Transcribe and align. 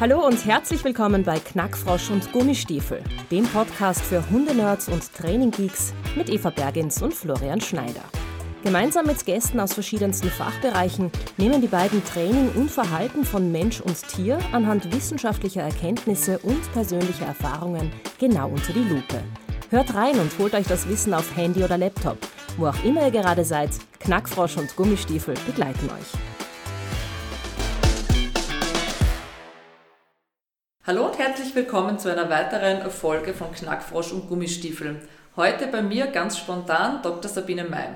Hallo 0.00 0.24
und 0.24 0.44
herzlich 0.44 0.84
willkommen 0.84 1.24
bei 1.24 1.40
Knackfrosch 1.40 2.10
und 2.10 2.30
Gummistiefel, 2.30 3.02
dem 3.32 3.44
Podcast 3.48 4.00
für 4.00 4.30
Hundenerds 4.30 4.88
und 4.88 5.12
Traininggeeks 5.12 5.92
mit 6.14 6.30
Eva 6.30 6.50
Bergens 6.50 7.02
und 7.02 7.12
Florian 7.12 7.60
Schneider. 7.60 8.04
Gemeinsam 8.62 9.06
mit 9.06 9.26
Gästen 9.26 9.58
aus 9.58 9.74
verschiedensten 9.74 10.30
Fachbereichen 10.30 11.10
nehmen 11.36 11.60
die 11.60 11.66
beiden 11.66 12.04
Training 12.04 12.48
und 12.54 12.70
Verhalten 12.70 13.24
von 13.24 13.50
Mensch 13.50 13.80
und 13.80 14.06
Tier 14.06 14.38
anhand 14.52 14.94
wissenschaftlicher 14.94 15.62
Erkenntnisse 15.62 16.38
und 16.44 16.72
persönlicher 16.72 17.26
Erfahrungen 17.26 17.90
genau 18.20 18.50
unter 18.50 18.72
die 18.72 18.84
Lupe. 18.84 19.20
Hört 19.70 19.96
rein 19.96 20.16
und 20.20 20.30
holt 20.38 20.54
euch 20.54 20.68
das 20.68 20.88
Wissen 20.88 21.12
auf 21.12 21.36
Handy 21.36 21.64
oder 21.64 21.76
Laptop. 21.76 22.18
Wo 22.56 22.68
auch 22.68 22.84
immer 22.84 23.06
ihr 23.06 23.10
gerade 23.10 23.44
seid, 23.44 23.70
Knackfrosch 23.98 24.58
und 24.58 24.76
Gummistiefel 24.76 25.34
begleiten 25.44 25.90
euch. 25.90 26.37
Hallo 30.88 31.04
und 31.04 31.18
herzlich 31.18 31.54
willkommen 31.54 31.98
zu 31.98 32.10
einer 32.10 32.30
weiteren 32.30 32.90
Folge 32.90 33.34
von 33.34 33.52
Knackfrosch 33.52 34.10
und 34.10 34.26
Gummistiefel. 34.26 35.02
Heute 35.36 35.66
bei 35.66 35.82
mir 35.82 36.06
ganz 36.06 36.38
spontan 36.38 37.02
Dr. 37.02 37.30
Sabine 37.30 37.64
May. 37.64 37.88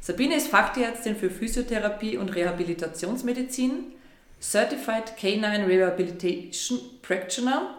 Sabine 0.00 0.34
ist 0.34 0.48
Fachtierärztin 0.48 1.14
für 1.14 1.30
Physiotherapie 1.30 2.16
und 2.16 2.34
Rehabilitationsmedizin, 2.34 3.92
Certified 4.40 5.16
Canine 5.16 5.64
Rehabilitation 5.68 6.80
Practitioner. 7.02 7.76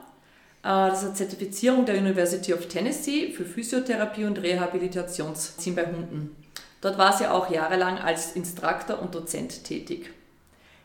Äh, 0.63 0.87
das 0.87 0.99
ist 0.99 1.05
eine 1.07 1.15
Zertifizierung 1.15 1.85
der 1.85 1.97
University 1.97 2.53
of 2.53 2.69
Tennessee 2.69 3.33
für 3.33 3.43
Physiotherapie 3.43 4.23
und 4.23 4.41
Rehabilitationsmedizin 4.41 5.75
bei 5.75 5.85
Hunden. 5.85 6.33
Dort 6.79 6.97
war 6.97 7.11
sie 7.11 7.27
auch 7.27 7.51
jahrelang 7.51 7.97
als 7.97 8.37
Instruktor 8.37 9.01
und 9.01 9.15
Dozent 9.15 9.65
tätig. 9.65 10.14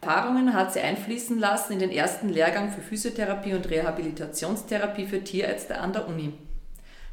Erfahrungen 0.03 0.55
hat 0.55 0.73
sie 0.73 0.81
einfließen 0.81 1.39
lassen 1.39 1.75
in 1.75 1.79
den 1.79 1.91
ersten 1.91 2.30
Lehrgang 2.30 2.71
für 2.71 2.80
Physiotherapie 2.80 3.52
und 3.52 3.69
Rehabilitationstherapie 3.69 5.07
für 5.07 5.23
Tierärzte 5.23 5.79
an 5.79 5.93
der 5.93 6.09
Uni. 6.09 6.33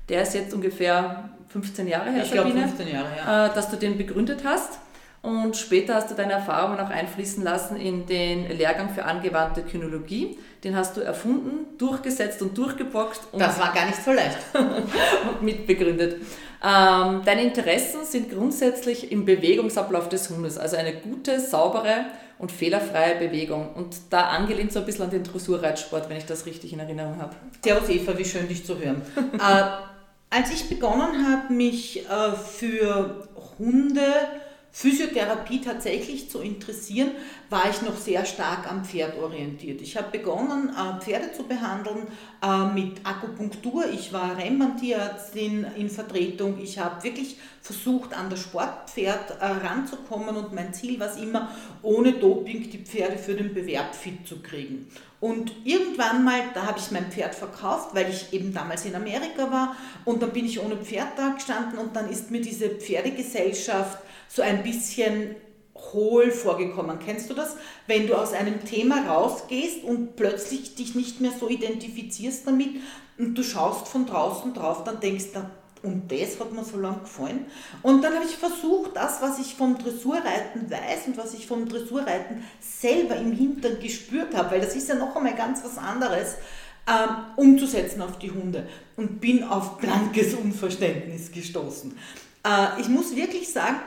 Der 0.08 0.22
ist 0.22 0.34
jetzt 0.34 0.54
ungefähr 0.54 1.30
15 1.50 1.88
Jahre 1.88 2.12
her, 2.12 2.24
ich 2.24 2.30
Sabine, 2.30 2.62
15 2.68 2.88
Jahre, 2.88 3.08
ja. 3.18 3.48
Äh, 3.48 3.54
dass 3.54 3.70
du 3.70 3.76
den 3.76 3.98
begründet 3.98 4.42
hast. 4.46 4.80
Und 5.22 5.58
später 5.58 5.96
hast 5.96 6.10
du 6.12 6.16
deine 6.16 6.34
Erfahrungen 6.34 6.80
auch 6.80 6.90
einfließen 6.90 7.44
lassen 7.44 7.76
in 7.76 8.06
den 8.06 8.48
Lehrgang 8.50 8.90
für 8.90 9.04
angewandte 9.04 9.64
Kynologie. 9.64 10.38
Den 10.64 10.76
hast 10.76 10.96
du 10.96 11.02
erfunden, 11.02 11.78
durchgesetzt 11.78 12.42
und 12.42 12.58
durchgeboxt. 12.58 13.28
Und 13.34 13.42
das 13.42 13.60
war 13.60 13.74
gar 13.74 13.86
nicht 13.88 14.02
so 14.02 14.14
leicht. 14.14 14.38
und 14.54 15.42
mitbegründet. 15.42 16.22
Ähm, 16.64 17.22
deine 17.26 17.44
Interessen 17.44 18.06
sind 18.06 18.32
grundsätzlich 18.32 19.12
im 19.12 19.26
Bewegungsablauf 19.26 20.08
des 20.08 20.30
Hundes, 20.30 20.58
also 20.58 20.78
eine 20.78 20.94
gute, 20.94 21.40
saubere 21.40 22.06
und 22.40 22.52
fehlerfreie 22.52 23.16
Bewegung. 23.16 23.74
Und 23.74 23.96
da 24.10 24.28
angelehnt 24.28 24.72
so 24.72 24.80
ein 24.80 24.86
bisschen 24.86 25.06
an 25.06 25.12
den 25.12 25.24
Dressurreitsport, 25.24 26.10
wenn 26.10 26.18
ich 26.18 26.26
das 26.26 26.46
richtig 26.46 26.74
in 26.74 26.80
Erinnerung 26.80 27.20
habe. 27.20 27.36
Servus 27.64 27.90
Eva, 27.90 28.18
wie 28.18 28.26
schön 28.26 28.48
dich 28.48 28.66
zu 28.66 28.78
hören. 28.78 29.02
äh, 29.34 29.64
als 30.30 30.52
ich 30.52 30.70
begonnen 30.70 31.26
habe, 31.28 31.54
mich 31.54 32.06
äh, 32.06 32.32
für 32.36 33.28
Hunde 33.58 34.14
Physiotherapie 34.72 35.62
tatsächlich 35.62 36.30
zu 36.30 36.40
interessieren, 36.40 37.12
war 37.50 37.70
ich 37.70 37.82
noch 37.82 37.96
sehr 37.96 38.26
stark 38.26 38.70
am 38.70 38.84
Pferd 38.84 39.18
orientiert. 39.18 39.82
Ich 39.82 39.96
habe 39.96 40.18
begonnen, 40.18 40.70
äh, 40.70 41.02
Pferde 41.02 41.32
zu 41.32 41.44
behandeln 41.44 42.08
äh, 42.44 42.66
mit 42.74 43.06
Akupunktur. 43.06 43.86
Ich 43.92 44.12
war 44.12 44.38
Rennbahntierärztin 44.38 45.66
in 45.78 45.90
Vertretung. 45.90 46.60
Ich 46.62 46.78
habe 46.78 47.04
wirklich 47.04 47.38
versucht, 47.62 48.14
an 48.14 48.30
das 48.30 48.42
Sportpferd 48.42 49.40
äh, 49.40 49.46
ranzukommen 49.46 50.36
und 50.36 50.54
mein 50.54 50.74
Ziel 50.74 51.00
war 51.00 51.08
es 51.08 51.18
immer, 51.18 51.50
ohne 51.82 52.14
Doping 52.14 52.70
die 52.70 52.80
Pferde 52.80 53.18
für 53.18 53.34
den 53.34 53.54
Bewerb 53.54 53.96
fit 53.96 54.28
zu 54.28 54.42
kriegen. 54.42 54.90
Und 55.20 55.52
irgendwann 55.64 56.24
mal, 56.24 56.42
da 56.54 56.68
habe 56.68 56.78
ich 56.78 56.92
mein 56.92 57.12
Pferd 57.12 57.34
verkauft, 57.34 57.96
weil 57.96 58.10
ich 58.10 58.34
eben 58.34 58.54
damals 58.54 58.86
in 58.86 58.96
Amerika 58.96 59.50
war 59.50 59.76
und 60.06 60.22
dann 60.22 60.32
bin 60.32 60.46
ich 60.46 60.60
ohne 60.60 60.78
Pferd 60.78 61.18
da 61.18 61.30
gestanden 61.30 61.80
und 61.80 61.96
dann 61.96 62.10
ist 62.10 62.30
mir 62.30 62.42
diese 62.42 62.70
Pferdegesellschaft 62.70 64.00
so 64.28 64.44
ein 64.44 64.62
bisschen 64.62 65.36
hohl 65.94 66.32
vorgekommen. 66.32 67.00
Kennst 67.04 67.30
du 67.30 67.34
das? 67.34 67.56
Wenn 67.86 68.08
du 68.08 68.16
aus 68.16 68.34
einem 68.34 68.66
Thema 68.66 69.08
rausgehst 69.08 69.84
und 69.84 70.16
plötzlich 70.16 70.76
dich 70.76 70.96
nicht 70.96 71.22
mehr 71.22 71.32
so 71.38 71.50
identifizierst 71.50 72.46
damit 72.48 72.82
und 73.18 73.36
du 73.36 73.44
schaust 73.44 73.88
von 73.88 74.06
draußen 74.06 74.54
drauf, 74.54 74.84
dann 74.84 75.00
denkst 75.00 75.32
du, 75.34 75.42
und 75.84 76.12
das 76.12 76.40
hat 76.40 76.52
mir 76.52 76.64
so 76.64 76.78
lange 76.78 77.00
gefallen. 77.00 77.46
Und 77.84 78.04
dann 78.04 78.14
habe 78.16 78.26
ich 78.26 78.36
versucht, 78.36 78.96
das, 78.96 79.22
was 79.22 79.40
ich 79.40 79.56
vom 79.56 79.78
Dressurreiten 79.78 80.70
weiß 80.70 81.08
und 81.08 81.18
was 81.18 81.34
ich 81.34 81.48
vom 81.48 81.68
Dressurreiten 81.68 82.44
selber 82.60 83.16
im 83.16 83.32
Hintern 83.32 83.80
gespürt 83.80 84.36
habe, 84.36 84.52
weil 84.52 84.62
das 84.62 84.76
ist 84.76 84.90
ja 84.90 84.96
noch 84.96 85.16
einmal 85.16 85.36
ganz 85.36 85.64
was 85.64 85.78
anderes, 85.78 86.36
ähm, 86.88 87.16
umzusetzen 87.36 88.02
auf 88.02 88.18
die 88.18 88.32
Hunde. 88.32 88.68
Und 88.96 89.22
bin 89.22 89.44
auf 89.44 89.78
blankes 89.78 90.34
Unverständnis 90.34 91.32
gestoßen. 91.32 91.96
Äh, 92.44 92.82
ich 92.82 92.90
muss 92.90 93.16
wirklich 93.16 93.52
sagen, 93.52 93.78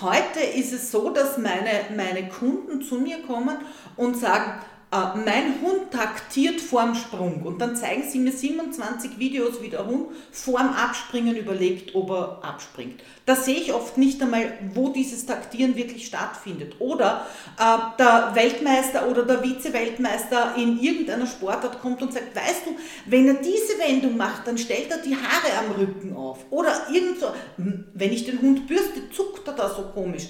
Heute 0.00 0.40
ist 0.40 0.72
es 0.72 0.90
so, 0.90 1.10
dass 1.10 1.38
meine, 1.38 1.70
meine 1.94 2.28
Kunden 2.28 2.82
zu 2.82 2.96
mir 2.96 3.22
kommen 3.22 3.56
und 3.96 4.16
sagen, 4.16 4.60
äh, 4.92 5.18
mein 5.24 5.60
Hund 5.62 5.90
taktiert 5.90 6.60
vorm 6.60 6.94
Sprung 6.94 7.42
und 7.42 7.60
dann 7.60 7.74
zeigen 7.74 8.04
sie 8.08 8.20
mir 8.20 8.30
27 8.30 9.18
Videos, 9.18 9.60
wie 9.60 9.68
der 9.68 9.84
Hund 9.84 10.10
vorm 10.30 10.68
Abspringen 10.68 11.36
überlegt, 11.36 11.96
ob 11.96 12.10
er 12.10 12.44
abspringt. 12.44 13.02
Da 13.24 13.34
sehe 13.34 13.56
ich 13.56 13.72
oft 13.72 13.98
nicht 13.98 14.22
einmal, 14.22 14.52
wo 14.74 14.90
dieses 14.90 15.26
Taktieren 15.26 15.74
wirklich 15.74 16.06
stattfindet. 16.06 16.76
Oder 16.78 17.26
äh, 17.58 17.98
der 17.98 18.30
Weltmeister 18.34 19.08
oder 19.08 19.24
der 19.24 19.42
Vize-Weltmeister 19.42 20.54
in 20.56 20.78
irgendeiner 20.78 21.26
Sportart 21.26 21.80
kommt 21.80 22.00
und 22.02 22.12
sagt, 22.12 22.36
weißt 22.36 22.66
du, 22.66 22.76
wenn 23.06 23.26
er 23.26 23.34
diese 23.34 23.78
Wendung 23.80 24.16
macht, 24.16 24.46
dann 24.46 24.56
stellt 24.56 24.92
er 24.92 24.98
die 24.98 25.16
Haare 25.16 25.66
am 25.66 25.72
Rücken 25.72 26.14
auf. 26.14 26.44
Oder 26.50 26.86
irgend 26.92 27.18
so, 27.18 27.26
hm, 27.56 27.86
wenn 27.92 28.12
ich 28.12 28.24
den 28.24 28.40
Hund 28.40 28.68
bürste, 28.68 29.10
zuckt 29.10 29.48
er 29.48 29.54
da 29.54 29.68
so 29.68 29.82
komisch. 29.92 30.28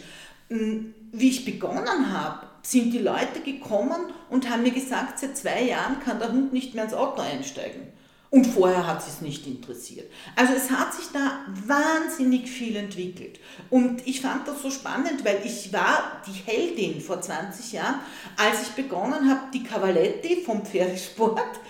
Hm, 0.49 0.95
wie 1.13 1.29
ich 1.29 1.45
begonnen 1.45 2.13
habe, 2.13 2.47
sind 2.71 2.93
die 2.93 2.99
Leute 2.99 3.41
gekommen 3.45 4.13
und 4.29 4.51
haben 4.51 4.63
mir 4.63 4.73
gesagt, 4.73 5.21
seit 5.21 5.37
zwei 5.37 5.63
Jahren 5.63 6.01
kann 6.01 6.19
der 6.19 6.33
Hund 6.33 6.53
nicht 6.53 6.75
mehr 6.75 6.85
ins 6.85 6.95
Auto 6.95 7.23
einsteigen. 7.23 7.93
Und 8.29 8.45
vorher 8.45 8.87
hat 8.87 9.03
sie 9.03 9.11
es 9.11 9.21
nicht 9.21 9.47
interessiert. 9.47 10.11
Also 10.35 10.53
es 10.55 10.71
hat 10.71 10.93
sich 10.93 11.07
da 11.13 11.45
wahnsinnig 11.65 12.51
viel 12.51 12.75
entwickelt. 12.75 13.39
Und 13.71 14.05
ich 14.07 14.21
fand 14.21 14.49
das 14.49 14.63
so 14.63 14.71
spannend, 14.71 15.25
weil 15.25 15.41
ich 15.45 15.73
war 15.73 16.21
die 16.27 16.33
Heldin 16.33 17.01
vor 17.01 17.21
20 17.21 17.73
Jahren, 17.73 18.01
als 18.37 18.63
ich 18.63 18.69
begonnen 18.71 19.31
habe, 19.31 19.43
die 19.55 19.63
Cavaletti 19.63 20.43
vom 20.45 20.67
Pferdesport 20.67 21.61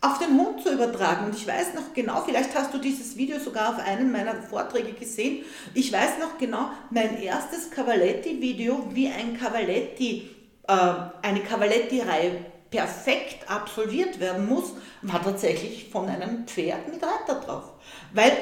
auf 0.00 0.18
den 0.18 0.38
Hund 0.38 0.62
zu 0.62 0.72
übertragen. 0.72 1.26
Und 1.26 1.36
ich 1.36 1.46
weiß 1.46 1.74
noch 1.74 1.92
genau, 1.92 2.22
vielleicht 2.24 2.54
hast 2.54 2.72
du 2.72 2.78
dieses 2.78 3.16
Video 3.16 3.38
sogar 3.38 3.74
auf 3.74 3.86
einem 3.86 4.10
meiner 4.10 4.34
Vorträge 4.42 4.92
gesehen. 4.92 5.44
Ich 5.74 5.92
weiß 5.92 6.18
noch 6.20 6.38
genau, 6.38 6.70
mein 6.90 7.20
erstes 7.20 7.70
Cavaletti-Video, 7.70 8.88
wie 8.94 9.08
ein 9.08 9.38
Cavaletti 9.38 10.37
eine 10.72 11.40
Cavaletti-Reihe 11.40 12.44
perfekt 12.70 13.48
absolviert 13.48 14.20
werden 14.20 14.46
muss, 14.46 14.72
war 15.02 15.22
tatsächlich 15.22 15.88
von 15.90 16.08
einem 16.08 16.46
Pferd 16.46 16.88
mit 16.88 17.02
Reiter 17.02 17.40
drauf. 17.40 17.64
Weil 18.12 18.32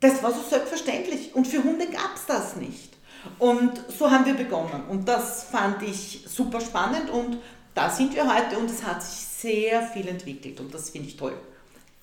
das 0.00 0.22
war 0.22 0.32
so 0.32 0.40
selbstverständlich 0.48 1.34
und 1.34 1.46
für 1.46 1.62
Hunde 1.62 1.86
gab 1.86 2.16
es 2.16 2.26
das 2.26 2.56
nicht. 2.56 2.94
Und 3.38 3.72
so 3.88 4.10
haben 4.10 4.26
wir 4.26 4.34
begonnen 4.34 4.84
und 4.88 5.06
das 5.06 5.44
fand 5.44 5.82
ich 5.82 6.24
super 6.26 6.60
spannend 6.60 7.10
und 7.10 7.38
da 7.74 7.88
sind 7.88 8.14
wir 8.14 8.24
heute 8.24 8.58
und 8.58 8.68
es 8.68 8.82
hat 8.82 9.02
sich 9.02 9.24
sehr 9.24 9.82
viel 9.82 10.08
entwickelt 10.08 10.58
und 10.58 10.74
das 10.74 10.90
finde 10.90 11.08
ich 11.08 11.16
toll. 11.16 11.34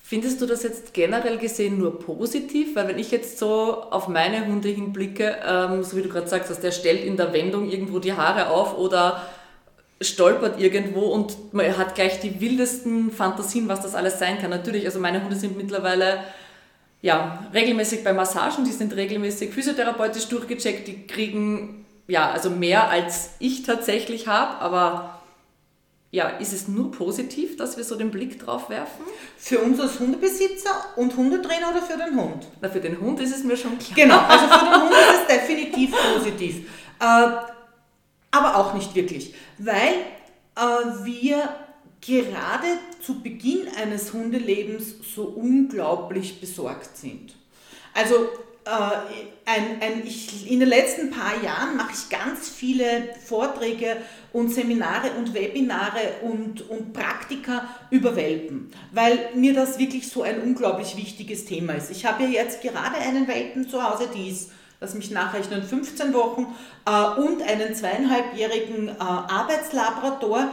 Findest 0.02 0.40
du 0.40 0.46
das 0.46 0.64
jetzt 0.64 0.92
generell 0.92 1.38
gesehen 1.38 1.78
nur 1.78 2.00
positiv? 2.00 2.74
Weil 2.74 2.88
wenn 2.88 2.98
ich 2.98 3.12
jetzt 3.12 3.38
so 3.38 3.82
auf 3.82 4.08
meine 4.08 4.46
Hunde 4.46 4.68
hinblicke, 4.68 5.36
ähm, 5.46 5.84
so 5.84 5.96
wie 5.96 6.02
du 6.02 6.08
gerade 6.08 6.26
sagst, 6.26 6.50
dass 6.50 6.58
der 6.58 6.72
stellt 6.72 7.04
in 7.04 7.16
der 7.16 7.32
Wendung 7.32 7.70
irgendwo 7.70 8.00
die 8.00 8.14
Haare 8.14 8.48
auf 8.48 8.76
oder 8.76 9.22
stolpert 10.00 10.58
irgendwo 10.60 11.00
und 11.00 11.52
man 11.52 11.76
hat 11.76 11.94
gleich 11.94 12.20
die 12.20 12.40
wildesten 12.40 13.10
Fantasien, 13.10 13.68
was 13.68 13.82
das 13.82 13.94
alles 13.94 14.18
sein 14.18 14.38
kann. 14.40 14.50
Natürlich, 14.50 14.86
also 14.86 14.98
meine 14.98 15.22
Hunde 15.22 15.36
sind 15.36 15.56
mittlerweile 15.56 16.24
ja, 17.02 17.46
regelmäßig 17.54 18.04
bei 18.04 18.12
Massagen, 18.12 18.64
die 18.64 18.72
sind 18.72 18.94
regelmäßig 18.94 19.52
physiotherapeutisch 19.52 20.28
durchgecheckt, 20.28 20.86
die 20.86 21.06
kriegen 21.06 21.80
ja, 22.10 22.30
also 22.30 22.50
mehr 22.50 22.88
als 22.88 23.30
ich 23.38 23.62
tatsächlich 23.62 24.26
habe, 24.26 24.58
aber 24.60 25.20
ja, 26.10 26.28
ist 26.28 26.52
es 26.52 26.66
nur 26.66 26.90
positiv, 26.90 27.56
dass 27.56 27.76
wir 27.76 27.84
so 27.84 27.94
den 27.94 28.10
Blick 28.10 28.44
drauf 28.44 28.68
werfen? 28.68 29.04
Für 29.38 29.60
uns 29.60 29.78
als 29.78 30.00
Hundebesitzer 30.00 30.70
und 30.96 31.16
Hundetrainer 31.16 31.70
oder 31.70 31.82
für 31.82 31.96
den 31.96 32.20
Hund? 32.20 32.48
Na, 32.60 32.68
für 32.68 32.80
den 32.80 33.00
Hund 33.00 33.20
ist 33.20 33.34
es 33.34 33.44
mir 33.44 33.56
schon 33.56 33.78
klar. 33.78 33.94
Genau, 33.94 34.18
also 34.18 34.46
für 34.46 34.64
den 34.64 34.74
Hund 34.82 34.90
ist 34.90 35.20
es 35.20 35.36
definitiv 35.36 35.92
positiv. 36.14 36.68
Äh, 36.98 37.28
aber 38.30 38.56
auch 38.56 38.74
nicht 38.74 38.94
wirklich, 38.94 39.34
weil 39.58 39.94
äh, 40.56 41.04
wir 41.04 41.48
gerade 42.00 42.66
zu 43.00 43.22
Beginn 43.22 43.68
eines 43.80 44.12
Hundelebens 44.12 44.94
so 45.14 45.24
unglaublich 45.24 46.40
besorgt 46.40 46.96
sind. 46.96 47.34
Also 47.94 48.14
äh, 48.64 48.70
ein, 49.46 49.80
ein, 49.80 50.06
ich, 50.06 50.50
in 50.50 50.60
den 50.60 50.68
letzten 50.68 51.10
paar 51.10 51.42
Jahren 51.42 51.76
mache 51.76 51.92
ich 51.92 52.08
ganz 52.08 52.48
viele 52.48 53.08
Vorträge 53.24 53.96
und 54.32 54.50
Seminare 54.50 55.12
und 55.18 55.34
Webinare 55.34 56.20
und, 56.22 56.68
und 56.68 56.92
Praktika 56.92 57.68
über 57.90 58.14
Welpen, 58.16 58.70
weil 58.92 59.30
mir 59.34 59.54
das 59.54 59.78
wirklich 59.78 60.08
so 60.08 60.22
ein 60.22 60.40
unglaublich 60.40 60.96
wichtiges 60.96 61.46
Thema 61.46 61.74
ist. 61.74 61.90
Ich 61.90 62.06
habe 62.06 62.24
ja 62.24 62.28
jetzt 62.28 62.62
gerade 62.62 62.96
einen 62.96 63.26
Welpen 63.26 63.68
zu 63.68 63.82
Hause, 63.82 64.08
die 64.14 64.28
ist, 64.28 64.50
lass 64.80 64.94
mich 64.94 65.10
nachrechnen, 65.10 65.62
15 65.62 66.12
Wochen 66.14 66.46
äh, 66.86 67.20
und 67.20 67.42
einen 67.42 67.74
zweieinhalbjährigen 67.74 68.88
äh, 68.88 68.92
Arbeitslabrador, 68.98 70.48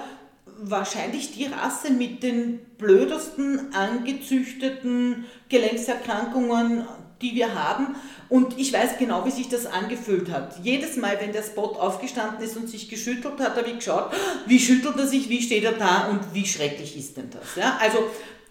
wahrscheinlich 0.60 1.34
die 1.34 1.46
Rasse 1.46 1.92
mit 1.92 2.24
den 2.24 2.60
blödesten 2.78 3.74
angezüchteten 3.74 5.26
Gelenkserkrankungen, 5.50 6.86
die 7.22 7.36
wir 7.36 7.56
haben. 7.56 7.96
Und 8.30 8.60
ich 8.60 8.74
weiß 8.74 8.98
genau, 9.00 9.26
wie 9.26 9.32
sich 9.32 9.50
das 9.50 9.66
angefühlt 9.66 10.30
hat. 10.32 10.60
Jedes 10.64 10.98
Mal, 10.98 11.18
wenn 11.22 11.32
der 11.32 11.44
Spot 11.44 11.78
aufgestanden 11.80 12.44
ist 12.44 12.58
und 12.58 12.70
sich 12.70 12.90
geschüttelt 12.90 13.40
hat, 13.40 13.56
habe 13.56 13.68
ich 13.68 13.78
geschaut, 13.78 14.12
wie 14.46 14.60
schüttelt 14.60 14.98
er 14.98 15.08
sich, 15.08 15.30
wie 15.30 15.42
steht 15.42 15.64
er 15.64 15.74
da 15.74 16.10
und 16.10 16.20
wie 16.34 16.46
schrecklich 16.46 16.98
ist 16.98 17.18
denn 17.18 17.30
das. 17.30 17.56
Ja? 17.56 17.78
Also 17.80 18.00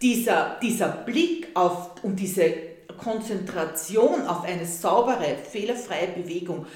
dieser, 0.01 0.57
dieser 0.63 0.89
Blick 0.89 1.49
auf 1.55 2.03
und 2.03 2.17
diese 2.17 2.55
Konzentration 2.97 4.27
auf 4.27 4.45
eine 4.45 4.67
saubere, 4.67 5.37
fehlerfreie 5.37 6.09
Bewegung, 6.09 6.67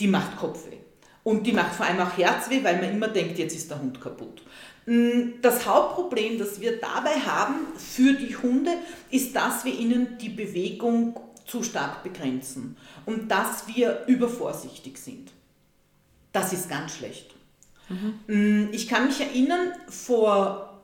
die 0.00 0.08
macht 0.08 0.36
Kopfweh. 0.36 0.78
Und 1.24 1.46
die 1.46 1.52
macht 1.52 1.74
vor 1.74 1.86
allem 1.86 2.00
auch 2.00 2.16
Herzweh, 2.16 2.64
weil 2.64 2.80
man 2.80 2.90
immer 2.90 3.08
denkt, 3.08 3.38
jetzt 3.38 3.54
ist 3.54 3.70
der 3.70 3.80
Hund 3.80 4.00
kaputt. 4.00 4.42
Mm, 4.86 5.40
das 5.42 5.66
Hauptproblem, 5.66 6.38
das 6.38 6.60
wir 6.60 6.80
dabei 6.80 7.16
haben 7.20 7.66
für 7.76 8.14
die 8.14 8.34
Hunde, 8.36 8.70
ist, 9.10 9.36
dass 9.36 9.64
wir 9.64 9.74
ihnen 9.74 10.16
die 10.18 10.30
Bewegung 10.30 11.20
zu 11.46 11.62
stark 11.62 12.02
begrenzen 12.02 12.76
und 13.04 13.28
dass 13.28 13.68
wir 13.68 14.04
übervorsichtig 14.06 14.98
sind. 14.98 15.32
Das 16.32 16.52
ist 16.52 16.68
ganz 16.68 16.96
schlecht. 16.96 17.34
Mhm. 17.88 18.68
Ich 18.72 18.88
kann 18.88 19.06
mich 19.06 19.20
erinnern, 19.20 19.72
vor 19.88 20.80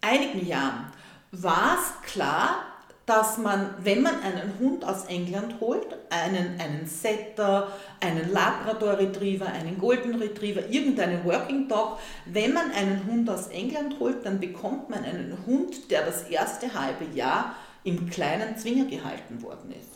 einigen 0.00 0.46
Jahren 0.46 0.92
war 1.30 1.78
es 1.78 2.10
klar, 2.10 2.73
dass 3.06 3.36
man, 3.36 3.74
wenn 3.82 4.02
man 4.02 4.14
einen 4.22 4.58
Hund 4.58 4.84
aus 4.84 5.04
England 5.06 5.60
holt, 5.60 5.86
einen, 6.08 6.58
einen 6.58 6.86
Setter, 6.86 7.68
einen 8.00 8.32
Labrador 8.32 8.98
Retriever, 8.98 9.46
einen 9.46 9.78
Golden 9.78 10.14
Retriever, 10.14 10.66
irgendeinen 10.70 11.24
Working 11.24 11.68
Dog, 11.68 11.98
wenn 12.24 12.54
man 12.54 12.70
einen 12.70 13.04
Hund 13.06 13.28
aus 13.28 13.48
England 13.48 14.00
holt, 14.00 14.24
dann 14.24 14.40
bekommt 14.40 14.88
man 14.88 15.04
einen 15.04 15.36
Hund, 15.46 15.90
der 15.90 16.06
das 16.06 16.22
erste 16.24 16.72
halbe 16.72 17.04
Jahr 17.14 17.54
im 17.84 18.08
kleinen 18.08 18.56
Zwinger 18.56 18.86
gehalten 18.86 19.42
worden 19.42 19.72
ist. 19.72 19.90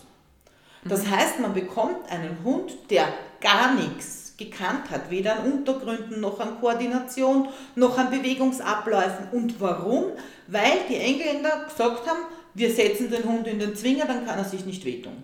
Das 0.84 1.04
mhm. 1.04 1.10
heißt, 1.10 1.40
man 1.40 1.54
bekommt 1.54 2.10
einen 2.10 2.44
Hund, 2.44 2.72
der 2.90 3.08
gar 3.40 3.74
nichts 3.74 4.34
gekannt 4.36 4.90
hat, 4.90 5.10
weder 5.10 5.40
an 5.40 5.52
Untergründen 5.52 6.20
noch 6.20 6.38
an 6.38 6.60
Koordination 6.60 7.48
noch 7.74 7.98
an 7.98 8.10
Bewegungsabläufen. 8.10 9.30
Und 9.32 9.60
warum? 9.60 10.12
Weil 10.46 10.78
die 10.88 10.96
Engländer 10.96 11.64
gesagt 11.64 12.06
haben, 12.06 12.20
wir 12.58 12.70
setzen 12.70 13.10
den 13.10 13.24
Hund 13.24 13.46
in 13.46 13.58
den 13.58 13.74
Zwinger, 13.74 14.06
dann 14.06 14.26
kann 14.26 14.38
er 14.38 14.44
sich 14.44 14.64
nicht 14.64 14.84
wehtun. 14.84 15.22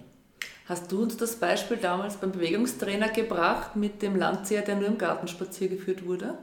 Hast 0.67 0.91
du 0.91 1.03
uns 1.03 1.17
das 1.17 1.37
Beispiel 1.37 1.77
damals 1.77 2.17
beim 2.17 2.33
Bewegungstrainer 2.33 3.09
gebracht 3.09 3.77
mit 3.77 4.01
dem 4.01 4.17
Landzieher, 4.17 4.63
der 4.63 4.77
nur 4.77 4.89
im 4.89 4.97
Garten 4.97 5.29
spazieren 5.29 5.77
geführt 5.77 6.07
wurde? 6.07 6.39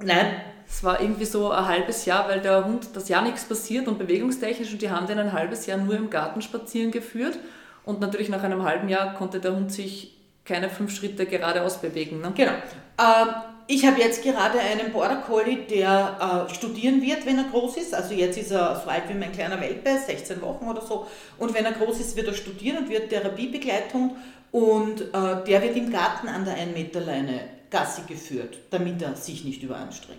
Nein. 0.00 0.40
Es 0.70 0.84
war 0.84 1.00
irgendwie 1.00 1.24
so 1.24 1.50
ein 1.50 1.66
halbes 1.66 2.04
Jahr, 2.04 2.28
weil 2.28 2.40
der 2.40 2.64
Hund, 2.64 2.90
das 2.92 3.08
ja 3.08 3.22
nichts 3.22 3.44
passiert 3.44 3.88
und 3.88 3.98
bewegungstechnisch 3.98 4.70
und 4.72 4.82
die 4.82 4.90
haben 4.90 5.06
den 5.06 5.18
ein 5.18 5.32
halbes 5.32 5.66
Jahr 5.66 5.78
nur 5.78 5.96
im 5.96 6.10
Garten 6.10 6.42
spazieren 6.42 6.90
geführt 6.90 7.38
und 7.84 8.00
natürlich 8.00 8.28
nach 8.28 8.42
einem 8.42 8.62
halben 8.64 8.88
Jahr 8.88 9.14
konnte 9.14 9.40
der 9.40 9.56
Hund 9.56 9.72
sich 9.72 10.14
keine 10.44 10.68
fünf 10.68 10.94
Schritte 10.94 11.24
geradeaus 11.24 11.80
bewegen. 11.80 12.20
Ne? 12.20 12.32
Genau. 12.36 12.52
Ähm, 12.98 13.28
ich 13.70 13.84
habe 13.86 14.00
jetzt 14.00 14.22
gerade 14.22 14.58
einen 14.58 14.92
Border 14.92 15.16
Collie, 15.16 15.58
der 15.58 16.46
äh, 16.48 16.54
studieren 16.54 17.02
wird, 17.02 17.26
wenn 17.26 17.36
er 17.36 17.44
groß 17.44 17.76
ist. 17.76 17.94
Also 17.94 18.14
jetzt 18.14 18.38
ist 18.38 18.50
er 18.50 18.80
so 18.82 18.88
alt 18.88 19.04
wie 19.08 19.14
mein 19.14 19.30
kleiner 19.30 19.60
Welpe, 19.60 19.90
16 19.90 20.40
Wochen 20.40 20.66
oder 20.66 20.80
so. 20.80 21.06
Und 21.36 21.52
wenn 21.52 21.66
er 21.66 21.72
groß 21.72 22.00
ist, 22.00 22.16
wird 22.16 22.28
er 22.28 22.34
studieren 22.34 22.78
und 22.78 22.88
wird 22.88 23.10
Therapiebegleitung. 23.10 24.16
Und 24.52 25.02
äh, 25.02 25.44
der 25.46 25.62
wird 25.62 25.76
im 25.76 25.92
Garten 25.92 26.28
an 26.28 26.46
der 26.46 26.54
1 26.54 26.72
Meter 26.72 27.00
Leine 27.00 27.40
Gassi 27.68 28.02
geführt, 28.08 28.56
damit 28.70 29.02
er 29.02 29.14
sich 29.14 29.44
nicht 29.44 29.62
überanstrengt. 29.62 30.18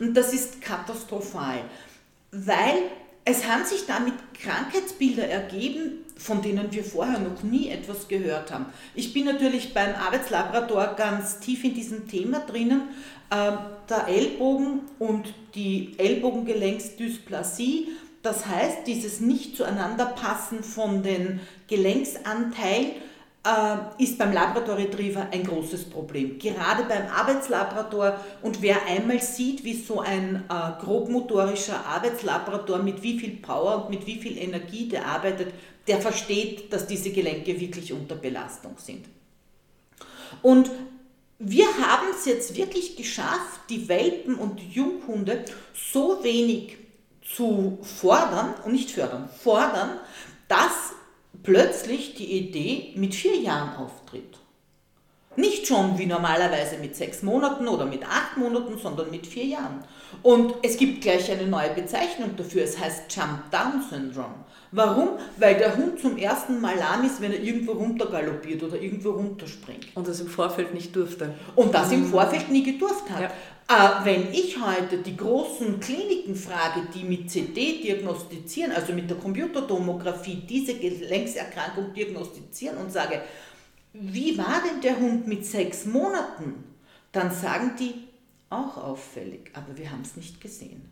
Und 0.00 0.14
das 0.14 0.32
ist 0.32 0.62
katastrophal, 0.62 1.60
weil 2.32 2.78
es 3.26 3.46
haben 3.46 3.66
sich 3.66 3.84
damit 3.86 4.14
Krankheitsbilder 4.42 5.28
ergeben, 5.28 6.06
von 6.18 6.42
denen 6.42 6.72
wir 6.72 6.84
vorher 6.84 7.20
noch 7.20 7.42
nie 7.42 7.70
etwas 7.70 8.08
gehört 8.08 8.52
haben. 8.52 8.66
Ich 8.94 9.14
bin 9.14 9.24
natürlich 9.24 9.72
beim 9.72 9.94
Arbeitslabrador 9.94 10.94
ganz 10.96 11.38
tief 11.38 11.64
in 11.64 11.74
diesem 11.74 12.08
Thema 12.08 12.40
drinnen. 12.40 12.82
Ähm, 13.30 13.58
der 13.88 14.08
Ellbogen 14.08 14.80
und 14.98 15.32
die 15.54 15.94
Ellbogengelenksdysplasie, 15.98 17.88
das 18.22 18.46
heißt 18.46 18.86
dieses 18.86 19.20
nicht 19.20 19.56
zueinander 19.56 20.06
passen 20.06 20.62
von 20.62 21.02
den 21.02 21.40
Gelenksanteilen, 21.68 22.92
ist 23.98 24.18
beim 24.18 24.32
Labrador 24.32 24.76
Retriever 24.76 25.28
ein 25.30 25.44
großes 25.44 25.88
Problem. 25.88 26.38
Gerade 26.38 26.84
beim 26.84 27.06
Arbeitslabrador 27.06 28.20
und 28.42 28.60
wer 28.60 28.84
einmal 28.86 29.22
sieht, 29.22 29.64
wie 29.64 29.74
so 29.74 30.00
ein 30.00 30.44
äh, 30.50 30.84
grobmotorischer 30.84 31.86
Arbeitslabrador 31.86 32.78
mit 32.78 33.02
wie 33.02 33.18
viel 33.18 33.36
Power 33.36 33.84
und 33.84 33.90
mit 33.90 34.06
wie 34.06 34.20
viel 34.20 34.36
Energie 34.36 34.88
der 34.88 35.06
arbeitet, 35.06 35.54
der 35.86 36.00
versteht, 36.00 36.72
dass 36.72 36.86
diese 36.86 37.10
Gelenke 37.10 37.58
wirklich 37.58 37.92
unter 37.92 38.16
Belastung 38.16 38.74
sind. 38.76 39.06
Und 40.42 40.70
wir 41.38 41.66
haben 41.66 42.08
es 42.10 42.26
jetzt 42.26 42.56
wirklich 42.56 42.96
geschafft, 42.96 43.60
die 43.70 43.88
Welpen 43.88 44.34
und 44.34 44.60
die 44.60 44.70
Junghunde 44.70 45.44
so 45.72 46.22
wenig 46.22 46.76
zu 47.22 47.78
fordern 47.82 48.54
und 48.64 48.72
nicht 48.72 48.90
fördern, 48.90 49.28
fordern, 49.42 49.98
dass 50.48 50.92
plötzlich 51.42 52.14
die 52.14 52.32
Idee 52.32 52.92
mit 52.96 53.14
vier 53.14 53.36
Jahren 53.36 53.76
auftritt. 53.76 54.38
Nicht 55.36 55.68
schon 55.68 55.96
wie 55.98 56.06
normalerweise 56.06 56.78
mit 56.78 56.96
sechs 56.96 57.22
Monaten 57.22 57.68
oder 57.68 57.86
mit 57.86 58.04
acht 58.04 58.36
Monaten, 58.36 58.76
sondern 58.76 59.08
mit 59.10 59.24
vier 59.24 59.44
Jahren. 59.44 59.84
Und 60.24 60.54
es 60.62 60.76
gibt 60.76 61.00
gleich 61.00 61.30
eine 61.30 61.46
neue 61.46 61.70
Bezeichnung 61.70 62.34
dafür. 62.36 62.64
Es 62.64 62.76
heißt 62.76 63.04
Jump 63.14 63.48
Down 63.52 63.84
Syndrome. 63.88 64.34
Warum? 64.72 65.10
Weil 65.36 65.54
der 65.54 65.76
Hund 65.76 66.00
zum 66.00 66.18
ersten 66.18 66.60
Mal 66.60 66.76
lahm 66.76 67.04
ist, 67.04 67.20
wenn 67.20 67.32
er 67.32 67.40
irgendwo 67.40 67.72
runtergaloppiert 67.72 68.64
oder 68.64 68.80
irgendwo 68.80 69.10
runterspringt. 69.10 69.86
Und 69.94 70.08
das 70.08 70.18
im 70.18 70.26
Vorfeld 70.26 70.74
nicht 70.74 70.94
durfte. 70.96 71.34
Und 71.54 71.72
das 71.72 71.92
im 71.92 72.04
Vorfeld 72.04 72.50
nie 72.50 72.64
gedurft 72.64 73.08
hat. 73.08 73.22
Ja. 73.22 73.30
Äh, 73.70 74.04
wenn 74.04 74.32
ich 74.32 74.58
heute 74.58 74.98
die 74.98 75.16
großen 75.16 75.78
Kliniken 75.78 76.34
frage, 76.34 76.88
die 76.94 77.04
mit 77.04 77.28
CT 77.28 77.54
diagnostizieren, 77.84 78.72
also 78.72 78.94
mit 78.94 79.10
der 79.10 79.18
Computertomographie 79.18 80.36
diese 80.48 80.74
Gelenkserkrankung 80.78 81.92
diagnostizieren 81.92 82.78
und 82.78 82.90
sage, 82.90 83.20
wie 83.92 84.38
war 84.38 84.62
denn 84.66 84.80
der 84.80 84.98
Hund 84.98 85.26
mit 85.26 85.44
sechs 85.44 85.84
Monaten? 85.84 86.64
Dann 87.12 87.30
sagen 87.30 87.72
die, 87.78 88.08
auch 88.48 88.78
auffällig, 88.78 89.50
aber 89.52 89.76
wir 89.76 89.90
haben 89.90 90.00
es 90.00 90.16
nicht 90.16 90.40
gesehen. 90.40 90.90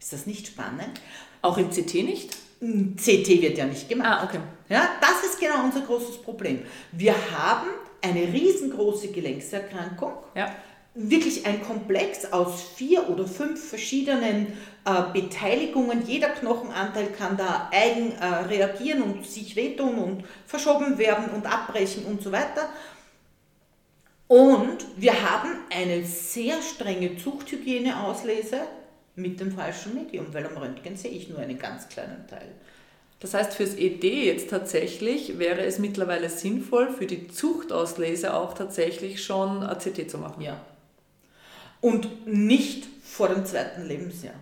Ist 0.00 0.14
das 0.14 0.26
nicht 0.26 0.46
spannend? 0.46 0.98
Auch 1.42 1.58
im 1.58 1.68
CT 1.68 1.94
nicht? 1.96 2.34
CT 2.60 3.42
wird 3.42 3.58
ja 3.58 3.66
nicht 3.66 3.90
gemacht. 3.90 4.08
Ah, 4.08 4.24
okay. 4.24 4.40
Ja, 4.70 4.88
das 5.00 5.30
ist 5.30 5.38
genau 5.38 5.64
unser 5.64 5.82
großes 5.82 6.22
Problem. 6.22 6.62
Wir 6.92 7.14
haben 7.36 7.68
eine 8.00 8.32
riesengroße 8.32 9.08
Gelenkserkrankung. 9.08 10.12
Ja 10.34 10.56
wirklich 10.94 11.46
ein 11.46 11.62
Komplex 11.62 12.32
aus 12.32 12.62
vier 12.62 13.08
oder 13.08 13.26
fünf 13.26 13.68
verschiedenen 13.68 14.48
äh, 14.84 15.02
Beteiligungen. 15.12 16.06
Jeder 16.06 16.28
Knochenanteil 16.28 17.06
kann 17.06 17.36
da 17.36 17.70
eigen 17.72 18.12
äh, 18.12 18.24
reagieren 18.24 19.02
und 19.02 19.26
sich 19.26 19.56
wehtun 19.56 19.98
und 19.98 20.24
verschoben 20.46 20.98
werden 20.98 21.30
und 21.34 21.46
abbrechen 21.46 22.04
und 22.04 22.22
so 22.22 22.30
weiter. 22.30 22.68
Und 24.28 24.86
wir 24.96 25.12
haben 25.12 25.50
eine 25.70 26.04
sehr 26.04 26.60
strenge 26.62 27.16
Zuchthygiene-Auslese 27.16 28.62
mit 29.14 29.40
dem 29.40 29.52
falschen 29.52 29.94
Medium, 29.94 30.26
weil 30.32 30.46
am 30.46 30.56
Röntgen 30.56 30.96
sehe 30.96 31.10
ich 31.10 31.28
nur 31.28 31.38
einen 31.38 31.58
ganz 31.58 31.88
kleinen 31.88 32.26
Teil. 32.26 32.48
Das 33.20 33.34
heißt, 33.34 33.54
fürs 33.54 33.74
ED 33.74 34.02
jetzt 34.24 34.50
tatsächlich 34.50 35.38
wäre 35.38 35.60
es 35.64 35.78
mittlerweile 35.78 36.28
sinnvoll, 36.28 36.90
für 36.90 37.06
die 37.06 37.28
Zuchtauslese 37.28 38.34
auch 38.34 38.54
tatsächlich 38.54 39.22
schon 39.22 39.62
ACT 39.62 40.10
zu 40.10 40.18
machen. 40.18 40.42
Ja, 40.42 40.60
und 41.82 42.26
nicht 42.26 42.86
vor 43.02 43.28
dem 43.28 43.44
zweiten 43.44 43.86
Lebensjahr. 43.86 44.34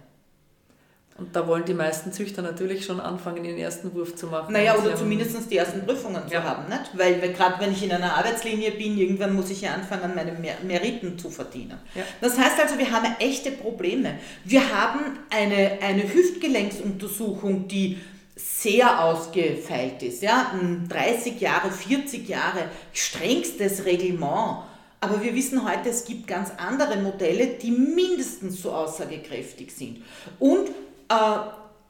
Und 1.20 1.36
da 1.36 1.46
wollen 1.46 1.66
die 1.66 1.74
meisten 1.74 2.12
Züchter 2.12 2.40
natürlich 2.40 2.86
schon 2.86 2.98
anfangen, 2.98 3.44
den 3.44 3.58
ersten 3.58 3.92
Wurf 3.94 4.16
zu 4.16 4.28
machen. 4.28 4.54
Naja, 4.54 4.74
oder 4.76 4.96
zumindest 4.96 5.50
die 5.50 5.58
ersten 5.58 5.84
Prüfungen 5.84 6.22
ja. 6.30 6.40
zu 6.40 6.44
haben. 6.44 6.68
Nicht? 6.70 6.92
Weil, 6.94 7.20
weil 7.20 7.34
gerade 7.34 7.60
wenn 7.60 7.72
ich 7.72 7.82
in 7.82 7.92
einer 7.92 8.16
Arbeitslinie 8.16 8.70
bin, 8.70 8.96
irgendwann 8.96 9.34
muss 9.34 9.50
ich 9.50 9.60
ja 9.60 9.74
anfangen, 9.74 10.14
meine 10.14 10.32
Mer 10.32 10.54
Meriten 10.62 11.18
zu 11.18 11.28
verdienen. 11.28 11.78
Ja. 11.94 12.04
Das 12.22 12.38
heißt 12.38 12.58
also, 12.58 12.78
wir 12.78 12.90
haben 12.90 13.06
echte 13.18 13.50
Probleme. 13.50 14.14
Wir 14.44 14.62
haben 14.74 15.18
eine, 15.28 15.78
eine 15.82 16.04
Hüftgelenksuntersuchung, 16.04 17.68
die 17.68 17.98
sehr 18.34 19.04
ausgefeilt 19.04 20.02
ist, 20.02 20.22
ja, 20.22 20.52
30 20.88 21.38
Jahre, 21.38 21.70
40 21.70 22.26
Jahre, 22.28 22.60
strengstes 22.94 23.84
Reglement. 23.84 24.69
Aber 25.00 25.22
wir 25.22 25.34
wissen 25.34 25.66
heute, 25.68 25.88
es 25.88 26.04
gibt 26.04 26.26
ganz 26.26 26.50
andere 26.58 26.96
Modelle, 26.96 27.46
die 27.46 27.70
mindestens 27.70 28.62
so 28.62 28.72
aussagekräftig 28.72 29.74
sind. 29.74 30.02
Und 30.38 30.68
äh, 31.08 31.38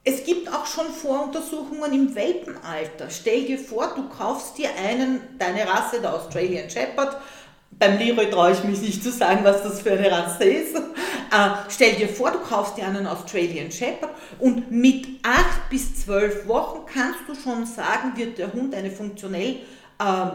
es 0.03 0.23
gibt 0.23 0.51
auch 0.51 0.65
schon 0.65 0.87
Voruntersuchungen 0.87 1.93
im 1.93 2.15
Welpenalter. 2.15 3.09
Stell 3.09 3.43
dir 3.45 3.59
vor, 3.59 3.93
du 3.95 4.07
kaufst 4.09 4.57
dir 4.57 4.69
einen, 4.75 5.21
deine 5.37 5.67
Rasse, 5.67 5.99
der 6.01 6.13
Australian 6.13 6.69
Shepherd, 6.69 7.17
beim 7.81 7.97
Leroy 7.97 8.29
traue 8.29 8.51
ich 8.51 8.63
mich 8.63 8.81
nicht 8.81 9.03
zu 9.03 9.11
sagen, 9.11 9.43
was 9.43 9.63
das 9.63 9.81
für 9.81 9.93
eine 9.93 10.11
Rasse 10.11 10.43
ist. 10.43 10.75
Äh, 10.75 11.49
stell 11.69 11.93
dir 11.93 12.09
vor, 12.09 12.31
du 12.31 12.39
kaufst 12.39 12.77
dir 12.77 12.85
einen 12.85 13.07
Australian 13.07 13.71
Shepherd 13.71 14.11
und 14.39 14.69
mit 14.69 15.07
8 15.23 15.69
bis 15.69 16.03
12 16.03 16.47
Wochen 16.47 16.85
kannst 16.85 17.19
du 17.27 17.35
schon 17.35 17.65
sagen, 17.65 18.13
wird 18.15 18.37
der 18.37 18.51
Hund 18.51 18.75
eine 18.75 18.91
funktionell 18.91 19.59
ähm, 19.99 20.31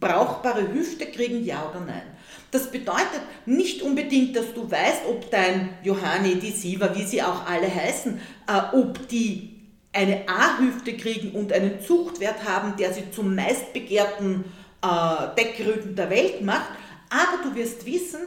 brauchbare 0.00 0.72
Hüfte 0.72 1.06
kriegen, 1.06 1.44
ja 1.44 1.68
oder 1.70 1.80
nein. 1.80 2.02
Das 2.50 2.70
bedeutet 2.70 3.22
nicht 3.46 3.82
unbedingt, 3.82 4.36
dass 4.36 4.54
du 4.54 4.70
weißt, 4.70 5.06
ob 5.08 5.30
dein 5.30 5.70
Johanni, 5.82 6.36
die 6.36 6.52
Siva, 6.52 6.94
wie 6.94 7.04
sie 7.04 7.22
auch 7.22 7.46
alle 7.46 7.72
heißen, 7.72 8.20
äh, 8.46 8.76
ob 8.76 9.08
die 9.08 9.54
eine 9.92 10.28
A-Hüfte 10.28 10.96
kriegen 10.96 11.32
und 11.32 11.52
einen 11.52 11.80
Zuchtwert 11.80 12.44
haben, 12.44 12.76
der 12.76 12.92
sie 12.92 13.10
zum 13.10 13.34
meistbegehrten 13.34 14.44
äh, 14.82 15.34
Deckrücken 15.36 15.96
der 15.96 16.10
Welt 16.10 16.42
macht. 16.42 16.70
Aber 17.10 17.48
du 17.48 17.54
wirst 17.54 17.86
wissen, 17.86 18.20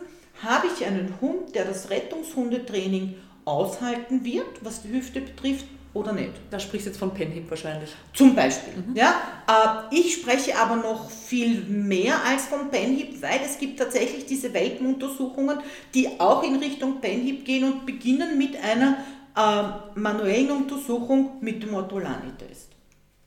habe 0.43 0.67
ich 0.67 0.85
einen 0.85 1.13
Hund, 1.21 1.55
der 1.55 1.65
das 1.65 1.89
Rettungshundetraining 1.89 3.15
aushalten 3.45 4.23
wird, 4.23 4.45
was 4.61 4.81
die 4.81 4.89
Hüfte 4.89 5.21
betrifft, 5.21 5.65
oder 5.93 6.13
nicht. 6.13 6.33
Da 6.49 6.59
sprichst 6.59 6.85
du 6.85 6.89
jetzt 6.91 6.99
von 6.99 7.13
Penhip 7.13 7.49
wahrscheinlich. 7.49 7.89
Zum 8.13 8.35
Beispiel. 8.35 8.73
Mhm. 8.75 8.95
Ja, 8.95 9.15
äh, 9.47 9.95
ich 9.95 10.13
spreche 10.13 10.57
aber 10.57 10.75
noch 10.75 11.09
viel 11.09 11.61
mehr 11.63 12.23
als 12.25 12.45
von 12.45 12.69
Penhip, 12.69 13.21
weil 13.21 13.39
es 13.43 13.57
gibt 13.57 13.79
tatsächlich 13.79 14.25
diese 14.25 14.53
Welpenuntersuchungen, 14.53 15.59
die 15.93 16.19
auch 16.19 16.43
in 16.43 16.57
Richtung 16.57 17.01
Penhip 17.01 17.45
gehen 17.45 17.63
und 17.63 17.85
beginnen 17.85 18.37
mit 18.37 18.55
einer 18.61 18.97
äh, 19.35 19.99
manuellen 19.99 20.51
Untersuchung 20.51 21.37
mit 21.41 21.63
dem 21.63 21.73
Ortolani-Test. 21.73 22.69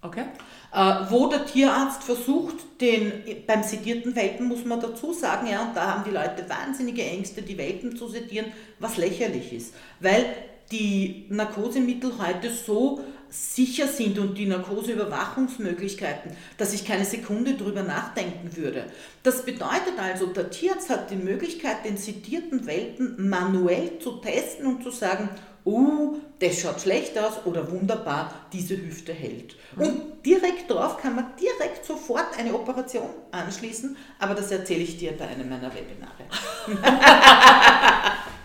Okay. 0.02 0.24
Äh, 0.72 1.10
wo 1.10 1.26
der 1.26 1.44
Tierarzt 1.44 2.04
versucht, 2.04 2.80
den, 2.80 3.12
beim 3.46 3.62
sedierten 3.62 4.14
Welpen 4.16 4.46
muss 4.46 4.64
man 4.64 4.80
dazu 4.80 5.12
sagen, 5.12 5.48
ja, 5.48 5.62
und 5.62 5.76
da 5.76 5.94
haben 5.94 6.04
die 6.04 6.10
Leute 6.10 6.48
wahnsinnige 6.48 7.04
Ängste, 7.04 7.42
die 7.42 7.58
Welpen 7.58 7.96
zu 7.96 8.08
sedieren, 8.08 8.46
was 8.78 8.96
lächerlich 8.96 9.52
ist. 9.52 9.74
Weil 9.98 10.24
die 10.70 11.26
Narkosemittel 11.28 12.12
heute 12.18 12.50
so 12.50 13.00
sicher 13.30 13.86
sind 13.86 14.18
und 14.18 14.36
die 14.36 14.46
Narkoseüberwachungsmöglichkeiten, 14.46 16.32
dass 16.58 16.74
ich 16.74 16.84
keine 16.84 17.04
Sekunde 17.04 17.54
drüber 17.54 17.82
nachdenken 17.82 18.56
würde. 18.56 18.86
Das 19.22 19.44
bedeutet 19.44 19.98
also, 19.98 20.26
der 20.26 20.50
Tierarzt 20.50 20.90
hat 20.90 21.10
die 21.10 21.16
Möglichkeit, 21.16 21.84
den 21.84 21.96
sedierten 21.96 22.66
Welpen 22.66 23.28
manuell 23.28 23.98
zu 24.00 24.16
testen 24.16 24.66
und 24.66 24.82
zu 24.82 24.90
sagen, 24.90 25.28
oh, 25.64 26.16
das 26.40 26.60
schaut 26.60 26.80
schlecht 26.80 27.16
aus 27.18 27.44
oder 27.44 27.70
wunderbar, 27.70 28.34
diese 28.52 28.76
Hüfte 28.76 29.12
hält. 29.12 29.54
Mhm. 29.76 29.82
Und 29.82 30.00
direkt 30.26 30.68
darauf 30.68 30.96
kann 30.96 31.14
man 31.14 31.26
direkt 31.40 31.84
sofort 31.84 32.36
eine 32.36 32.52
Operation 32.52 33.10
anschließen, 33.30 33.96
aber 34.18 34.34
das 34.34 34.50
erzähle 34.50 34.82
ich 34.82 34.96
dir 34.98 35.12
bei 35.12 35.28
einem 35.28 35.48
meiner 35.48 35.70
Webinare. 35.72 36.24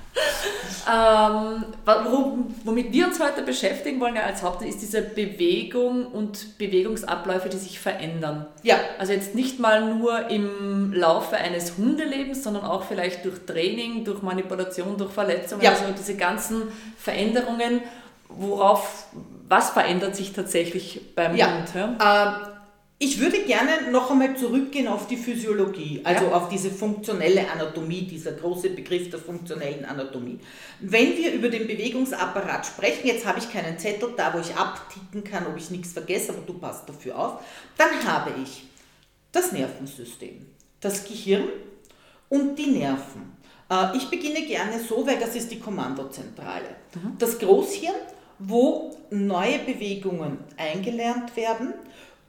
Ähm, 0.88 1.66
womit 2.64 2.92
wir 2.92 3.08
uns 3.08 3.20
heute 3.20 3.42
beschäftigen 3.42 4.00
wollen 4.00 4.16
ja 4.16 4.24
als 4.24 4.44
Hauptteil 4.44 4.70
ist 4.70 4.82
diese 4.82 5.02
Bewegung 5.02 6.06
und 6.06 6.58
Bewegungsabläufe, 6.58 7.50
die 7.50 7.58
sich 7.58 7.80
verändern. 7.80 8.46
Ja. 8.64 8.76
Also 9.00 9.14
jetzt 9.14 9.36
nicht 9.36 9.60
mal 9.60 9.94
nur 9.96 10.30
im 10.30 10.94
Laufe 10.94 11.38
eines 11.38 11.78
Hundelebens, 11.78 12.44
sondern 12.44 12.66
auch 12.66 12.84
vielleicht 12.84 13.26
durch 13.26 13.46
Training, 13.46 14.06
durch 14.06 14.22
Manipulation, 14.22 14.98
durch 14.98 15.12
Verletzungen, 15.12 15.64
ja. 15.64 15.72
also 15.72 15.86
diese 15.98 16.16
ganzen 16.16 16.64
Veränderungen, 16.98 17.82
worauf, 18.30 19.06
was 19.48 19.72
verändert 19.72 20.16
sich 20.16 20.34
tatsächlich 20.34 21.16
beim 21.16 21.36
ja. 21.36 21.48
Hund? 21.48 21.70
Ja? 21.74 22.46
Ähm, 22.46 22.55
ich 22.98 23.20
würde 23.20 23.44
gerne 23.44 23.92
noch 23.92 24.10
einmal 24.10 24.38
zurückgehen 24.38 24.88
auf 24.88 25.08
die 25.08 25.18
Physiologie, 25.18 26.00
also 26.06 26.26
ja. 26.26 26.32
auf 26.32 26.48
diese 26.48 26.72
funktionelle 26.72 27.50
Anatomie, 27.50 28.04
dieser 28.04 28.32
große 28.32 28.70
Begriff 28.70 29.10
der 29.10 29.20
funktionellen 29.20 29.84
Anatomie. 29.84 30.40
Wenn 30.80 31.18
wir 31.18 31.34
über 31.34 31.50
den 31.50 31.68
Bewegungsapparat 31.68 32.66
sprechen, 32.66 33.06
jetzt 33.08 33.26
habe 33.26 33.40
ich 33.40 33.52
keinen 33.52 33.78
Zettel 33.78 34.14
da, 34.16 34.34
wo 34.34 34.40
ich 34.40 34.56
abticken 34.56 35.26
kann, 35.26 35.46
ob 35.46 35.58
ich 35.58 35.72
nichts 35.72 35.92
vergesse, 35.92 36.32
aber 36.32 36.44
du 36.48 36.54
passt 36.54 36.88
dafür 36.88 37.20
auf, 37.20 37.44
dann 37.78 38.02
habe 38.06 38.32
ich 38.42 38.64
das 39.34 39.52
Nervensystem, 39.52 40.46
das 40.80 41.04
Gehirn 41.04 41.50
und 42.30 42.58
die 42.58 42.68
Nerven. 42.68 43.36
Äh, 43.70 43.98
ich 43.98 44.10
beginne 44.10 44.46
gerne 44.46 44.80
so, 44.80 45.06
weil 45.06 45.20
das 45.20 45.36
ist 45.36 45.52
die 45.52 45.60
Kommandozentrale. 45.60 46.78
Mhm. 46.96 47.18
Das 47.20 47.38
Großhirn, 47.40 47.96
wo 48.40 48.96
neue 49.10 49.60
Bewegungen 49.60 50.40
eingelernt 50.56 51.36
werden 51.36 51.74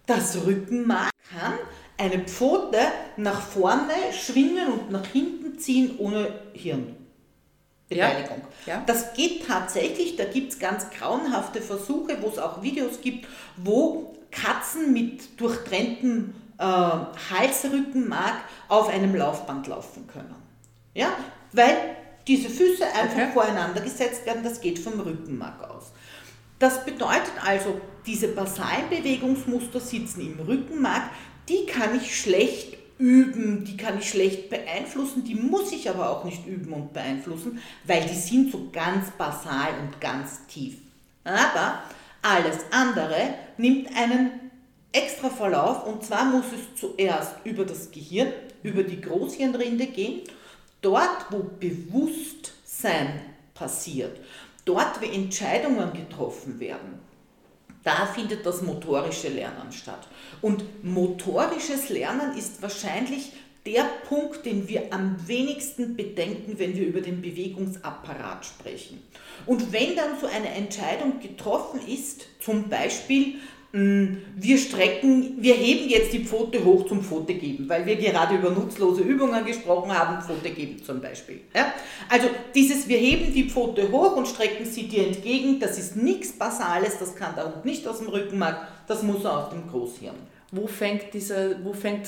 das 0.07 0.47
Rückenmark 0.47 1.11
kann 1.31 1.55
eine 1.99 2.21
Pfote 2.25 2.79
nach 3.17 3.41
vorne 3.41 3.93
schwingen 4.13 4.69
und 4.69 4.91
nach 4.91 5.07
hinten 5.07 5.59
ziehen 5.59 5.97
ohne 5.99 6.29
Hirnbeteiligung. 6.53 8.43
Ja, 8.67 8.75
ja. 8.75 8.83
Das 8.87 9.15
geht 9.15 9.47
tatsächlich, 9.47 10.17
da 10.17 10.25
gibt 10.25 10.53
es 10.53 10.59
ganz 10.59 10.91
grauenhafte 10.91 11.63
Versuche, 11.63 12.19
wo 12.21 12.29
es 12.29 12.39
auch 12.39 12.63
Videos 12.63 13.01
gibt, 13.01 13.27
wo 13.57 14.15
Katzen 14.31 14.93
mit 14.93 15.41
durchtrenntem 15.41 16.35
äh, 16.59 16.65
Halsrückenmark 16.65 18.37
auf 18.69 18.89
einem 18.89 19.15
Laufband 19.15 19.67
laufen 19.67 20.07
können. 20.07 20.35
Ja? 20.95 21.09
Weil 21.53 21.77
diese 22.27 22.51
Füße 22.51 22.85
einfach 22.85 23.17
okay. 23.17 23.33
voreinander 23.33 23.81
gesetzt 23.81 24.27
werden, 24.27 24.43
das 24.43 24.61
geht 24.61 24.79
vom 24.79 25.01
Rückenmark 25.01 25.71
aus. 25.71 25.93
Das 26.59 26.85
bedeutet 26.85 27.33
also, 27.45 27.81
diese 28.07 28.29
basalen 28.29 28.89
Bewegungsmuster 28.89 29.81
sitzen 29.81 30.21
im 30.21 30.41
Rückenmark, 30.47 31.11
die 31.49 31.67
kann 31.67 31.97
ich 31.97 32.19
schlecht 32.19 32.77
üben, 32.99 33.65
die 33.65 33.77
kann 33.77 33.99
ich 33.99 34.09
schlecht 34.09 34.49
beeinflussen, 34.49 35.25
die 35.25 35.35
muss 35.35 35.73
ich 35.73 35.91
aber 35.91 36.11
auch 36.11 36.25
nicht 36.25 36.47
üben 36.47 36.73
und 36.73 36.93
beeinflussen, 36.93 37.59
weil 37.85 38.07
die 38.07 38.15
sind 38.15 38.53
so 38.53 38.71
ganz 38.73 39.11
basal 39.13 39.69
und 39.83 40.01
ganz 40.01 40.47
tief. 40.47 40.77
Aber 41.25 41.83
alles 42.23 42.59
andere 42.71 43.35
nimmt 43.59 43.95
einen 43.97 44.31
extra 44.93 45.29
Verlauf 45.29 45.87
und 45.87 46.05
zwar 46.05 46.25
muss 46.25 46.47
es 46.47 46.81
zuerst 46.81 47.35
über 47.45 47.65
das 47.65 47.91
Gehirn, 47.91 48.33
über 48.63 48.83
die 48.83 49.01
Großhirnrinde 49.01 49.87
gehen, 49.89 50.23
dort 50.81 51.27
wo 51.31 51.43
Bewusstsein 51.61 53.21
passiert 53.53 54.17
dort, 54.67 55.01
wo 55.01 55.07
Entscheidungen 55.07 55.93
getroffen 55.95 56.61
werden, 56.61 57.01
da 57.87 58.05
findet 58.05 58.45
das 58.45 58.63
motorische 58.63 59.29
Lernen 59.29 59.71
statt. 59.71 60.09
Und 60.43 60.65
motorisches 60.83 61.89
Lernen 61.89 62.37
ist 62.37 62.61
wahrscheinlich 62.61 63.33
der 63.65 63.85
Punkt, 64.09 64.45
den 64.45 64.67
wir 64.69 64.93
am 64.93 65.17
wenigsten 65.29 65.97
bedenken, 65.97 66.59
wenn 66.59 66.77
wir 66.77 66.85
über 66.85 67.01
den 67.01 67.23
Bewegungsapparat 67.23 68.45
sprechen. 68.45 69.03
Und 69.45 69.73
wenn 69.73 69.95
dann 69.95 70.19
so 70.21 70.27
eine 70.27 70.49
Entscheidung 70.49 71.21
getroffen 71.21 71.81
ist, 71.87 72.27
zum 72.41 72.69
Beispiel, 72.69 73.37
wir 73.77 74.57
strecken, 74.57 75.35
wir 75.39 75.55
heben 75.55 75.89
jetzt 75.91 76.11
die 76.13 76.25
Pfote 76.25 76.65
hoch 76.65 76.87
zum 76.87 77.03
Pfote 77.03 77.35
geben, 77.35 77.69
weil 77.69 77.85
wir 77.85 77.97
gerade 77.97 78.37
über 78.37 78.51
nutzlose 78.51 79.03
Übungen 79.03 79.45
gesprochen 79.45 79.93
haben, 79.93 80.23
Pfote 80.23 80.51
geben 80.51 80.83
zum 80.83 81.01
Beispiel. 81.01 81.41
Ja? 81.55 81.75
Also 82.09 82.29
dieses, 82.55 82.89
wir 82.89 82.97
heben 82.97 83.35
die 83.35 83.51
Pfote 83.51 83.93
hoch 83.93 84.17
und 84.17 84.27
strecken 84.27 84.65
sie 84.65 84.85
dir 84.85 85.07
entgegen, 85.07 85.61
das 85.61 85.79
ist 85.79 85.95
nichts 85.95 86.33
Basales, 86.33 86.99
das 86.99 87.15
kann 87.15 87.35
der 87.35 87.45
Hund 87.45 87.67
nicht 87.67 87.87
aus 87.87 87.99
dem 87.99 88.09
Rückenmark, 88.09 88.67
das 88.87 89.03
muss 89.03 89.25
er 89.25 89.37
aus 89.45 89.51
dem 89.51 89.69
Großhirn. 89.69 90.17
Wo 90.53 90.67
fängt, 90.67 91.13
diese, 91.13 91.59
wo 91.63 91.75
fängt 91.75 92.07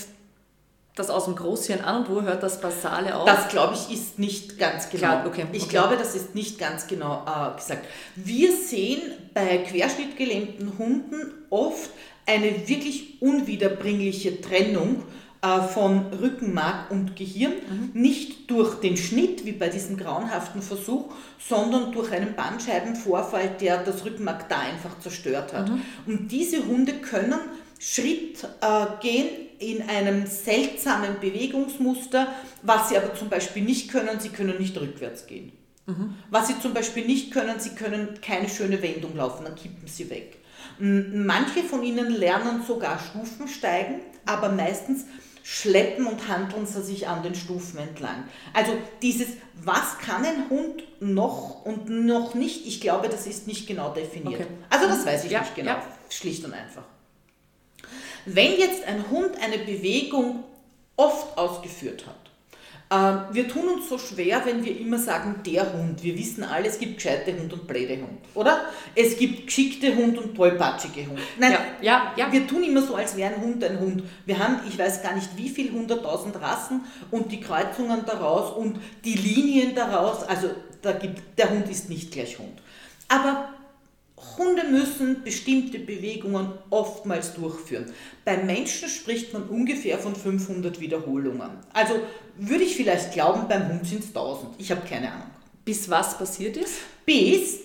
das 0.99 1.11
aus 1.11 1.27
dem 1.27 1.37
Großhirn 1.37 1.81
an 1.81 2.05
und 2.05 2.11
wo 2.11 2.23
hört 2.23 2.43
das 2.43 2.61
Basale 2.61 3.17
auf? 3.17 3.27
Das 3.27 3.49
glaube 3.49 3.75
ich 3.75 3.95
ist 3.95 4.19
nicht 4.19 4.59
ganz 4.59 4.91
genau. 4.91 5.01
Klar, 5.01 5.27
okay, 5.27 5.47
ich 5.53 5.65
okay. 5.65 5.71
glaube, 5.71 5.97
das 5.97 6.15
ist 6.15 6.35
nicht 6.35 6.59
ganz 6.59 6.87
genau 6.87 7.25
äh, 7.27 7.57
gesagt. 7.57 7.87
Wir 8.17 8.53
sehen 8.53 9.01
bei 9.35 9.59
querschnittgelähmten 9.59 10.79
Hunden 10.79 11.33
oft 11.51 11.91
eine 12.27 12.69
wirklich 12.69 13.23
unwiederbringliche 13.23 14.41
Trennung 14.41 15.03
äh, 15.41 15.63
von 15.63 16.07
Rückenmark 16.13 16.91
und 16.91 17.15
Gehirn, 17.15 17.53
mhm. 17.53 17.91
nicht 18.01 18.51
durch 18.51 18.81
den 18.81 18.97
Schnitt 18.97 19.45
wie 19.45 19.53
bei 19.53 19.69
diesem 19.69 19.97
grauenhaften 19.97 20.63
Versuch, 20.63 21.13
sondern 21.39 21.93
durch 21.93 22.11
einen 22.11 22.35
Bandscheibenvorfall, 22.35 23.51
der 23.61 23.85
das 23.85 24.05
Rückenmark 24.05 24.49
da 24.49 24.59
einfach 24.59 24.99
zerstört 24.99 25.53
hat. 25.53 25.69
Mhm. 25.69 25.83
Und 26.07 26.33
diese 26.33 26.67
Hunde 26.67 26.95
können 26.95 27.39
Schritt 27.79 28.45
äh, 28.61 28.87
gehen 29.01 29.29
in 29.59 29.89
einem 29.89 30.27
seltsamen 30.27 31.21
Bewegungsmuster, 31.21 32.29
was 32.63 32.89
sie 32.89 32.97
aber 32.97 33.15
zum 33.15 33.29
Beispiel 33.29 33.63
nicht 33.63 33.91
können, 33.91 34.21
sie 34.21 34.31
können 34.31 34.59
nicht 34.59 34.77
rückwärts 34.77 35.27
gehen. 35.27 35.53
Mhm. 35.87 36.15
Was 36.31 36.49
sie 36.49 36.61
zum 36.61 36.75
Beispiel 36.75 37.07
nicht 37.07 37.33
können, 37.33 37.59
sie 37.59 37.71
können 37.71 38.21
keine 38.21 38.49
schöne 38.49 38.83
Wendung 38.83 39.17
laufen, 39.17 39.45
dann 39.45 39.55
kippen 39.55 39.87
sie 39.87 40.11
weg. 40.11 40.37
Manche 40.79 41.63
von 41.63 41.83
ihnen 41.83 42.11
lernen 42.11 42.63
sogar 42.67 42.99
Stufensteigen, 42.99 44.01
aber 44.27 44.51
meistens 44.51 45.07
schleppen 45.43 46.07
und 46.07 46.29
handeln 46.29 46.67
sie 46.67 46.83
sich 46.83 47.09
an 47.09 47.23
den 47.23 47.35
Stufen 47.35 47.79
entlang. 47.79 48.25
Also 48.53 48.73
dieses, 49.01 49.29
was 49.55 49.99
kann 49.99 50.25
ein 50.25 50.51
Hund 50.51 50.85
noch 51.01 51.65
und 51.65 51.89
noch 51.89 52.35
nicht, 52.35 52.67
ich 52.67 52.83
glaube, 52.83 53.09
das 53.09 53.27
ist 53.27 53.47
nicht 53.47 53.67
genau 53.67 53.95
definiert. 53.95 54.43
Okay. 54.43 54.51
Also 54.69 54.87
das 54.89 55.07
weiß 55.07 55.25
ich 55.25 55.31
ja, 55.31 55.41
nicht 55.41 55.57
genau, 55.57 55.71
ja. 55.71 55.83
schlicht 56.11 56.45
und 56.45 56.53
einfach. 56.53 56.85
Wenn 58.27 58.59
jetzt 58.59 58.85
ein 58.87 59.11
Hund 59.11 59.33
eine 59.43 59.59
Bewegung 59.59 60.45
oft 60.97 61.37
ausgeführt 61.37 62.07
hat, 62.07 62.29
ähm, 62.91 63.21
wir 63.33 63.47
tun 63.49 63.69
uns 63.69 63.89
so 63.89 63.99
schwer, 63.99 64.41
wenn 64.47 64.65
wir 64.65 64.79
immer 64.81 64.99
sagen, 64.99 65.43
der 65.45 65.73
Hund. 65.75 66.03
Wir 66.03 66.17
wissen 66.17 66.43
alle, 66.43 66.69
es 66.69 66.79
gibt 66.79 66.97
gescheite 66.97 67.39
Hund 67.39 67.53
und 67.53 67.67
blöde 67.67 67.97
Hund, 67.97 68.21
oder? 68.35 68.63
Es 68.95 69.19
gibt 69.19 69.47
geschickte 69.47 69.95
Hund 69.95 70.17
und 70.17 70.35
tollpatschige 70.35 71.07
Hund. 71.07 71.19
Nein, 71.39 71.53
ja, 71.53 71.59
ja, 71.83 72.13
ja. 72.17 72.33
wir 72.33 72.47
tun 72.47 72.63
immer 72.65 72.83
so, 72.83 72.95
als 72.95 73.15
wäre 73.17 73.35
ein 73.35 73.43
Hund 73.43 73.63
ein 73.63 73.79
Hund. 73.79 74.05
Wir 74.25 74.39
haben, 74.39 74.61
ich 74.67 74.79
weiß 74.79 75.03
gar 75.03 75.15
nicht 75.15 75.37
wie 75.37 75.51
viel, 75.51 75.71
hunderttausend 75.71 76.41
Rassen 76.41 76.85
und 77.11 77.31
die 77.31 77.41
Kreuzungen 77.41 78.07
daraus 78.07 78.57
und 78.57 78.81
die 79.05 79.15
Linien 79.15 79.75
daraus. 79.75 80.23
Also 80.23 80.49
da 80.81 80.93
gibt, 80.93 81.39
der 81.39 81.51
Hund 81.51 81.69
ist 81.69 81.91
nicht 81.91 82.13
gleich 82.13 82.39
Hund. 82.39 82.59
Aber 83.09 83.51
Hunde 84.37 84.65
müssen 84.65 85.23
bestimmte 85.23 85.79
Bewegungen 85.79 86.53
oftmals 86.71 87.35
durchführen. 87.35 87.93
Beim 88.25 88.47
Menschen 88.47 88.89
spricht 88.89 89.33
man 89.33 89.45
ungefähr 89.49 89.99
von 89.99 90.15
500 90.15 90.81
Wiederholungen. 90.81 91.51
Also 91.73 91.95
würde 92.37 92.65
ich 92.65 92.77
vielleicht 92.77 93.13
glauben, 93.13 93.49
beim 93.49 93.69
Hund 93.69 93.87
sind 93.87 94.03
es 94.03 94.09
1000. 94.09 94.53
Ich 94.59 94.71
habe 94.71 94.83
keine 94.87 95.13
Ahnung. 95.13 95.31
Bis 95.65 95.89
was 95.91 96.17
passiert 96.17 96.57
ist? 96.57 96.75
Bis 97.05 97.61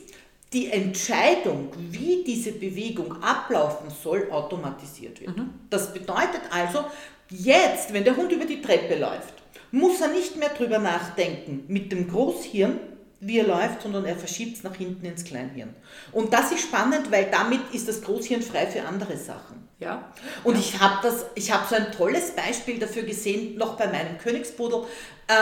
die 0.51 0.71
Entscheidung, 0.71 1.69
wie 1.77 2.23
diese 2.23 2.51
Bewegung 2.51 3.21
ablaufen 3.23 3.89
soll, 3.89 4.29
automatisiert 4.29 5.19
wird. 5.19 5.35
Mhm. 5.35 5.49
Das 5.69 5.93
bedeutet 5.93 6.41
also, 6.51 6.85
jetzt, 7.29 7.91
wenn 7.93 8.03
der 8.03 8.15
Hund 8.15 8.31
über 8.31 8.45
die 8.45 8.61
Treppe 8.61 8.99
läuft, 8.99 9.33
muss 9.71 9.99
er 10.01 10.09
nicht 10.09 10.37
mehr 10.37 10.49
drüber 10.49 10.77
nachdenken 10.77 11.63
mit 11.67 11.91
dem 11.91 12.07
Großhirn, 12.07 12.79
wie 13.25 13.39
er 13.39 13.47
läuft, 13.47 13.81
sondern 13.81 14.05
er 14.05 14.15
verschiebt 14.15 14.57
es 14.57 14.63
nach 14.63 14.75
hinten 14.75 15.05
ins 15.05 15.23
Kleinhirn. 15.23 15.75
Und 16.11 16.33
das 16.33 16.51
ist 16.51 16.61
spannend, 16.61 17.11
weil 17.11 17.29
damit 17.31 17.61
ist 17.73 17.87
das 17.87 18.01
Großhirn 18.01 18.41
frei 18.41 18.67
für 18.67 18.83
andere 18.83 19.17
Sachen. 19.17 19.67
Ja. 19.79 20.11
Und 20.43 20.55
ja. 20.55 20.59
ich 20.59 20.79
habe 20.79 20.99
das, 21.03 21.25
ich 21.35 21.51
habe 21.51 21.65
so 21.67 21.75
ein 21.75 21.91
tolles 21.91 22.31
Beispiel 22.31 22.79
dafür 22.79 23.03
gesehen, 23.03 23.57
noch 23.57 23.75
bei 23.77 23.87
meinem 23.87 24.17
Königspudel. 24.17 24.83
Äh, 25.27 25.33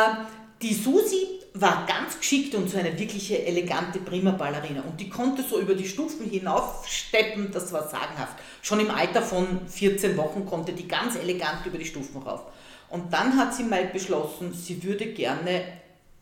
die 0.61 0.73
Susi 0.73 1.41
war 1.53 1.85
ganz 1.85 2.17
geschickt 2.17 2.55
und 2.55 2.69
so 2.69 2.77
eine 2.77 2.97
wirkliche 2.97 3.45
elegante 3.45 3.99
prima 3.99 4.31
Ballerina 4.31 4.81
und 4.81 4.99
die 5.01 5.09
konnte 5.09 5.43
so 5.43 5.59
über 5.59 5.75
die 5.75 5.87
Stufen 5.87 6.29
hinaufsteppen, 6.29 7.51
das 7.51 7.73
war 7.73 7.89
sagenhaft. 7.89 8.37
Schon 8.61 8.79
im 8.79 8.89
Alter 8.89 9.21
von 9.21 9.67
14 9.67 10.15
Wochen 10.15 10.45
konnte 10.45 10.71
die 10.71 10.87
ganz 10.87 11.17
elegant 11.17 11.65
über 11.65 11.77
die 11.77 11.85
Stufen 11.85 12.21
rauf. 12.21 12.43
Und 12.89 13.11
dann 13.11 13.37
hat 13.37 13.53
sie 13.53 13.63
mal 13.63 13.85
beschlossen, 13.85 14.53
sie 14.53 14.81
würde 14.83 15.07
gerne 15.07 15.63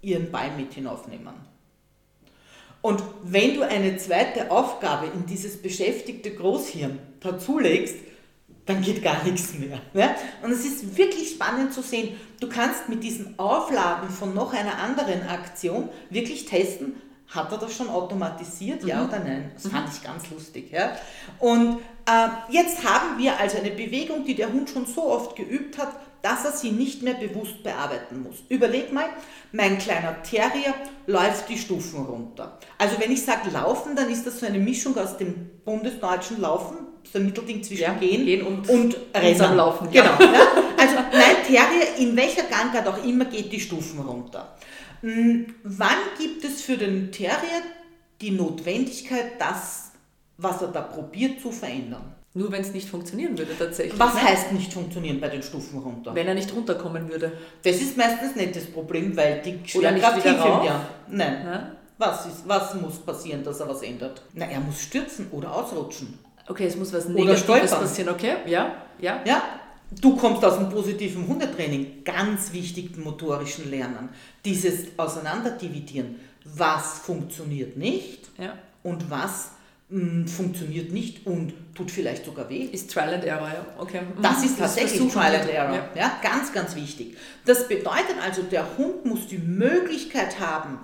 ihren 0.01 0.32
Ball 0.32 0.51
mit 0.56 0.74
hinaufnehmen. 0.74 1.49
Und 2.81 3.03
wenn 3.24 3.55
du 3.55 3.62
eine 3.62 3.98
zweite 3.98 4.51
Aufgabe 4.51 5.07
in 5.07 5.25
dieses 5.25 5.62
beschäftigte 5.62 6.31
Großhirn 6.31 6.98
dazulegst, 7.19 7.95
dann 8.65 8.81
geht 8.81 9.03
gar 9.03 9.24
nichts 9.24 9.53
mehr. 9.55 9.79
Ja? 9.93 10.15
Und 10.43 10.51
es 10.51 10.63
ist 10.63 10.95
wirklich 10.95 11.31
spannend 11.31 11.74
zu 11.74 11.81
sehen, 11.81 12.15
du 12.39 12.48
kannst 12.48 12.88
mit 12.88 13.03
diesem 13.03 13.38
Aufladen 13.38 14.09
von 14.09 14.33
noch 14.33 14.53
einer 14.53 14.77
anderen 14.77 15.27
Aktion 15.27 15.89
wirklich 16.09 16.45
testen, 16.45 16.95
hat 17.27 17.51
er 17.51 17.57
das 17.57 17.75
schon 17.75 17.89
automatisiert, 17.89 18.83
ja 18.83 19.01
mhm. 19.01 19.09
oder 19.09 19.19
nein? 19.19 19.51
Das 19.53 19.71
fand 19.71 19.89
ich 19.93 20.03
ganz 20.03 20.29
lustig. 20.29 20.71
Ja? 20.71 20.95
Und 21.39 21.77
äh, 22.05 22.27
jetzt 22.50 22.83
haben 22.83 23.17
wir 23.17 23.39
also 23.39 23.57
eine 23.57 23.71
Bewegung, 23.71 24.25
die 24.25 24.36
der 24.36 24.51
Hund 24.51 24.69
schon 24.69 24.86
so 24.86 25.12
oft 25.12 25.36
geübt 25.36 25.77
hat, 25.77 25.93
dass 26.22 26.46
er 26.46 26.52
sie 26.52 26.72
nicht 26.72 27.02
mehr 27.02 27.14
bewusst 27.14 27.64
bearbeiten 27.64 28.24
muss. 28.24 28.38
Überleg 28.50 28.92
mal, 28.92 29.06
mein 29.52 29.78
kleiner 29.78 30.22
Terrier 30.24 30.74
läuft 31.08 31.50
die 31.50 31.58
Stufen 31.58 32.05
runter. 32.05 32.58
Also 32.77 33.00
wenn 33.00 33.12
ich 33.12 33.24
sage 33.24 33.50
laufen, 33.51 33.96
dann 33.96 34.10
ist 34.10 34.25
das 34.27 34.40
so 34.40 34.46
eine 34.46 34.60
Mischung 34.60 34.98
aus 34.98 35.18
dem 35.18 35.50
bundesdeutschen 35.66 36.42
Laufen, 36.42 36.77
so 37.12 37.20
ein 37.20 37.25
Mittelding 37.25 37.64
zwischen 37.64 37.84
ja, 37.84 37.94
gehen, 37.94 38.25
gehen, 38.25 38.46
und, 38.46 38.70
und 38.70 38.98
Rennen. 39.16 39.55
Laufen. 39.55 39.90
Genau. 39.92 40.05
Ja. 40.05 40.48
Also 40.77 40.96
mein 41.12 41.46
Terrier, 41.46 41.98
in 41.98 42.16
welcher 42.16 42.44
Gangart 42.44 42.88
auch 42.88 43.03
immer, 43.03 43.25
geht 43.25 43.51
die 43.51 43.60
Stufen 43.60 44.00
runter. 44.00 44.55
Hm, 45.01 45.55
wann 45.64 45.98
gibt 46.18 46.44
es 46.44 46.62
für 46.62 46.77
den 46.77 47.12
Terrier 47.12 47.64
die 48.22 48.32
Notwendigkeit, 48.32 49.40
das, 49.40 49.92
was 50.38 50.62
er 50.62 50.70
da 50.70 50.82
probiert, 50.82 51.42
zu 51.42 51.51
verändern? 51.51 52.16
Nur 52.40 52.54
wenn 52.54 52.62
es 52.62 52.74
nicht 52.74 52.88
funktionieren 52.88 53.38
würde 53.38 53.52
tatsächlich. 53.58 54.00
Was 54.00 54.14
ne? 54.14 54.24
heißt 54.24 54.54
nicht 54.54 54.72
funktionieren 54.72 55.20
bei 55.20 55.28
den 55.28 55.44
Stufen 55.44 55.80
runter? 55.80 56.16
Wenn 56.16 56.25
er 56.25 56.36
nicht 56.36 56.56
runterkommen 56.56 57.10
würde. 57.10 57.34
Das 57.64 57.75
ist 57.75 57.98
meistens 57.98 58.34
nicht 58.38 58.56
das 58.56 58.66
Problem, 58.68 59.18
weil 59.18 59.42
die 59.42 59.60
Schwerkraft 59.66 60.24
hilft 60.24 60.46
ihm 60.46 60.64
ja. 60.64 60.88
Nein. 61.10 61.46
Ja? 61.46 61.72
Was, 61.98 62.25
ist, 62.28 62.48
was 62.48 62.75
muss 62.75 63.00
passieren, 63.00 63.44
dass 63.44 63.60
er 63.60 63.68
was 63.68 63.82
ändert? 63.82 64.22
Na, 64.34 64.46
er 64.46 64.62
muss 64.62 64.82
stürzen 64.82 65.28
oder 65.32 65.54
ausrutschen. 65.54 66.18
Okay, 66.48 66.68
es 66.68 66.78
muss 66.78 66.94
was 66.94 67.10
Negatives 67.10 67.72
passieren, 67.72 68.14
okay? 68.14 68.38
Ja, 68.46 68.74
ja. 69.00 69.20
Ja, 69.25 69.44
Du 70.00 70.16
kommst 70.16 70.46
aus 70.46 70.58
dem 70.60 70.70
positiven 70.70 71.28
Hundetraining, 71.28 72.04
ganz 72.06 72.54
wichtig 72.54 72.96
im 72.96 73.04
motorischen 73.04 73.70
Lernen. 73.72 74.10
Dieses 74.46 74.98
Auseinanderdividieren, 74.98 76.18
was 76.46 77.00
funktioniert 77.00 77.75
nicht 77.75 78.30
ja. 78.38 78.54
und 78.84 79.10
was 79.10 79.50
funktioniert 80.28 80.92
nicht 80.92 81.25
und 81.25 81.54
tut 81.74 81.90
vielleicht 81.90 82.24
sogar 82.24 82.48
weh. 82.48 82.64
Ist 82.66 82.92
Trial 82.92 83.16
and 83.16 83.24
Error, 83.24 83.48
ja. 83.48 83.66
Okay. 83.80 84.02
Mhm. 84.02 84.22
Das 84.22 84.44
ist 84.44 84.60
tatsächlich 84.60 85.02
das 85.02 85.14
Trial 85.14 85.36
and 85.36 85.50
Error. 85.50 85.75
Ja. 85.75 85.90
ja, 85.96 86.20
ganz, 86.22 86.54
ganz 86.54 86.75
wichtig. 86.75 87.18
Das 87.46 87.68
bedeutet 87.68 88.16
also, 88.24 88.44
der 88.44 88.78
Hund 88.78 89.06
muss 89.06 89.25
die 89.25 89.40
Möglichkeit 89.40 90.40
haben, 90.40 90.78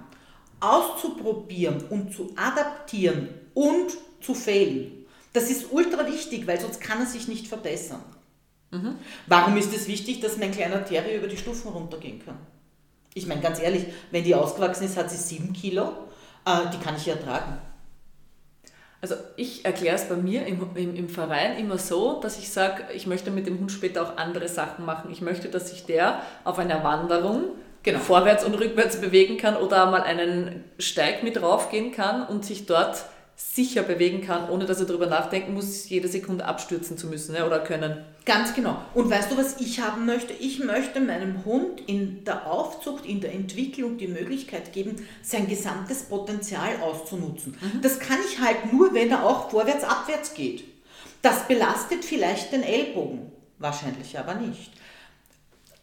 auszuprobieren 0.60 1.84
und 1.90 2.16
zu 2.16 2.34
adaptieren 2.36 3.30
und 3.54 3.92
zu 4.22 4.34
fehlen. 4.34 5.06
Das 5.34 5.52
ist 5.52 5.72
ultra 5.72 6.08
wichtig, 6.08 6.48
weil 6.48 6.60
sonst 6.60 6.82
kann 6.82 7.00
er 7.00 7.06
sich 7.06 7.28
nicht 7.28 7.48
verbessern. 7.48 8.02
Mhm. 8.72 8.96
Warum 9.28 9.56
ist 9.58 9.72
es 9.76 9.88
wichtig, 9.88 10.22
dass 10.22 10.38
mein 10.38 10.52
kleiner 10.52 10.84
Terrier 10.84 11.18
über 11.18 11.28
die 11.28 11.38
Stufen 11.38 11.68
runtergehen 11.72 12.24
kann? 12.26 12.40
Ich 13.14 13.28
meine, 13.28 13.42
ganz 13.42 13.60
ehrlich, 13.60 13.86
wenn 14.10 14.24
die 14.24 14.34
ausgewachsen 14.34 14.86
ist, 14.86 14.98
hat 14.98 15.12
sie 15.12 15.18
sieben 15.18 15.54
Kilo, 15.54 15.90
äh, 16.46 16.70
die 16.74 16.84
kann 16.84 16.96
ich 16.96 17.06
ja 17.06 17.16
tragen. 17.16 17.60
Also 19.06 19.18
ich 19.36 19.64
erkläre 19.66 19.98
es 19.98 20.10
bei 20.10 20.16
mir 20.16 20.48
im, 20.48 20.68
im, 20.74 20.96
im, 20.96 21.10
Verein 21.10 21.60
immer 21.60 21.78
so, 21.78 22.20
dass 22.22 22.40
ich 22.40 22.52
sage, 22.52 22.86
ich 22.92 23.06
möchte 23.06 23.30
mit 23.30 23.46
dem 23.46 23.60
Hund 23.60 23.72
später 23.72 24.02
auch 24.02 24.18
andere 24.18 24.48
Sachen 24.48 24.84
machen. 24.84 25.12
Ich 25.12 25.22
möchte, 25.22 25.48
dass 25.48 25.70
sich 25.70 25.86
der 25.86 26.24
auf 26.44 26.58
einer 26.58 26.84
Wanderung 26.84 27.50
genau. 27.84 28.00
vorwärts 28.00 28.44
und 28.44 28.56
rückwärts 28.56 29.00
bewegen 29.00 29.38
kann 29.38 29.58
oder 29.58 29.86
mal 29.92 30.02
einen 30.02 30.64
Steig 30.80 31.22
mit 31.22 31.40
raufgehen 31.40 31.92
kann 31.92 32.26
und 32.26 32.46
sich 32.46 32.66
dort 32.66 33.06
sicher 33.36 33.84
bewegen 33.84 34.22
kann, 34.22 34.50
ohne 34.50 34.66
dass 34.66 34.80
er 34.80 34.88
darüber 34.88 35.06
nachdenken 35.06 35.54
muss, 35.54 35.88
jede 35.88 36.08
Sekunde 36.08 36.44
abstürzen 36.44 36.98
zu 36.98 37.06
müssen 37.06 37.36
ja, 37.36 37.46
oder 37.46 37.60
können. 37.60 38.04
Ganz 38.26 38.56
genau. 38.56 38.82
Und 38.96 39.10
weißt 39.10 39.32
du, 39.32 39.38
was 39.38 39.62
ich 39.62 39.80
haben 39.80 40.08
möchte? 40.08 40.34
Ich 40.34 40.60
möchte 40.60 41.00
meinem 41.00 41.46
Hund 41.46 41.82
in 41.86 42.24
der 42.24 42.48
Aufzucht, 42.48 43.06
in 43.06 43.22
der 43.22 43.34
Entwicklung 43.34 43.98
die 43.98 44.08
Möglichkeit 44.08 44.74
geben, 44.74 45.08
sein 45.22 45.48
gesamtes 45.48 46.04
Potenzial 46.04 46.82
auszunutzen. 46.82 47.56
Mhm. 47.62 47.82
Das 47.82 48.00
kann 48.00 48.18
ich 48.28 48.40
halt 48.40 48.74
nur, 48.74 48.94
wenn 48.96 49.12
er 49.12 49.24
auch 49.24 49.52
vorwärts, 49.52 49.84
abwärts 49.84 50.34
geht. 50.34 50.64
Das 51.22 51.48
belastet 51.48 52.04
vielleicht 52.04 52.52
den 52.52 52.64
Ellbogen, 52.64 53.32
wahrscheinlich 53.60 54.18
aber 54.18 54.34
nicht. 54.34 54.72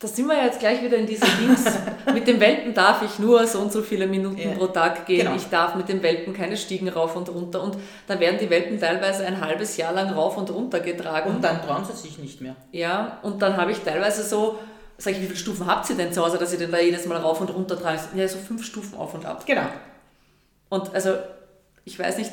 Da 0.03 0.09
sind 0.09 0.27
wir 0.27 0.45
jetzt 0.45 0.59
gleich 0.59 0.83
wieder 0.83 0.97
in 0.97 1.07
diesen 1.07 1.29
Dings. 1.41 1.65
mit 2.12 2.27
dem 2.27 2.41
Welpen 2.41 2.75
darf 2.75 3.03
ich 3.03 3.21
nur 3.21 3.47
so 3.47 3.61
und 3.61 3.71
so 3.71 3.83
viele 3.83 4.09
Minuten 4.09 4.37
ja. 4.37 4.51
pro 4.51 4.67
Tag 4.67 5.07
gehen. 5.07 5.27
Genau. 5.27 5.37
Ich 5.37 5.45
darf 5.45 5.77
mit 5.77 5.88
dem 5.88 6.03
Welpen 6.03 6.35
keine 6.35 6.57
Stiegen 6.57 6.88
rauf 6.88 7.15
und 7.15 7.29
runter. 7.29 7.62
Und 7.62 7.77
da 8.09 8.19
werden 8.19 8.37
die 8.41 8.51
Welpen 8.51 8.81
teilweise 8.81 9.25
ein 9.25 9.41
halbes 9.41 9.77
Jahr 9.77 9.93
lang 9.93 10.11
rauf 10.11 10.37
und 10.37 10.51
runter 10.51 10.81
getragen. 10.81 11.31
Und 11.31 11.45
dann 11.45 11.62
trauen 11.62 11.85
sie 11.85 11.93
sich 11.93 12.19
nicht 12.19 12.41
mehr. 12.41 12.57
Ja, 12.73 13.21
und 13.23 13.41
dann 13.43 13.57
habe 13.57 13.71
ich 13.71 13.79
teilweise 13.79 14.25
so, 14.25 14.59
sage 14.99 15.15
ich, 15.15 15.23
wie 15.23 15.27
viele 15.27 15.38
Stufen 15.38 15.69
habt 15.69 15.88
ihr 15.88 15.95
denn 15.95 16.12
zu 16.12 16.21
Hause, 16.21 16.37
dass 16.37 16.53
ihr 16.53 16.59
denn 16.59 16.73
da 16.73 16.81
jedes 16.81 17.07
Mal 17.07 17.19
rauf 17.19 17.41
und 17.41 17.55
runter 17.55 17.81
tragt? 17.81 18.09
Ja, 18.17 18.27
so 18.27 18.38
fünf 18.38 18.65
Stufen 18.65 18.99
auf 18.99 19.15
und 19.15 19.25
ab. 19.25 19.47
Genau. 19.47 19.69
Und 20.69 20.93
also, 20.93 21.15
ich 21.85 21.97
weiß 21.97 22.19
nicht, 22.19 22.33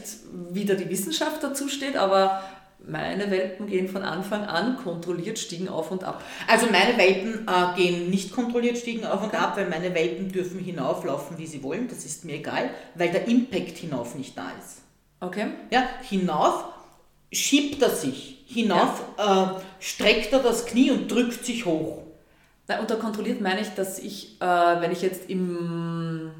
wie 0.49 0.65
da 0.65 0.73
die 0.73 0.89
Wissenschaft 0.89 1.43
dazu 1.43 1.67
steht, 1.67 1.97
aber 1.97 2.41
meine 2.87 3.29
Welpen 3.29 3.67
gehen 3.67 3.87
von 3.87 4.03
Anfang 4.03 4.45
an 4.45 4.77
kontrolliert 4.77 5.37
Stiegen 5.37 5.69
auf 5.69 5.91
und 5.91 6.03
ab. 6.03 6.23
Also 6.47 6.67
meine 6.71 6.97
Welpen 6.97 7.47
äh, 7.47 7.75
gehen 7.75 8.09
nicht 8.09 8.31
kontrolliert 8.31 8.77
Stiegen 8.77 9.05
auf 9.05 9.23
und 9.23 9.33
ab, 9.33 9.57
weil 9.57 9.69
meine 9.69 9.93
Welpen 9.93 10.31
dürfen 10.31 10.59
hinauflaufen, 10.59 11.37
wie 11.37 11.47
sie 11.47 11.61
wollen. 11.63 11.87
Das 11.87 12.05
ist 12.05 12.25
mir 12.25 12.35
egal, 12.35 12.69
weil 12.95 13.11
der 13.11 13.27
Impact 13.27 13.77
hinauf 13.77 14.15
nicht 14.15 14.37
da 14.37 14.51
ist. 14.59 14.79
Okay. 15.19 15.47
Ja, 15.71 15.83
hinauf 16.01 16.65
schiebt 17.31 17.81
er 17.81 17.89
sich. 17.89 18.43
Hinauf 18.47 19.03
ja. 19.17 19.57
äh, 19.57 19.61
streckt 19.79 20.33
er 20.33 20.39
das 20.39 20.65
Knie 20.65 20.91
und 20.91 21.11
drückt 21.11 21.45
sich 21.45 21.65
hoch. 21.65 22.03
Na, 22.67 22.79
unter 22.79 22.95
kontrolliert 22.95 23.41
meine 23.41 23.61
ich, 23.61 23.69
dass 23.69 23.99
ich, 23.99 24.41
äh, 24.41 24.45
wenn 24.45 24.91
ich 24.91 25.01
jetzt 25.01 25.29
im 25.29 26.31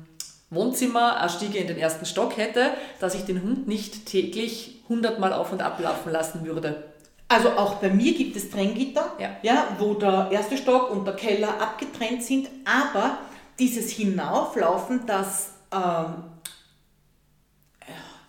Wohnzimmer 0.49 1.17
eine 1.17 1.29
Stiege 1.29 1.59
in 1.59 1.67
den 1.67 1.77
ersten 1.77 2.05
Stock 2.05 2.37
hätte, 2.37 2.71
dass 2.99 3.13
ich 3.13 3.25
den 3.25 3.43
Hund 3.43 3.67
nicht 3.67 4.07
täglich 4.07 4.78
hundertmal 4.89 5.31
auf 5.31 5.51
und 5.51 5.61
ablaufen 5.61 6.11
lassen 6.11 6.45
würde. 6.45 6.83
Also 7.27 7.49
auch 7.51 7.75
bei 7.75 7.89
mir 7.89 8.13
gibt 8.15 8.35
es 8.35 8.49
Trenngitter, 8.49 9.13
Ja. 9.19 9.29
Ja, 9.43 9.67
wo 9.77 9.93
der 9.93 10.29
erste 10.31 10.57
Stock 10.57 10.89
und 10.89 11.05
der 11.05 11.15
Keller 11.15 11.61
abgetrennt 11.61 12.23
sind, 12.23 12.49
aber 12.65 13.19
dieses 13.59 13.91
Hinauflaufen, 13.91 15.05
das 15.05 15.51
ähm, 15.71 16.23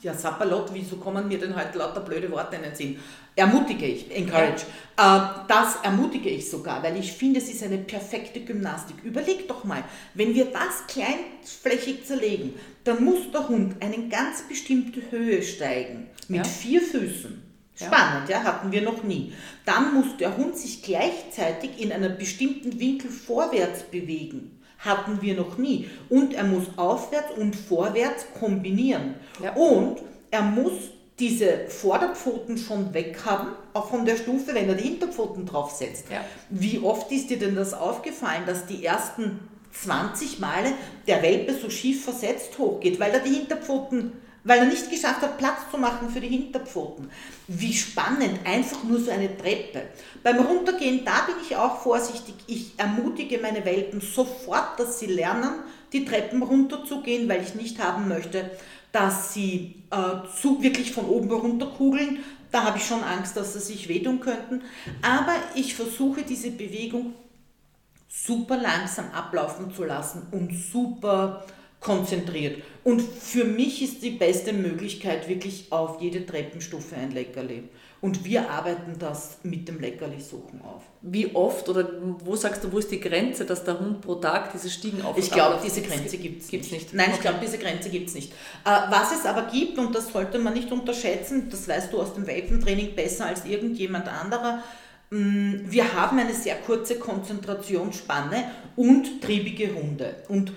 ja, 0.02 0.14
Sapperlot, 0.14 0.70
wieso 0.72 0.96
kommen 0.96 1.28
mir 1.28 1.38
denn 1.38 1.56
heute 1.56 1.78
lauter 1.78 2.00
blöde 2.00 2.30
Worte 2.30 2.56
in 2.56 2.62
den 2.62 2.74
Sinn? 2.74 3.00
Ermutige 3.40 3.86
ich, 3.86 4.14
encourage. 4.14 4.66
Äh, 4.98 5.20
das 5.48 5.76
ermutige 5.82 6.28
ich 6.28 6.50
sogar, 6.50 6.82
weil 6.82 6.98
ich 6.98 7.12
finde, 7.12 7.40
es 7.40 7.48
ist 7.48 7.62
eine 7.62 7.78
perfekte 7.78 8.40
Gymnastik. 8.40 8.96
Überleg 9.02 9.48
doch 9.48 9.64
mal, 9.64 9.82
wenn 10.12 10.34
wir 10.34 10.44
das 10.46 10.86
kleinflächig 10.88 12.04
zerlegen, 12.04 12.54
dann 12.84 13.02
muss 13.02 13.30
der 13.32 13.48
Hund 13.48 13.76
eine 13.80 14.08
ganz 14.08 14.42
bestimmte 14.46 15.00
Höhe 15.10 15.42
steigen, 15.42 16.08
mit 16.28 16.44
Ja. 16.44 16.44
vier 16.44 16.82
Füßen. 16.82 17.42
Ja. 17.78 17.86
Spannend, 17.86 18.28
ja, 18.28 18.42
hatten 18.42 18.70
wir 18.72 18.82
noch 18.82 19.02
nie. 19.04 19.32
Dann 19.64 19.94
muss 19.94 20.16
der 20.18 20.36
Hund 20.36 20.54
sich 20.58 20.82
gleichzeitig 20.82 21.80
in 21.80 21.92
einem 21.92 22.18
bestimmten 22.18 22.78
Winkel 22.78 23.10
vorwärts 23.10 23.84
bewegen. 23.84 24.60
Hatten 24.80 25.22
wir 25.22 25.34
noch 25.34 25.56
nie. 25.56 25.88
Und 26.10 26.34
er 26.34 26.44
muss 26.44 26.64
aufwärts 26.76 27.32
und 27.38 27.56
vorwärts 27.56 28.26
kombinieren. 28.38 29.14
Ja. 29.42 29.54
Und 29.54 29.96
er 30.30 30.42
muss 30.42 30.72
diese 31.20 31.66
Vorderpfoten 31.68 32.56
schon 32.56 32.92
weg 32.94 33.18
haben, 33.24 33.48
auch 33.74 33.90
von 33.90 34.04
der 34.04 34.16
Stufe, 34.16 34.54
wenn 34.54 34.68
er 34.68 34.74
die 34.74 34.88
Hinterpfoten 34.88 35.46
draufsetzt. 35.46 36.06
Ja. 36.10 36.24
Wie 36.48 36.80
oft 36.80 37.12
ist 37.12 37.28
dir 37.30 37.38
denn 37.38 37.54
das 37.54 37.74
aufgefallen, 37.74 38.44
dass 38.46 38.66
die 38.66 38.84
ersten 38.84 39.40
20 39.72 40.40
Male 40.40 40.72
der 41.06 41.22
Welpe 41.22 41.54
so 41.54 41.70
schief 41.70 42.04
versetzt 42.04 42.58
hochgeht, 42.58 42.98
weil 42.98 43.12
er 43.12 43.20
die 43.20 43.34
Hinterpfoten, 43.34 44.12
weil 44.42 44.60
er 44.60 44.64
nicht 44.64 44.90
geschafft 44.90 45.20
hat, 45.20 45.38
Platz 45.38 45.58
zu 45.70 45.78
machen 45.78 46.08
für 46.08 46.20
die 46.20 46.28
Hinterpfoten. 46.28 47.10
Wie 47.46 47.74
spannend, 47.74 48.40
einfach 48.44 48.82
nur 48.84 48.98
so 48.98 49.10
eine 49.10 49.36
Treppe. 49.36 49.82
Beim 50.22 50.40
Runtergehen, 50.40 51.04
da 51.04 51.26
bin 51.26 51.36
ich 51.42 51.54
auch 51.56 51.82
vorsichtig. 51.82 52.34
Ich 52.46 52.72
ermutige 52.78 53.38
meine 53.38 53.64
Welpen 53.64 54.00
sofort, 54.00 54.80
dass 54.80 54.98
sie 54.98 55.06
lernen, 55.06 55.62
die 55.92 56.04
Treppen 56.04 56.42
runterzugehen, 56.42 57.28
weil 57.28 57.42
ich 57.42 57.54
nicht 57.54 57.78
haben 57.78 58.08
möchte, 58.08 58.50
dass 58.92 59.34
sie 59.34 59.82
äh, 59.90 60.28
zu, 60.40 60.62
wirklich 60.62 60.92
von 60.92 61.06
oben 61.06 61.30
runterkugeln. 61.30 62.20
Da 62.50 62.64
habe 62.64 62.78
ich 62.78 62.84
schon 62.84 63.02
Angst, 63.02 63.36
dass 63.36 63.52
sie 63.52 63.60
sich 63.60 63.88
wehtun 63.88 64.20
könnten. 64.20 64.62
Aber 65.02 65.34
ich 65.54 65.74
versuche 65.74 66.22
diese 66.22 66.50
Bewegung 66.50 67.14
super 68.08 68.56
langsam 68.56 69.10
ablaufen 69.12 69.72
zu 69.72 69.84
lassen 69.84 70.26
und 70.32 70.52
super 70.52 71.44
konzentriert. 71.78 72.62
Und 72.84 73.00
für 73.00 73.44
mich 73.44 73.82
ist 73.82 74.02
die 74.02 74.10
beste 74.10 74.52
Möglichkeit 74.52 75.28
wirklich 75.28 75.70
auf 75.70 76.00
jede 76.00 76.26
Treppenstufe 76.26 76.96
ein 76.96 77.12
Leckerli. 77.12 77.64
Und 78.02 78.24
wir 78.24 78.48
arbeiten 78.50 78.96
das 78.98 79.38
mit 79.42 79.68
dem 79.68 79.78
Leckerli-Suchen 79.78 80.62
auf. 80.62 80.82
Wie 81.02 81.34
oft 81.34 81.68
oder 81.68 81.86
wo 82.24 82.34
sagst 82.34 82.64
du, 82.64 82.72
wo 82.72 82.78
ist 82.78 82.90
die 82.90 82.98
Grenze, 83.00 83.44
dass 83.44 83.62
der 83.62 83.78
Hund 83.78 84.00
pro 84.00 84.14
Tag 84.14 84.52
diese 84.52 84.70
Stiegen 84.70 85.02
auf 85.02 85.18
Ich 85.18 85.30
glaube, 85.30 85.58
diese 85.62 85.82
Grenze 85.82 86.16
gibt 86.16 86.42
es 86.42 86.50
nicht. 86.50 86.72
nicht. 86.72 86.94
Nein, 86.94 87.08
ich 87.10 87.14
Okay. 87.18 87.22
glaube, 87.28 87.38
diese 87.44 87.58
Grenze 87.58 87.90
gibt 87.90 88.08
es 88.08 88.14
nicht. 88.14 88.32
Äh, 88.64 88.70
was 88.88 89.12
es 89.12 89.26
aber 89.26 89.50
gibt, 89.52 89.76
und 89.78 89.94
das 89.94 90.08
sollte 90.12 90.38
man 90.38 90.54
nicht 90.54 90.72
unterschätzen, 90.72 91.48
das 91.50 91.68
weißt 91.68 91.92
du 91.92 92.00
aus 92.00 92.14
dem 92.14 92.26
Welpentraining 92.26 92.94
besser 92.94 93.26
als 93.26 93.44
irgendjemand 93.44 94.08
anderer, 94.08 94.62
mh, 95.10 95.60
wir 95.70 95.92
haben 95.92 96.18
eine 96.18 96.32
sehr 96.34 96.56
kurze 96.56 96.98
Konzentrationsspanne 96.98 98.44
und 98.76 99.20
triebige 99.20 99.74
Hunde. 99.74 100.14
Und 100.28 100.52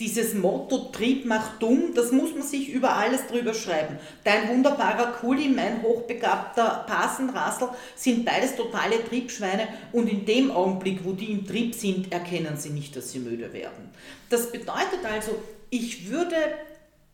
dieses 0.00 0.32
Motto 0.34 0.90
Trieb 0.90 1.26
macht 1.26 1.62
dumm, 1.62 1.92
das 1.94 2.10
muss 2.10 2.32
man 2.32 2.42
sich 2.42 2.70
über 2.70 2.96
alles 2.96 3.26
drüber 3.26 3.52
schreiben. 3.52 3.98
Dein 4.24 4.48
wunderbarer 4.48 5.12
Kuli, 5.12 5.48
mein 5.48 5.82
hochbegabter 5.82 6.84
Pasenrassel 6.86 7.68
sind 7.94 8.24
beides 8.24 8.56
totale 8.56 9.04
Triebschweine 9.04 9.68
und 9.92 10.08
in 10.08 10.24
dem 10.24 10.50
Augenblick, 10.50 11.04
wo 11.04 11.12
die 11.12 11.30
im 11.30 11.46
Trieb 11.46 11.74
sind, 11.74 12.10
erkennen 12.10 12.56
sie 12.56 12.70
nicht, 12.70 12.96
dass 12.96 13.12
sie 13.12 13.18
müde 13.18 13.52
werden. 13.52 13.90
Das 14.30 14.50
bedeutet 14.50 15.04
also, 15.04 15.32
ich 15.68 16.10
würde 16.10 16.36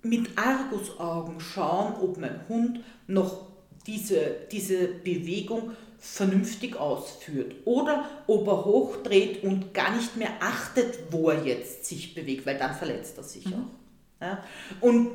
mit 0.02 0.38
Argusaugen 0.38 1.40
schauen, 1.40 1.94
ob 2.00 2.18
mein 2.18 2.40
Hund 2.48 2.80
noch 3.08 3.46
diese, 3.86 4.36
diese 4.50 4.86
Bewegung 4.86 5.72
vernünftig 5.98 6.76
ausführt 6.76 7.54
oder 7.64 8.08
ob 8.26 8.46
er 8.46 8.64
hochdreht 8.64 9.42
und 9.42 9.74
gar 9.74 9.94
nicht 9.96 10.16
mehr 10.16 10.30
achtet, 10.40 11.10
wo 11.10 11.30
er 11.30 11.44
jetzt 11.44 11.84
sich 11.86 12.14
bewegt, 12.14 12.46
weil 12.46 12.58
dann 12.58 12.74
verletzt 12.74 13.16
er 13.16 13.24
sich 13.24 13.46
auch. 13.46 14.20
Ja? 14.20 14.42
Und 14.80 15.10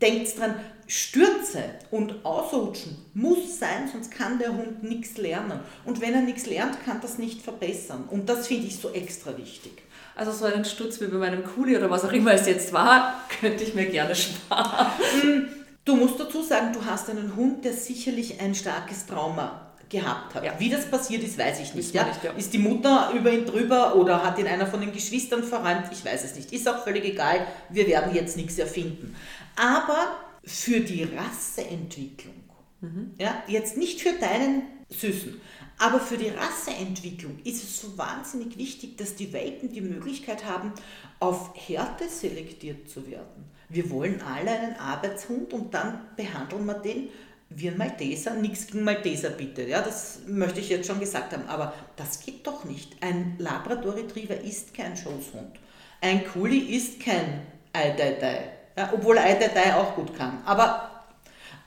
denkt 0.00 0.38
dran, 0.38 0.54
Stürze 0.86 1.64
und 1.90 2.24
Ausrutschen 2.24 2.96
muss 3.14 3.58
sein, 3.58 3.88
sonst 3.92 4.10
kann 4.10 4.38
der 4.38 4.56
Hund 4.56 4.82
nichts 4.82 5.18
lernen. 5.18 5.60
Und 5.84 6.00
wenn 6.00 6.14
er 6.14 6.22
nichts 6.22 6.46
lernt, 6.46 6.82
kann 6.84 7.00
das 7.00 7.18
nicht 7.18 7.42
verbessern. 7.42 8.04
Und 8.08 8.28
das 8.28 8.46
finde 8.46 8.68
ich 8.68 8.78
so 8.78 8.90
extra 8.90 9.36
wichtig. 9.36 9.82
Also 10.14 10.32
so 10.32 10.46
einen 10.46 10.64
Sturz 10.64 11.00
wie 11.00 11.06
bei 11.06 11.18
meinem 11.18 11.44
Kuli 11.44 11.76
oder 11.76 11.90
was 11.90 12.04
auch 12.04 12.12
immer 12.12 12.32
es 12.32 12.46
jetzt 12.46 12.72
war, 12.72 13.22
könnte 13.40 13.64
ich 13.64 13.74
mir 13.74 13.86
gerne 13.86 14.14
sparen. 14.14 15.48
Du 15.88 15.96
musst 15.96 16.20
dazu 16.20 16.42
sagen, 16.42 16.74
du 16.74 16.84
hast 16.84 17.08
einen 17.08 17.34
Hund, 17.34 17.64
der 17.64 17.72
sicherlich 17.72 18.38
ein 18.42 18.54
starkes 18.54 19.06
Trauma 19.06 19.72
gehabt 19.88 20.34
hat. 20.34 20.44
Ja. 20.44 20.52
Wie 20.58 20.68
das 20.68 20.84
passiert 20.90 21.22
ist, 21.22 21.38
weiß 21.38 21.60
ich 21.60 21.72
nicht. 21.72 21.94
Ja? 21.94 22.04
nicht, 22.04 22.22
ja. 22.22 22.32
Ist 22.32 22.52
die 22.52 22.58
Mutter 22.58 23.10
über 23.16 23.32
ihn 23.32 23.46
drüber 23.46 23.96
oder 23.96 24.22
hat 24.22 24.38
ihn 24.38 24.46
einer 24.46 24.66
von 24.66 24.82
den 24.82 24.92
Geschwistern 24.92 25.42
verräumt? 25.42 25.84
Ich 25.90 26.04
weiß 26.04 26.24
es 26.24 26.36
nicht. 26.36 26.52
Ist 26.52 26.68
auch 26.68 26.84
völlig 26.84 27.06
egal. 27.06 27.46
Wir 27.70 27.86
werden 27.86 28.14
jetzt 28.14 28.36
nichts 28.36 28.58
erfinden. 28.58 29.16
Aber 29.56 30.14
für 30.44 30.80
die 30.80 31.04
Rasseentwicklung, 31.04 32.34
Mhm. 32.82 33.14
ja, 33.18 33.42
jetzt 33.48 33.78
nicht 33.78 34.02
für 34.02 34.12
deinen 34.12 34.64
Süßen, 34.90 35.40
aber 35.78 36.00
für 36.00 36.18
die 36.18 36.28
Rasseentwicklung 36.28 37.38
ist 37.44 37.64
es 37.64 37.80
so 37.80 37.96
wahnsinnig 37.96 38.58
wichtig, 38.58 38.98
dass 38.98 39.14
die 39.16 39.32
Welpen 39.32 39.72
die 39.72 39.80
Möglichkeit 39.80 40.44
haben, 40.44 40.72
auf 41.18 41.54
Härte 41.56 42.08
selektiert 42.10 42.90
zu 42.90 43.10
werden. 43.10 43.50
Wir 43.68 43.90
wollen 43.90 44.22
alle 44.22 44.50
einen 44.50 44.76
Arbeitshund 44.76 45.52
und 45.52 45.74
dann 45.74 46.00
behandeln 46.16 46.64
wir 46.64 46.74
den 46.74 47.08
wie 47.50 47.68
ein 47.68 47.76
Malteser. 47.76 48.34
Nichts 48.34 48.66
gegen 48.66 48.84
Malteser 48.84 49.30
bitte, 49.30 49.62
ja, 49.62 49.82
das 49.82 50.20
möchte 50.26 50.60
ich 50.60 50.68
jetzt 50.68 50.86
schon 50.86 51.00
gesagt 51.00 51.32
haben, 51.32 51.48
aber 51.48 51.74
das 51.96 52.20
geht 52.20 52.46
doch 52.46 52.64
nicht. 52.64 53.02
Ein 53.02 53.36
Labrador 53.38 53.96
Retriever 53.96 54.40
ist 54.40 54.74
kein 54.74 54.96
Schoßhund. 54.96 55.58
Ein 56.00 56.26
Kuli 56.26 56.76
ist 56.76 57.00
kein 57.00 57.46
Eidei, 57.72 58.50
ja, 58.76 58.90
obwohl 58.92 59.18
Eidei 59.18 59.74
auch 59.74 59.94
gut 59.94 60.16
kann. 60.16 60.42
Aber 60.44 61.04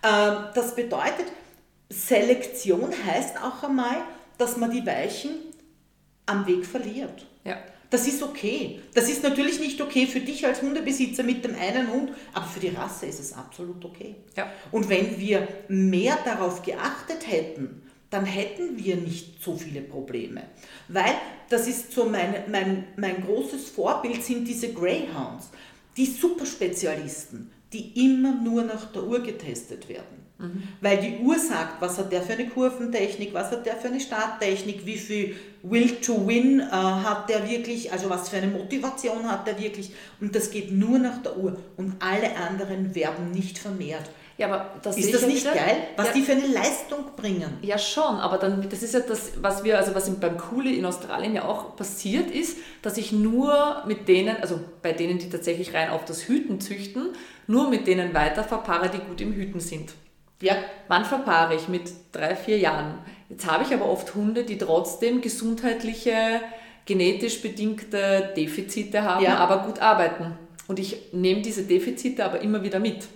ähm, 0.04 0.46
das 0.54 0.76
bedeutet, 0.76 1.32
Selektion 1.90 2.92
heißt 3.06 3.38
auch 3.44 3.64
einmal, 3.64 3.98
dass 4.38 4.58
man 4.58 4.72
die 4.72 4.86
Weichen 4.86 5.32
am 6.26 6.48
Weg 6.48 6.66
verliert. 6.66 7.26
Das 7.92 8.08
ist 8.08 8.24
okay. 8.24 8.80
Das 8.94 9.10
ist 9.10 9.22
natürlich 9.22 9.60
nicht 9.60 9.80
okay 9.82 10.08
für 10.08 10.22
dich 10.22 10.46
als 10.46 10.62
Hundebesitzer 10.62 11.24
mit 11.24 11.44
dem 11.44 11.56
einen 11.56 11.92
Hund, 11.92 12.14
aber 12.34 12.46
für 12.46 12.62
die 12.62 12.70
Rasse 12.70 13.06
ist 13.06 13.20
es 13.20 13.34
absolut 13.34 13.84
okay. 13.84 14.16
Ja. 14.36 14.50
Und 14.72 14.90
wenn 14.90 15.20
wir 15.20 15.48
mehr 15.68 16.18
darauf 16.24 16.64
geachtet 16.64 17.30
hätten, 17.30 17.84
dann 18.10 18.26
hätten 18.26 18.78
wir 18.82 18.96
nicht 18.96 19.44
so 19.44 19.58
viele 19.58 19.82
Probleme. 19.82 20.44
Weil, 20.88 21.16
das 21.50 21.68
ist 21.68 21.92
so 21.92 22.06
mein, 22.06 22.34
mein, 22.50 22.86
mein 22.96 23.26
großes 23.26 23.70
Vorbild, 23.70 24.24
sind 24.24 24.48
diese 24.48 24.74
Greyhounds, 24.74 25.50
die 25.98 26.06
Superspezialisten, 26.06 27.52
die 27.74 28.06
immer 28.06 28.34
nur 28.36 28.64
nach 28.64 28.92
der 28.94 29.04
Uhr 29.04 29.22
getestet 29.22 29.90
werden. 29.90 30.21
Weil 30.82 30.98
die 30.98 31.24
Uhr 31.24 31.38
sagt, 31.38 31.82
was 31.82 31.98
hat 31.98 32.12
der 32.12 32.22
für 32.22 32.34
eine 32.34 32.48
Kurventechnik, 32.48 33.34
was 33.34 33.52
hat 33.52 33.66
der 33.66 33.76
für 33.76 33.88
eine 33.88 34.00
Starttechnik, 34.00 34.86
wie 34.86 34.98
viel 34.98 35.36
Will 35.64 35.98
to 36.02 36.28
Win 36.28 36.60
äh, 36.60 36.64
hat 36.72 37.30
der 37.30 37.50
wirklich, 37.50 37.92
also 37.92 38.10
was 38.10 38.30
für 38.30 38.38
eine 38.38 38.48
Motivation 38.48 39.30
hat 39.32 39.46
der 39.48 39.60
wirklich. 39.60 39.92
Und 40.20 40.36
das 40.36 40.52
geht 40.52 40.72
nur 40.72 41.00
nach 41.00 41.22
der 41.22 41.38
Uhr. 41.38 41.58
Und 41.78 41.96
alle 42.00 42.36
anderen 42.36 42.96
werden 42.96 43.32
nicht 43.32 43.58
vermehrt. 43.58 44.10
Ja, 44.42 44.48
aber 44.48 44.72
das 44.82 44.98
Ist 44.98 45.14
das 45.14 45.28
nicht 45.28 45.44
wieder. 45.44 45.54
geil, 45.54 45.78
was 45.98 46.08
ja, 46.08 46.14
die 46.14 46.22
für 46.24 46.32
eine 46.32 46.48
Leistung 46.48 47.06
bringen? 47.16 47.60
Ja, 47.62 47.78
schon, 47.78 48.16
aber 48.16 48.40
dann, 48.40 48.68
das 48.68 48.82
ist 48.82 48.96
ja 48.96 49.02
das, 49.02 49.34
was 49.40 49.64
wir, 49.64 49.78
also 49.78 49.94
was 49.94 50.10
beim 50.10 50.36
Kuli 50.36 50.80
in 50.80 50.86
Australien 50.86 51.36
ja 51.36 51.46
auch 51.46 51.76
passiert 51.76 52.32
ist, 52.32 52.58
dass 52.82 52.98
ich 52.98 53.12
nur 53.12 53.84
mit 53.86 54.08
denen, 54.08 54.38
also 54.38 54.60
bei 54.82 54.94
denen, 54.94 55.20
die 55.20 55.30
tatsächlich 55.30 55.76
rein 55.76 55.92
auf 55.92 56.06
das 56.06 56.28
Hüten 56.28 56.60
züchten, 56.60 57.10
nur 57.46 57.70
mit 57.70 57.86
denen 57.86 58.16
weiter 58.16 58.44
verpaare, 58.44 58.90
die 58.90 58.98
gut 58.98 59.22
im 59.22 59.34
Hüten 59.34 59.60
sind. 59.60 59.94
Ja, 60.42 60.56
Wann 60.88 61.06
verpaare 61.06 61.56
ich? 61.56 61.68
Mit 61.68 61.84
drei, 62.12 62.36
vier 62.36 62.58
Jahren. 62.58 62.96
Jetzt 63.30 63.50
habe 63.50 63.64
ich 63.64 63.74
aber 63.74 63.86
oft 63.90 64.14
Hunde, 64.16 64.44
die 64.44 64.58
trotzdem 64.58 65.22
gesundheitliche, 65.22 66.42
genetisch 66.86 67.42
bedingte 67.42 68.34
Defizite 68.36 69.04
haben, 69.04 69.24
Ja. 69.24 69.38
aber 69.38 69.60
gut 69.66 69.80
arbeiten. 69.80 70.34
Und 70.68 70.80
ich 70.80 71.14
nehme 71.14 71.42
diese 71.42 71.64
Defizite 71.64 72.26
aber 72.26 72.42
immer 72.42 72.64
wieder 72.64 72.80
mit. 72.80 73.08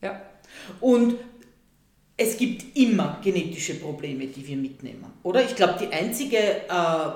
Ja. 0.00 0.22
Und 0.80 1.16
es 2.16 2.36
gibt 2.36 2.76
immer 2.76 3.18
genetische 3.22 3.74
Probleme, 3.76 4.26
die 4.26 4.46
wir 4.46 4.56
mitnehmen, 4.56 5.06
oder? 5.22 5.42
Ich 5.42 5.56
glaube, 5.56 5.78
die 5.80 5.92
einzige 5.92 6.36
äh, 6.36 7.12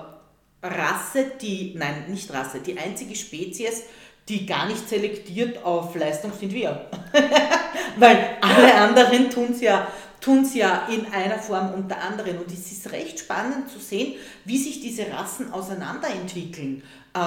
Rasse, 0.63 1.33
die, 1.41 1.75
nein, 1.77 2.05
nicht 2.09 2.33
Rasse, 2.33 2.61
die 2.61 2.79
einzige 2.79 3.15
Spezies, 3.15 3.83
die 4.29 4.47
gar 4.47 4.67
nicht 4.67 4.89
selektiert 4.89 5.65
auf 5.65 5.95
Leistung 5.95 6.33
sind 6.39 6.53
wir. 6.53 6.87
Weil 7.99 8.37
alle 8.41 8.75
anderen 8.75 9.31
tun 9.31 9.49
es 9.53 9.61
ja, 9.61 9.87
tun's 10.21 10.55
ja 10.55 10.89
in 10.89 11.13
einer 11.13 11.39
Form 11.39 11.73
unter 11.75 12.01
anderen. 12.01 12.39
Und 12.39 12.51
es 12.53 12.73
ist 12.73 12.93
recht 12.93 13.21
spannend 13.21 13.71
zu 13.71 13.79
sehen, 13.79 14.15
wie 14.45 14.59
sich 14.59 14.81
diese 14.81 15.11
Rassen 15.11 15.53
auseinanderentwickeln. 15.53 16.83
Äh, 17.15 17.19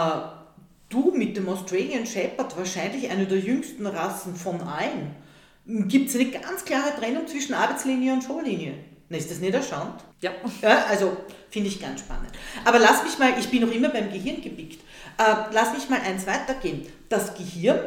du 0.89 1.11
mit 1.15 1.37
dem 1.37 1.47
Australian 1.47 2.05
Shepherd, 2.05 2.57
wahrscheinlich 2.57 3.09
eine 3.09 3.25
der 3.25 3.39
jüngsten 3.39 3.85
Rassen 3.85 4.35
von 4.35 4.61
allen 4.61 5.15
gibt 5.69 6.09
es 6.09 6.15
eine 6.15 6.31
ganz 6.31 6.65
klare 6.65 6.95
Trennung 6.99 7.27
zwischen 7.27 7.53
Arbeitslinie 7.53 8.13
und 8.13 8.23
Showlinie. 8.23 8.73
Ist 9.09 9.31
das 9.31 9.39
nicht 9.39 9.53
erstaunt? 9.53 10.03
Ja. 10.21 10.31
ja 10.61 10.85
also 10.85 11.17
finde 11.49 11.69
ich 11.69 11.81
ganz 11.81 12.01
spannend. 12.01 12.31
Aber 12.63 12.79
lass 12.79 13.03
mich 13.03 13.17
mal, 13.17 13.33
ich 13.39 13.49
bin 13.49 13.61
noch 13.61 13.71
immer 13.71 13.89
beim 13.89 14.11
Gehirn 14.11 14.41
gebickt, 14.41 14.81
äh, 15.17 15.51
lass 15.51 15.73
mich 15.73 15.89
mal 15.89 15.99
eins 16.01 16.27
weitergehen. 16.27 16.85
Das 17.09 17.33
Gehirn 17.33 17.79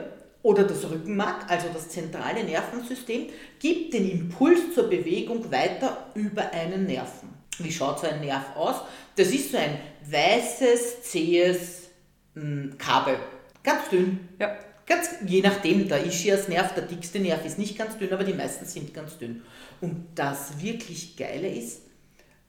oder 0.43 0.65
das 0.65 0.83
Rückenmark, 0.91 1.49
also 1.49 1.69
das 1.73 1.89
zentrale 1.89 2.43
Nervensystem, 2.43 3.29
gibt 3.61 3.95
den 3.95 4.11
Impuls 4.11 4.75
zur 4.75 4.91
Bewegung 4.91 5.51
weiter 5.53 6.09
über 6.15 6.51
einen 6.51 6.87
Nerven. 6.87 7.31
Wie 7.59 7.71
schaut 7.71 8.01
so 8.01 8.09
ein 8.09 8.21
Nerv 8.21 8.57
aus? 8.57 8.77
Das 9.15 9.29
ist 9.29 9.53
so 9.53 9.59
ein 9.59 9.79
weißes, 10.11 11.03
zähes 11.03 11.91
hm, 12.35 12.75
Kabel. 12.79 13.17
Ganz 13.63 13.89
dünn. 13.91 14.29
Ja. 14.41 14.57
Ganz, 14.87 15.11
je 15.27 15.43
nachdem, 15.43 15.89
der 15.89 16.05
Ischias-Nerv, 16.05 16.75
der 16.75 16.85
dickste 16.85 17.21
Nerv 17.21 17.45
ist 17.45 17.59
nicht 17.59 17.79
ganz 17.79 17.97
dünn, 17.99 18.13
aber 18.13 18.25
die 18.25 18.33
meisten 18.33 18.67
sind 18.67 18.93
ganz 18.93 19.19
dünn. 19.19 19.43
Und 19.81 20.07
das 20.15 20.61
wirklich 20.61 21.17
Geile 21.17 21.49
ist, 21.49 21.83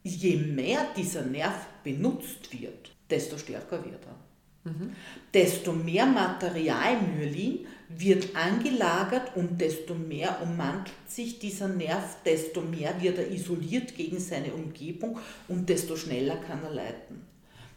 je 0.04 0.36
mehr 0.38 0.86
dieser 0.98 1.24
Nerv 1.24 1.56
benutzt 1.84 2.52
wird, 2.52 2.92
desto 3.10 3.38
stärker 3.38 3.84
wird 3.86 4.06
er. 4.06 4.72
Mhm. 4.72 4.96
Desto 5.34 5.74
mehr 5.74 6.06
Material 6.06 7.02
Myelin 7.02 7.68
wird 7.90 8.36
angelagert 8.36 9.36
und 9.36 9.60
desto 9.60 9.94
mehr 9.94 10.42
ummantelt 10.42 10.96
sich 11.08 11.40
dieser 11.40 11.68
Nerv, 11.68 12.18
desto 12.26 12.62
mehr 12.62 13.02
wird 13.02 13.18
er 13.18 13.30
isoliert 13.30 13.96
gegen 13.96 14.20
seine 14.20 14.54
Umgebung 14.54 15.20
und 15.48 15.68
desto 15.68 15.96
schneller 15.96 16.38
kann 16.38 16.64
er 16.64 16.72
leiten. 16.72 17.26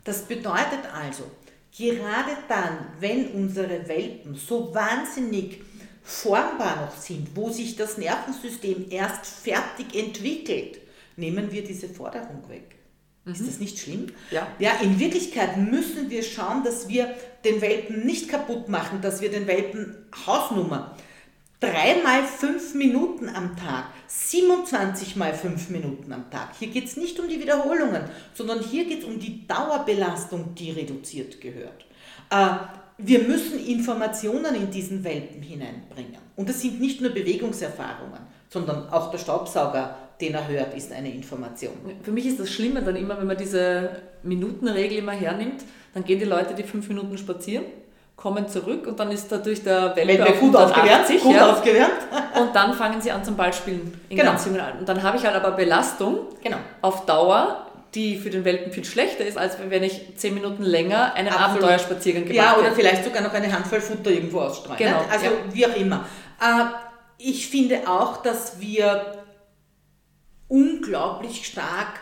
Das 0.04 0.22
bedeutet 0.22 0.86
also, 0.92 1.24
Gerade 1.76 2.30
dann, 2.48 2.86
wenn 3.00 3.28
unsere 3.32 3.86
Welpen 3.86 4.34
so 4.34 4.74
wahnsinnig 4.74 5.60
formbar 6.02 6.86
noch 6.86 6.96
sind, 6.96 7.28
wo 7.34 7.50
sich 7.50 7.76
das 7.76 7.98
Nervensystem 7.98 8.86
erst 8.90 9.26
fertig 9.26 9.94
entwickelt, 9.94 10.78
nehmen 11.16 11.52
wir 11.52 11.64
diese 11.64 11.88
Forderung 11.88 12.48
weg. 12.48 12.76
Mhm. 13.24 13.32
Ist 13.32 13.46
das 13.46 13.58
nicht 13.58 13.78
schlimm? 13.78 14.06
Ja. 14.30 14.46
Ja, 14.58 14.72
in 14.80 14.98
Wirklichkeit 14.98 15.58
müssen 15.58 16.08
wir 16.08 16.22
schauen, 16.22 16.64
dass 16.64 16.88
wir 16.88 17.14
den 17.44 17.60
Welpen 17.60 18.06
nicht 18.06 18.28
kaputt 18.28 18.68
machen, 18.68 19.02
dass 19.02 19.20
wir 19.20 19.30
den 19.30 19.46
Welpen 19.46 19.96
Hausnummer 20.26 20.96
dreimal 21.60 22.24
fünf 22.24 22.74
Minuten 22.74 23.28
am 23.28 23.56
Tag, 23.56 23.86
27 24.08 25.16
mal 25.16 25.34
fünf 25.34 25.70
Minuten 25.70 26.12
am 26.12 26.30
Tag. 26.30 26.50
Hier 26.58 26.68
geht 26.68 26.84
es 26.84 26.96
nicht 26.96 27.18
um 27.18 27.28
die 27.28 27.40
Wiederholungen, 27.40 28.02
sondern 28.34 28.60
hier 28.60 28.84
geht 28.84 29.00
es 29.00 29.04
um 29.04 29.18
die 29.18 29.46
Dauerbelastung, 29.46 30.54
die 30.54 30.70
reduziert 30.70 31.40
gehört. 31.40 31.86
Äh, 32.30 32.56
wir 32.98 33.20
müssen 33.20 33.58
Informationen 33.58 34.54
in 34.54 34.70
diesen 34.70 35.04
Welpen 35.04 35.42
hineinbringen. 35.42 36.18
Und 36.34 36.48
das 36.48 36.60
sind 36.60 36.80
nicht 36.80 37.00
nur 37.00 37.10
Bewegungserfahrungen, 37.10 38.20
sondern 38.48 38.88
auch 38.90 39.10
der 39.10 39.18
Staubsauger, 39.18 39.96
den 40.20 40.34
er 40.34 40.48
hört, 40.48 40.74
ist 40.74 40.92
eine 40.92 41.12
Information. 41.12 41.74
Für 42.02 42.12
mich 42.12 42.26
ist 42.26 42.40
das 42.40 42.50
Schlimme 42.50 42.82
dann 42.82 42.96
immer, 42.96 43.18
wenn 43.18 43.26
man 43.26 43.36
diese 43.36 44.02
Minutenregel 44.22 44.98
immer 44.98 45.12
hernimmt, 45.12 45.64
dann 45.92 46.04
gehen 46.04 46.18
die 46.18 46.24
Leute 46.24 46.54
die 46.54 46.62
fünf 46.62 46.88
Minuten 46.88 47.18
spazieren 47.18 47.64
kommen 48.16 48.48
zurück 48.48 48.86
und 48.86 48.98
dann 48.98 49.12
ist 49.12 49.30
dadurch 49.30 49.62
der 49.62 49.94
Welpe 49.94 50.24
auf 50.24 50.40
gut 50.40 50.56
aufgewärmt, 50.56 51.22
gut 51.22 51.34
ja. 51.34 51.50
aufgewärmt. 51.50 51.92
und 52.40 52.56
dann 52.56 52.72
fangen 52.72 53.00
sie 53.00 53.12
an 53.12 53.22
zum 53.22 53.36
Ballspielen 53.36 54.00
in 54.08 54.16
genau. 54.16 54.30
ganz 54.30 54.46
jungen 54.46 54.60
Alter. 54.60 54.78
Und 54.78 54.88
dann 54.88 55.02
habe 55.02 55.18
ich 55.18 55.24
halt 55.24 55.36
aber 55.36 55.52
Belastung 55.52 56.20
genau. 56.42 56.56
auf 56.80 57.04
Dauer, 57.04 57.66
die 57.94 58.16
für 58.16 58.30
den 58.30 58.44
Welpen 58.44 58.72
viel 58.72 58.84
schlechter 58.84 59.24
ist, 59.24 59.36
als 59.36 59.58
wenn 59.68 59.82
ich 59.82 60.16
zehn 60.16 60.34
Minuten 60.34 60.62
länger 60.62 61.14
einen 61.14 61.28
Absolut. 61.28 61.50
Abenteuerspaziergang 61.50 62.24
gemacht 62.24 62.38
hätte. 62.38 62.52
Ja, 62.52 62.58
oder 62.58 62.66
hätte. 62.68 62.76
vielleicht 62.76 63.04
sogar 63.04 63.22
noch 63.22 63.34
eine 63.34 63.52
Handvoll 63.52 63.80
Futter 63.80 64.10
irgendwo 64.10 64.40
ausstreuen. 64.40 64.78
Genau. 64.78 65.04
Also 65.10 65.26
ja. 65.26 65.32
wie 65.52 65.66
auch 65.66 65.76
immer. 65.76 66.04
Äh, 66.40 66.64
ich 67.18 67.48
finde 67.48 67.82
auch, 67.86 68.22
dass 68.22 68.60
wir 68.60 69.24
unglaublich 70.48 71.46
stark 71.46 72.00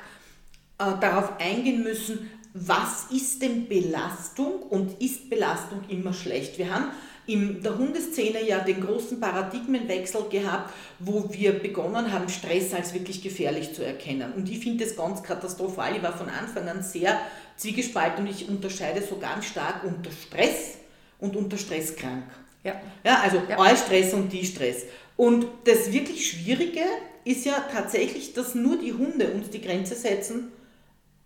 äh, 0.79 0.85
darauf 1.00 1.40
eingehen 1.40 1.83
müssen, 1.83 2.31
was 2.55 3.07
ist 3.11 3.43
denn 3.43 3.69
Belastung 3.69 4.62
und 4.71 5.03
ist 5.03 5.29
Belastung 5.29 5.81
immer 5.88 6.12
schlecht? 6.12 6.57
Wir 6.57 6.73
haben 6.73 6.90
in 7.27 7.62
der 7.62 7.77
Hundeszene 7.77 8.47
ja 8.47 8.61
den 8.61 8.81
großen 8.81 9.19
Paradigmenwechsel 9.19 10.29
gehabt, 10.31 10.73
wo 11.01 11.29
wir 11.33 11.59
begonnen 11.59 12.12
haben, 12.12 12.29
Stress 12.29 12.73
als 12.73 12.95
wirklich 12.95 13.23
gefährlich 13.23 13.75
zu 13.75 13.85
erkennen. 13.85 14.33
Und 14.35 14.49
ich 14.49 14.61
finde 14.61 14.85
das 14.85 14.95
ganz 14.97 15.23
katastrophal. 15.23 15.97
Ich 15.97 16.03
war 16.03 16.17
von 16.17 16.29
Anfang 16.29 16.69
an 16.69 16.83
sehr 16.83 17.21
zwiegespalten 17.57 18.25
und 18.25 18.31
ich 18.31 18.49
unterscheide 18.49 19.03
so 19.03 19.17
ganz 19.17 19.47
stark 19.47 19.83
unter 19.83 20.12
Stress 20.12 20.79
und 21.19 21.35
unter 21.35 21.59
Stresskrank. 21.59 22.25
Ja. 22.62 22.81
ja 23.03 23.21
also 23.21 23.43
ja. 23.49 23.77
Stress 23.77 24.14
und 24.14 24.33
die 24.33 24.45
Stress. 24.45 24.85
Und 25.17 25.47
das 25.64 25.93
wirklich 25.93 26.31
Schwierige 26.31 26.85
ist 27.25 27.47
ja 27.47 27.64
tatsächlich, 27.73 28.33
dass 28.33 28.55
nur 28.55 28.79
die 28.79 28.93
Hunde 28.93 29.33
uns 29.33 29.51
die 29.51 29.61
Grenze 29.61 29.95
setzen, 29.95 30.53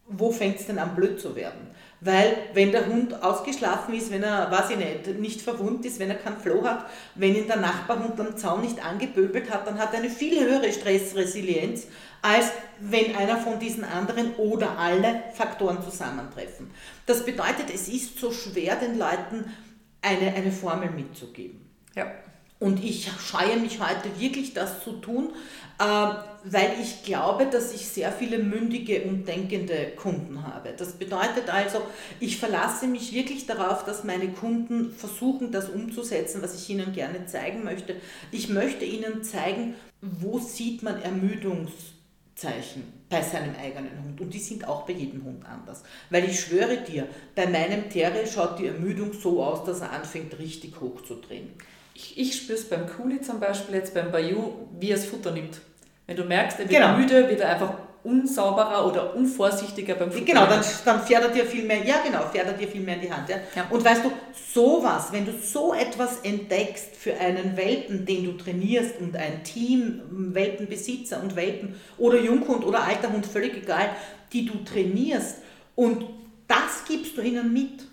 wo 0.09 0.31
fängt 0.31 0.61
es 0.61 0.67
denn 0.67 0.79
an 0.79 0.95
blöd 0.95 1.21
zu 1.21 1.37
werden? 1.37 1.69
Weil 2.01 2.37
wenn 2.55 2.71
der 2.71 2.87
Hund 2.87 3.23
ausgeschlafen 3.23 3.93
ist, 3.95 4.13
wenn 4.13 4.23
er, 4.23 4.51
weiß 4.51 4.71
ich 4.71 4.77
nicht, 4.77 5.19
nicht 5.19 5.43
verwundet 5.43 5.87
ist, 5.87 5.99
wenn 5.99 6.11
er 6.11 6.17
keinen 6.17 6.39
Floh 6.39 6.63
hat, 6.65 6.87
wenn 7.17 7.35
ihn 7.35 7.49
der 7.49 7.57
Nachbarhund 7.57 8.19
am 8.21 8.37
Zaun 8.37 8.61
nicht 8.61 8.85
angepöbelt 8.85 9.51
hat, 9.51 9.67
dann 9.67 9.79
hat 9.79 9.93
er 9.93 9.99
eine 9.99 10.11
viel 10.11 10.39
höhere 10.41 10.73
Stressresilienz, 10.73 11.89
als 12.23 12.53
wenn 12.79 13.17
einer 13.17 13.37
von 13.37 13.59
diesen 13.59 13.85
anderen 13.85 14.35
oder 14.37 14.79
alle 14.79 15.25
Faktoren 15.35 15.83
zusammentreffen. 15.83 16.71
Das 17.07 17.25
bedeutet, 17.25 17.71
es 17.75 17.89
ist 17.89 18.19
so 18.19 18.31
schwer, 18.31 18.77
den 18.77 18.97
Leuten 18.97 19.53
eine, 20.01 20.35
eine 20.35 20.53
Formel 20.53 20.91
mitzugeben. 20.91 21.69
Ja. 21.97 22.13
Und 22.61 22.83
ich 22.83 23.09
scheue 23.21 23.57
mich 23.57 23.79
heute 23.81 24.19
wirklich, 24.19 24.53
das 24.53 24.83
zu 24.83 24.95
tun, 24.95 25.31
äh, 25.79 25.85
weil 25.85 26.73
ich 26.83 27.05
glaube, 27.05 27.47
dass 27.47 27.73
ich 27.73 27.87
sehr 27.87 28.11
viele 28.11 28.39
mündige 28.39 29.03
und 29.03 29.29
denkende 29.29 29.93
Kunden 29.95 30.45
habe. 30.45 30.75
Das 30.77 30.95
bedeutet 30.95 31.51
also, 31.51 31.83
ich 32.19 32.39
verlasse 32.39 32.89
mich 32.89 33.13
wirklich 33.13 33.47
darauf, 33.47 33.85
dass 33.85 34.03
meine 34.03 34.29
Kunden 34.31 34.93
versuchen, 34.93 35.53
das 35.53 35.69
umzusetzen, 35.69 36.43
was 36.43 36.57
ich 36.57 36.69
ihnen 36.69 36.93
gerne 36.93 37.27
zeigen 37.27 37.63
möchte. 37.63 37.95
Ich 38.33 38.49
möchte 38.49 38.85
ihnen 38.85 39.23
zeigen, 39.23 39.75
wo 40.01 40.41
sieht 40.41 40.83
man 40.83 41.01
Ermüdungszeichen 41.01 42.83
bei 43.09 43.23
seinem 43.23 43.55
eigenen 43.55 44.03
Hund. 44.03 44.21
Und 44.21 44.35
die 44.35 44.41
sind 44.41 44.67
auch 44.67 44.83
bei 44.85 44.95
jedem 44.95 45.25
Hund 45.25 45.45
anders. 45.47 45.85
Weil 46.11 46.25
ich 46.25 46.41
schwöre 46.41 46.79
dir, 46.79 47.07
bei 47.37 47.47
meinem 47.47 47.89
Terrier 47.89 48.27
schaut 48.27 48.59
die 48.59 48.67
Ermüdung 48.67 49.13
so 49.13 49.45
aus, 49.45 49.65
dass 49.65 49.81
er 49.81 49.93
anfängt, 49.93 50.41
richtig 50.41 50.81
hochzudrehen 50.81 51.51
ich, 51.99 52.17
ich 52.17 52.37
spüre 52.37 52.57
es 52.57 52.69
beim 52.69 52.87
Kuli 52.87 53.21
zum 53.21 53.41
Beispiel 53.41 53.75
jetzt 53.75 53.93
beim 53.93 54.13
Bayou, 54.13 54.69
wie 54.79 54.91
er 54.91 54.97
das 54.97 55.07
Futter 55.07 55.33
nimmt. 55.33 55.61
Wenn 56.07 56.17
du 56.17 56.25
merkst, 56.25 56.61
er 56.61 56.69
wird 56.69 56.81
genau. 56.81 56.97
müde, 56.97 57.29
wird 57.29 57.41
er 57.41 57.51
einfach 57.51 57.73
unsauberer 58.05 58.87
oder 58.87 59.17
unvorsichtiger 59.17 59.97
beim 59.97 60.13
Futter. 60.13 60.25
Genau, 60.25 60.47
dann, 60.47 60.63
dann 60.85 61.03
fährt 61.03 61.25
er 61.25 61.31
dir 61.31 61.45
viel 61.45 61.65
mehr, 61.65 61.85
ja 61.85 61.97
genau, 62.05 62.23
fährt 62.33 62.47
er 62.47 62.53
dir 62.53 62.69
viel 62.69 62.83
mehr 62.83 62.95
in 62.95 63.01
die 63.01 63.13
Hand. 63.13 63.29
Ja? 63.29 63.39
ja. 63.55 63.67
Und 63.69 63.85
weißt 63.85 64.05
du, 64.05 64.13
sowas, 64.55 65.09
wenn 65.11 65.27
du 65.27 65.33
so 65.33 65.75
etwas 65.75 66.21
entdeckst 66.21 66.95
für 66.97 67.15
einen 67.15 67.57
Welpen, 67.57 68.07
den 68.07 68.25
du 68.25 68.33
trainierst 68.33 69.01
und 69.01 69.17
ein 69.17 69.43
Team, 69.43 70.01
Welpenbesitzer 70.09 71.21
und 71.21 71.35
Welpen 71.35 71.75
oder 71.99 72.21
Junghund 72.21 72.65
oder 72.65 72.85
alter 72.85 73.13
Hund, 73.13 73.27
völlig 73.27 73.57
egal, 73.57 73.91
die 74.33 74.47
du 74.47 74.63
trainierst 74.65 75.39
und 75.75 76.07
das 76.47 76.85
gibst 76.87 77.17
du 77.17 77.23
ihnen 77.23 77.53
mit 77.53 77.88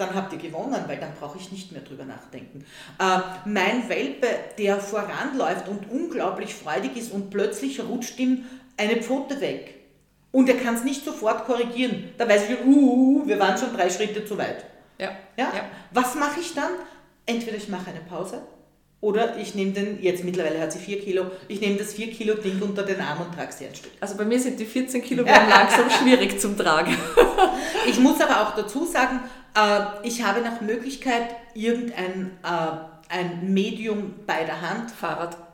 dann 0.00 0.14
habt 0.14 0.32
ihr 0.32 0.38
gewonnen, 0.38 0.82
weil 0.86 0.98
dann 0.98 1.12
brauche 1.18 1.38
ich 1.38 1.52
nicht 1.52 1.72
mehr 1.72 1.82
drüber 1.82 2.04
nachdenken. 2.04 2.64
Äh, 2.98 3.18
mein 3.44 3.88
Welpe, 3.88 4.26
der 4.58 4.80
voranläuft 4.80 5.68
und 5.68 5.90
unglaublich 5.90 6.54
freudig 6.54 6.96
ist 6.96 7.12
und 7.12 7.30
plötzlich 7.30 7.80
rutscht 7.80 8.18
ihm 8.18 8.44
eine 8.76 9.02
Pfote 9.02 9.40
weg. 9.40 9.74
Und 10.32 10.48
er 10.48 10.56
kann 10.56 10.74
es 10.76 10.84
nicht 10.84 11.04
sofort 11.04 11.44
korrigieren. 11.44 12.10
Da 12.16 12.28
weiß 12.28 12.48
ich, 12.48 12.64
uh, 12.64 12.70
uh, 12.70 13.22
uh, 13.22 13.26
wir 13.26 13.38
waren 13.38 13.58
schon 13.58 13.74
drei 13.74 13.90
Schritte 13.90 14.24
zu 14.24 14.38
weit. 14.38 14.64
Ja. 14.98 15.10
Ja? 15.36 15.52
Ja. 15.54 15.64
Was 15.90 16.14
mache 16.14 16.40
ich 16.40 16.54
dann? 16.54 16.70
Entweder 17.26 17.56
ich 17.56 17.68
mache 17.68 17.90
eine 17.90 18.00
Pause 18.00 18.42
oder 19.00 19.38
ich 19.38 19.54
nehme 19.54 19.72
den, 19.72 20.02
jetzt 20.02 20.24
mittlerweile 20.24 20.60
hat 20.60 20.72
sie 20.72 20.78
vier 20.78 21.00
Kilo, 21.00 21.26
ich 21.48 21.60
nehme 21.60 21.76
das 21.76 21.94
vier 21.94 22.10
Kilo 22.10 22.34
Ding 22.34 22.60
unter 22.60 22.82
den 22.82 23.00
Arm 23.00 23.22
und 23.22 23.34
trage 23.34 23.52
sie 23.52 23.66
ein 23.66 23.74
Stück. 23.74 23.92
Also 24.00 24.16
bei 24.16 24.24
mir 24.24 24.38
sind 24.38 24.60
die 24.60 24.66
14 24.66 25.02
Kilo 25.02 25.24
langsam 25.48 25.88
schwierig 25.90 26.38
zum 26.40 26.56
Tragen. 26.56 26.96
Ich 27.88 27.98
muss 27.98 28.20
aber 28.20 28.42
auch 28.42 28.54
dazu 28.54 28.84
sagen, 28.84 29.20
äh, 29.56 30.06
ich 30.06 30.22
habe 30.22 30.40
nach 30.42 30.60
Möglichkeit 30.60 31.28
irgendein 31.54 32.32
äh, 32.44 32.90
ein 33.10 33.52
Medium 33.52 34.14
bei 34.26 34.44
der 34.44 34.60
Hand. 34.60 34.90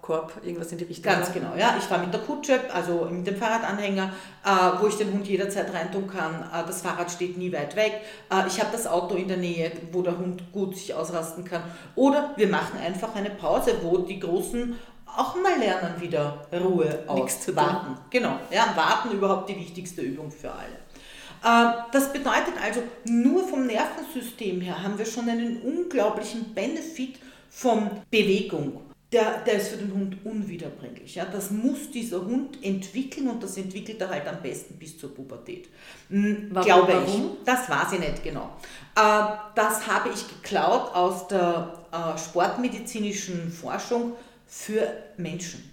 Fahrradkorb, 0.07 0.33
irgendwas 0.45 0.73
in 0.73 0.79
die 0.79 0.85
Richtung. 0.85 1.13
Ganz 1.13 1.31
oder? 1.31 1.41
genau, 1.41 1.57
ja. 1.57 1.77
Ich 1.79 1.85
fahre 1.85 2.03
mit 2.03 2.15
der 2.15 2.21
Kutsche, 2.21 2.61
also 2.73 3.09
mit 3.11 3.27
dem 3.27 3.37
Fahrradanhänger, 3.37 4.13
äh, 4.45 4.49
wo 4.81 4.87
ich 4.87 4.97
den 4.97 5.13
Hund 5.13 5.27
jederzeit 5.27 5.73
reintun 5.73 6.07
kann. 6.09 6.43
Äh, 6.43 6.67
das 6.67 6.83
Fahrrad 6.83 7.11
steht 7.11 7.37
nie 7.37 7.53
weit 7.53 7.77
weg. 7.77 8.01
Äh, 8.31 8.47
ich 8.47 8.61
habe 8.61 8.71
das 8.73 8.87
Auto 8.87 9.15
in 9.17 9.29
der 9.29 9.37
Nähe, 9.37 9.73
wo 9.93 10.03
der 10.03 10.17
Hund 10.17 10.53
gut 10.53 10.77
sich 10.77 10.95
ausrasten 10.95 11.45
kann. 11.45 11.63
Oder 11.95 12.33
wir 12.37 12.49
machen 12.49 12.79
einfach 12.79 13.15
eine 13.15 13.31
Pause, 13.31 13.75
wo 13.83 13.99
die 13.99 14.21
Großen 14.21 14.77
auch 15.17 15.35
mal 15.37 15.59
lernen, 15.59 16.01
wieder 16.01 16.47
Ruhe 16.53 17.05
auswarten. 17.07 17.97
Genau, 18.11 18.39
ja, 18.51 18.73
warten 18.75 19.13
überhaupt 19.13 19.49
die 19.49 19.57
wichtigste 19.57 20.03
Übung 20.03 20.31
für 20.31 20.51
alle. 20.51 21.87
Das 21.93 22.13
bedeutet 22.13 22.55
also, 22.63 22.83
nur 23.05 23.47
vom 23.49 23.67
Nervensystem 23.67 24.61
her 24.61 24.83
haben 24.83 24.99
wir 24.99 25.07
schon 25.07 25.29
einen 25.29 25.63
unglaublichen 25.63 26.53
Benefit 26.53 27.19
von 27.49 27.89
Bewegung. 28.11 28.86
Der, 29.17 29.39
der 29.47 29.55
ist 29.55 29.69
für 29.69 29.79
den 29.79 29.93
Hund 29.95 30.17
unwiederbringlich. 30.25 31.15
Ja? 31.15 31.25
Das 31.25 31.51
muss 31.51 31.91
dieser 31.91 32.21
Hund 32.25 32.63
entwickeln 32.63 33.29
und 33.29 33.43
das 33.43 33.57
entwickelt 33.57 33.99
er 34.01 34.11
halt 34.11 34.27
am 34.29 34.43
besten 34.43 34.75
bis 34.75 34.99
zur 34.99 35.15
Pubertät. 35.15 35.69
Hm, 36.11 36.49
Warum- 36.51 36.67
Glaube 36.67 36.93
warum? 36.93 37.25
ich. 37.39 37.45
Das 37.45 37.69
weiß 37.71 37.93
ich 37.95 38.01
nicht 38.01 38.23
genau. 38.23 38.51
Äh, 38.95 39.37
Das 39.55 39.87
habe 39.87 40.11
ich 40.15 40.23
geklaut 40.29 40.95
aus 40.95 41.29
der 41.29 41.73
äh, 41.93 42.19
sportmedizinischen 42.19 43.51
Forschung 43.51 44.13
für 44.47 44.87
Menschen 45.17 45.73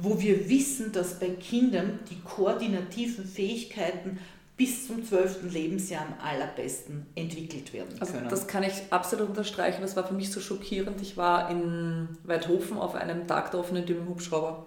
wo 0.00 0.20
wir 0.20 0.48
wissen, 0.48 0.92
dass 0.92 1.18
bei 1.18 1.30
Kindern 1.30 1.98
die 2.08 2.20
koordinativen 2.20 3.26
Fähigkeiten 3.26 4.20
bis 4.58 4.88
zum 4.88 5.06
12. 5.06 5.52
Lebensjahr 5.52 6.02
am 6.02 6.14
allerbesten 6.22 7.06
entwickelt 7.14 7.72
werden 7.72 7.94
Also 8.00 8.14
können. 8.14 8.28
das 8.28 8.48
kann 8.48 8.64
ich 8.64 8.72
absolut 8.90 9.28
unterstreichen. 9.28 9.80
Das 9.80 9.94
war 9.94 10.06
für 10.06 10.14
mich 10.14 10.32
so 10.32 10.40
schockierend. 10.40 11.00
Ich 11.00 11.16
war 11.16 11.48
in 11.48 12.08
Weidhofen 12.24 12.76
auf 12.76 12.96
einem 12.96 13.28
Tag 13.28 13.52
der 13.52 13.60
offenen 13.60 13.86
Tür 13.86 13.96
mit 13.96 14.04
dem 14.06 14.10
Hubschrauber. 14.10 14.66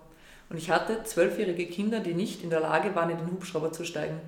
Und 0.50 0.58
ich 0.58 0.70
hatte 0.72 1.04
zwölfjährige 1.04 1.66
Kinder, 1.66 2.00
die 2.00 2.14
nicht 2.14 2.42
in 2.42 2.50
der 2.50 2.62
Lage 2.62 2.96
waren, 2.96 3.10
in 3.10 3.18
den 3.18 3.32
Hubschrauber 3.32 3.74
zu 3.74 3.84
steigen. 3.84 4.20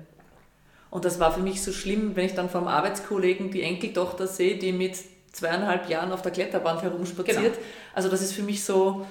Und 0.90 1.06
das 1.06 1.18
war 1.18 1.32
für 1.32 1.40
mich 1.40 1.62
so 1.62 1.72
schlimm, 1.72 2.14
wenn 2.14 2.26
ich 2.26 2.34
dann 2.34 2.50
vom 2.50 2.68
Arbeitskollegen 2.68 3.50
die 3.50 3.62
Enkeltochter 3.62 4.26
sehe, 4.26 4.58
die 4.58 4.72
mit 4.72 4.96
zweieinhalb 5.32 5.88
Jahren 5.88 6.12
auf 6.12 6.20
der 6.22 6.30
Kletterbahn 6.30 6.80
herumspaziert. 6.80 7.36
Genau. 7.54 7.66
Also 7.94 8.10
das 8.10 8.20
ist 8.20 8.34
für 8.34 8.42
mich 8.42 8.62
so 8.64 9.06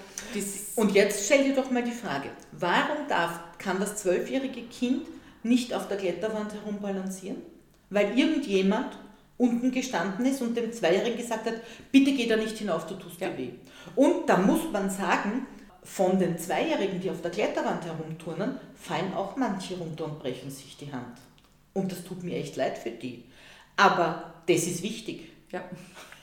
Und 0.75 0.93
jetzt 0.93 1.25
stell 1.25 1.43
dir 1.43 1.55
doch 1.55 1.71
mal 1.71 1.83
die 1.83 1.91
Frage, 1.91 2.29
warum 2.51 3.07
darf, 3.09 3.39
kann 3.57 3.79
das 3.79 3.97
zwölfjährige 3.97 4.61
Kind 4.63 5.07
nicht 5.43 5.73
auf 5.73 5.87
der 5.87 5.97
Kletterwand 5.97 6.53
herumbalancieren? 6.53 7.37
Weil 7.89 8.17
irgendjemand 8.17 8.97
unten 9.37 9.71
gestanden 9.71 10.25
ist 10.25 10.41
und 10.41 10.55
dem 10.55 10.71
Zweijährigen 10.71 11.17
gesagt 11.17 11.45
hat, 11.45 11.55
bitte 11.91 12.13
geh 12.13 12.27
da 12.27 12.35
nicht 12.37 12.57
hinauf, 12.57 12.87
du 12.87 12.95
tust 12.95 13.19
Ja. 13.19 13.29
dir 13.29 13.37
weh. 13.37 13.49
Und 13.95 14.27
da 14.29 14.37
muss 14.37 14.61
man 14.71 14.89
sagen, 14.89 15.47
von 15.83 16.17
den 16.17 16.37
Zweijährigen, 16.37 17.01
die 17.01 17.09
auf 17.09 17.21
der 17.21 17.31
Kletterwand 17.31 17.83
herumturnen, 17.85 18.57
fallen 18.75 19.13
auch 19.13 19.35
manche 19.35 19.75
runter 19.75 20.05
und 20.05 20.19
brechen 20.19 20.49
sich 20.49 20.77
die 20.77 20.91
Hand. 20.93 21.17
Und 21.73 21.91
das 21.91 22.03
tut 22.03 22.23
mir 22.23 22.37
echt 22.37 22.55
leid 22.55 22.77
für 22.77 22.91
die. 22.91 23.25
Aber 23.75 24.33
das 24.47 24.63
ist 24.63 24.81
wichtig. 24.83 25.31
ja, 25.51 25.63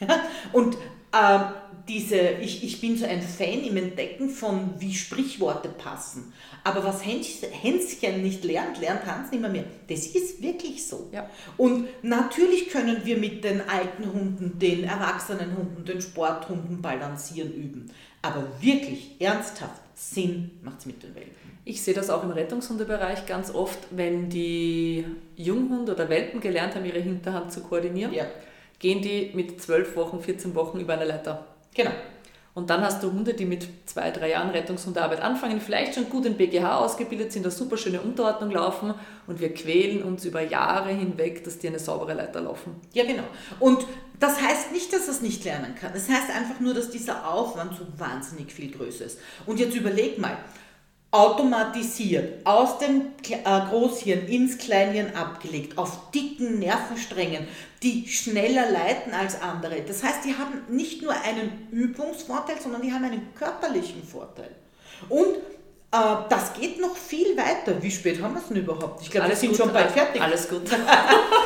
Ja, 0.00 0.22
und 0.54 0.76
ähm, 1.12 1.40
diese, 1.88 2.16
ich, 2.16 2.64
ich 2.64 2.80
bin 2.80 2.96
so 2.96 3.04
ein 3.04 3.20
Fan 3.20 3.64
im 3.64 3.76
Entdecken 3.76 4.30
von, 4.30 4.74
wie 4.78 4.94
Sprichworte 4.94 5.68
passen. 5.68 6.32
Aber 6.64 6.84
was 6.84 7.04
Häns, 7.04 7.42
Hänschen 7.50 8.22
nicht 8.22 8.44
lernt, 8.44 8.80
lernt 8.80 9.06
Hans 9.06 9.30
nicht 9.30 9.40
mehr 9.40 9.50
mehr. 9.50 9.64
Das 9.88 10.06
ist 10.06 10.42
wirklich 10.42 10.86
so. 10.86 11.08
Ja. 11.12 11.28
Und 11.56 11.88
natürlich 12.02 12.68
können 12.68 13.00
wir 13.04 13.16
mit 13.16 13.42
den 13.44 13.62
alten 13.68 14.12
Hunden, 14.12 14.58
den 14.58 14.84
erwachsenen 14.84 15.56
Hunden, 15.56 15.84
den 15.84 16.00
Sporthunden 16.02 16.82
balancieren 16.82 17.52
üben. 17.52 17.90
Aber 18.22 18.46
wirklich, 18.60 19.16
ernsthaft, 19.18 19.80
Sinn 19.94 20.50
macht 20.62 20.80
es 20.80 20.86
mit 20.86 21.02
den 21.02 21.14
Welpen. 21.14 21.30
Ich 21.64 21.82
sehe 21.82 21.94
das 21.94 22.10
auch 22.10 22.22
im 22.22 22.30
Rettungshundebereich 22.30 23.26
ganz 23.26 23.54
oft, 23.54 23.78
wenn 23.90 24.28
die 24.30 25.04
Junghunde 25.36 25.92
oder 25.92 26.08
Welpen 26.08 26.40
gelernt 26.40 26.74
haben, 26.74 26.84
ihre 26.84 27.00
Hinterhand 27.00 27.52
zu 27.52 27.60
koordinieren, 27.60 28.12
Ja, 28.12 28.24
gehen 28.78 29.02
die 29.02 29.30
mit 29.34 29.60
12 29.60 29.94
Wochen, 29.96 30.20
14 30.20 30.54
Wochen 30.54 30.80
über 30.80 30.94
eine 30.94 31.04
Leiter. 31.04 31.46
genau. 31.74 31.90
Und 32.60 32.68
dann 32.68 32.82
hast 32.82 33.02
du 33.02 33.10
Hunde, 33.10 33.32
die 33.32 33.46
mit 33.46 33.66
zwei, 33.86 34.10
drei 34.10 34.28
Jahren 34.28 34.50
Rettungshundearbeit 34.50 35.22
anfangen, 35.22 35.62
vielleicht 35.62 35.94
schon 35.94 36.10
gut 36.10 36.26
in 36.26 36.36
BGH 36.36 36.76
ausgebildet 36.76 37.32
sind, 37.32 37.46
eine 37.46 37.50
super 37.50 37.78
schöne 37.78 38.02
Unterordnung 38.02 38.50
laufen 38.50 38.92
und 39.26 39.40
wir 39.40 39.54
quälen 39.54 40.02
uns 40.02 40.26
über 40.26 40.42
Jahre 40.42 40.90
hinweg, 40.90 41.42
dass 41.42 41.58
die 41.58 41.68
eine 41.68 41.78
saubere 41.78 42.12
Leiter 42.12 42.42
laufen. 42.42 42.74
Ja, 42.92 43.06
genau. 43.06 43.22
Und 43.60 43.86
das 44.18 44.42
heißt 44.42 44.72
nicht, 44.72 44.92
dass 44.92 45.08
es 45.08 45.22
nicht 45.22 45.42
lernen 45.42 45.74
kann. 45.74 45.94
Das 45.94 46.06
heißt 46.06 46.28
einfach 46.28 46.60
nur, 46.60 46.74
dass 46.74 46.90
dieser 46.90 47.32
Aufwand 47.32 47.78
so 47.78 47.86
wahnsinnig 47.96 48.52
viel 48.52 48.70
größer 48.70 49.06
ist. 49.06 49.18
Und 49.46 49.58
jetzt 49.58 49.74
überleg 49.74 50.18
mal, 50.18 50.36
automatisiert, 51.12 52.46
aus 52.46 52.78
dem 52.78 53.12
äh, 53.28 53.68
Großhirn 53.68 54.26
ins 54.28 54.58
Kleinhirn 54.58 55.16
abgelegt, 55.16 55.76
auf 55.76 56.10
dicken 56.12 56.60
Nervensträngen, 56.60 57.48
die 57.82 58.06
schneller 58.06 58.70
leiten 58.70 59.12
als 59.12 59.40
andere. 59.40 59.82
Das 59.82 60.04
heißt, 60.04 60.24
die 60.24 60.36
haben 60.36 60.62
nicht 60.68 61.02
nur 61.02 61.12
einen 61.12 61.68
Übungsvorteil, 61.72 62.60
sondern 62.62 62.82
die 62.82 62.92
haben 62.92 63.04
einen 63.04 63.34
körperlichen 63.34 64.04
Vorteil. 64.04 64.50
Und 65.08 65.34
äh, 65.92 66.16
das 66.28 66.52
geht 66.52 66.80
noch 66.80 66.94
viel 66.94 67.36
weiter. 67.36 67.82
Wie 67.82 67.90
spät 67.90 68.22
haben 68.22 68.34
wir 68.34 68.40
es 68.40 68.48
denn 68.48 68.58
überhaupt? 68.58 69.02
Ich 69.02 69.10
glaube, 69.10 69.30
wir 69.30 69.36
sind 69.36 69.50
gut, 69.50 69.58
schon 69.58 69.72
bald 69.72 69.90
fertig. 69.90 70.22
Alles 70.22 70.48
gut. 70.48 70.62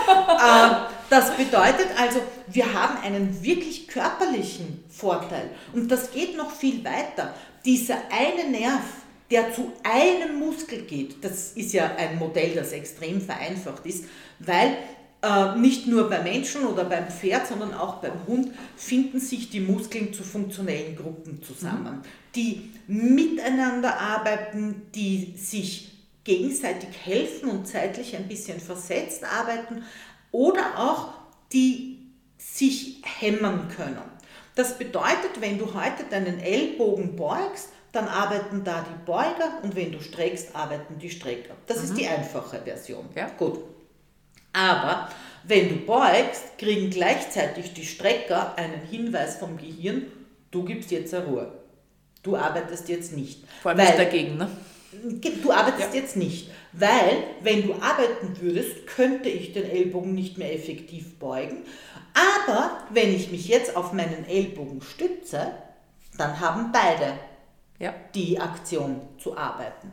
Ähm, 0.06 0.76
das 1.08 1.30
bedeutet 1.36 1.88
also, 1.98 2.20
wir 2.48 2.74
haben 2.74 2.98
einen 3.02 3.42
wirklich 3.42 3.88
körperlichen 3.88 4.84
Vorteil. 4.90 5.48
Und 5.72 5.90
das 5.90 6.10
geht 6.10 6.36
noch 6.36 6.50
viel 6.50 6.84
weiter. 6.84 7.34
Dieser 7.64 7.96
eine 8.10 8.50
Nerv, 8.50 8.82
der 9.30 9.52
zu 9.52 9.72
einem 9.82 10.38
Muskel 10.38 10.82
geht, 10.82 11.24
das 11.24 11.52
ist 11.52 11.72
ja 11.72 11.94
ein 11.96 12.18
Modell, 12.18 12.54
das 12.54 12.72
extrem 12.72 13.20
vereinfacht 13.20 13.86
ist, 13.86 14.04
weil 14.38 14.76
äh, 15.22 15.56
nicht 15.56 15.86
nur 15.86 16.10
beim 16.10 16.24
Menschen 16.24 16.66
oder 16.66 16.84
beim 16.84 17.08
Pferd, 17.08 17.46
sondern 17.46 17.72
auch 17.72 17.96
beim 17.96 18.26
Hund 18.26 18.52
finden 18.76 19.18
sich 19.20 19.48
die 19.48 19.60
Muskeln 19.60 20.12
zu 20.12 20.22
funktionellen 20.22 20.96
Gruppen 20.96 21.42
zusammen, 21.42 22.02
die 22.34 22.70
miteinander 22.86 23.98
arbeiten, 23.98 24.82
die 24.94 25.34
sich 25.36 25.92
gegenseitig 26.24 26.90
helfen 27.04 27.48
und 27.48 27.66
zeitlich 27.66 28.16
ein 28.16 28.28
bisschen 28.28 28.60
versetzt 28.60 29.24
arbeiten 29.24 29.84
oder 30.30 30.78
auch 30.78 31.14
die 31.52 31.98
sich 32.38 33.02
hämmern 33.04 33.68
können. 33.74 34.02
Das 34.54 34.78
bedeutet, 34.78 35.40
wenn 35.40 35.58
du 35.58 35.74
heute 35.74 36.04
deinen 36.10 36.38
Ellbogen 36.38 37.16
beugst, 37.16 37.70
dann 37.94 38.08
arbeiten 38.08 38.64
da 38.64 38.84
die 38.88 39.04
Beuger 39.06 39.58
und 39.62 39.76
wenn 39.76 39.92
du 39.92 40.00
streckst, 40.00 40.54
arbeiten 40.54 40.98
die 40.98 41.10
Strecker. 41.10 41.54
Das 41.66 41.82
ist 41.82 41.96
die 41.96 42.06
einfache 42.06 42.60
Version. 42.60 43.08
Ja. 43.14 43.28
Gut. 43.38 43.60
Aber 44.52 45.08
wenn 45.44 45.68
du 45.68 45.76
beugst, 45.86 46.58
kriegen 46.58 46.90
gleichzeitig 46.90 47.72
die 47.74 47.84
Strecker 47.84 48.56
einen 48.56 48.82
Hinweis 48.82 49.36
vom 49.36 49.56
Gehirn, 49.56 50.06
du 50.50 50.64
gibst 50.64 50.90
jetzt 50.90 51.12
eine 51.14 51.26
Ruhe. 51.26 51.52
Du 52.22 52.36
arbeitest 52.36 52.88
jetzt 52.88 53.12
nicht. 53.12 53.44
Vor 53.62 53.72
allem 53.72 53.86
Weil- 53.86 53.96
dagegen. 53.96 54.36
Ne? 54.38 54.48
Du 55.42 55.50
arbeitest 55.50 55.92
jetzt 55.92 56.16
nicht, 56.16 56.50
weil 56.72 57.24
wenn 57.42 57.66
du 57.66 57.74
arbeiten 57.74 58.40
würdest, 58.40 58.86
könnte 58.86 59.28
ich 59.28 59.52
den 59.52 59.68
Ellbogen 59.68 60.14
nicht 60.14 60.38
mehr 60.38 60.54
effektiv 60.54 61.18
beugen. 61.18 61.64
Aber 62.14 62.78
wenn 62.90 63.12
ich 63.12 63.32
mich 63.32 63.48
jetzt 63.48 63.76
auf 63.76 63.92
meinen 63.92 64.24
Ellbogen 64.28 64.80
stütze, 64.82 65.52
dann 66.16 66.38
haben 66.38 66.70
beide 66.70 67.14
Ja. 67.78 67.94
die 68.14 68.38
Aktion 68.38 69.00
zu 69.18 69.36
arbeiten. 69.36 69.90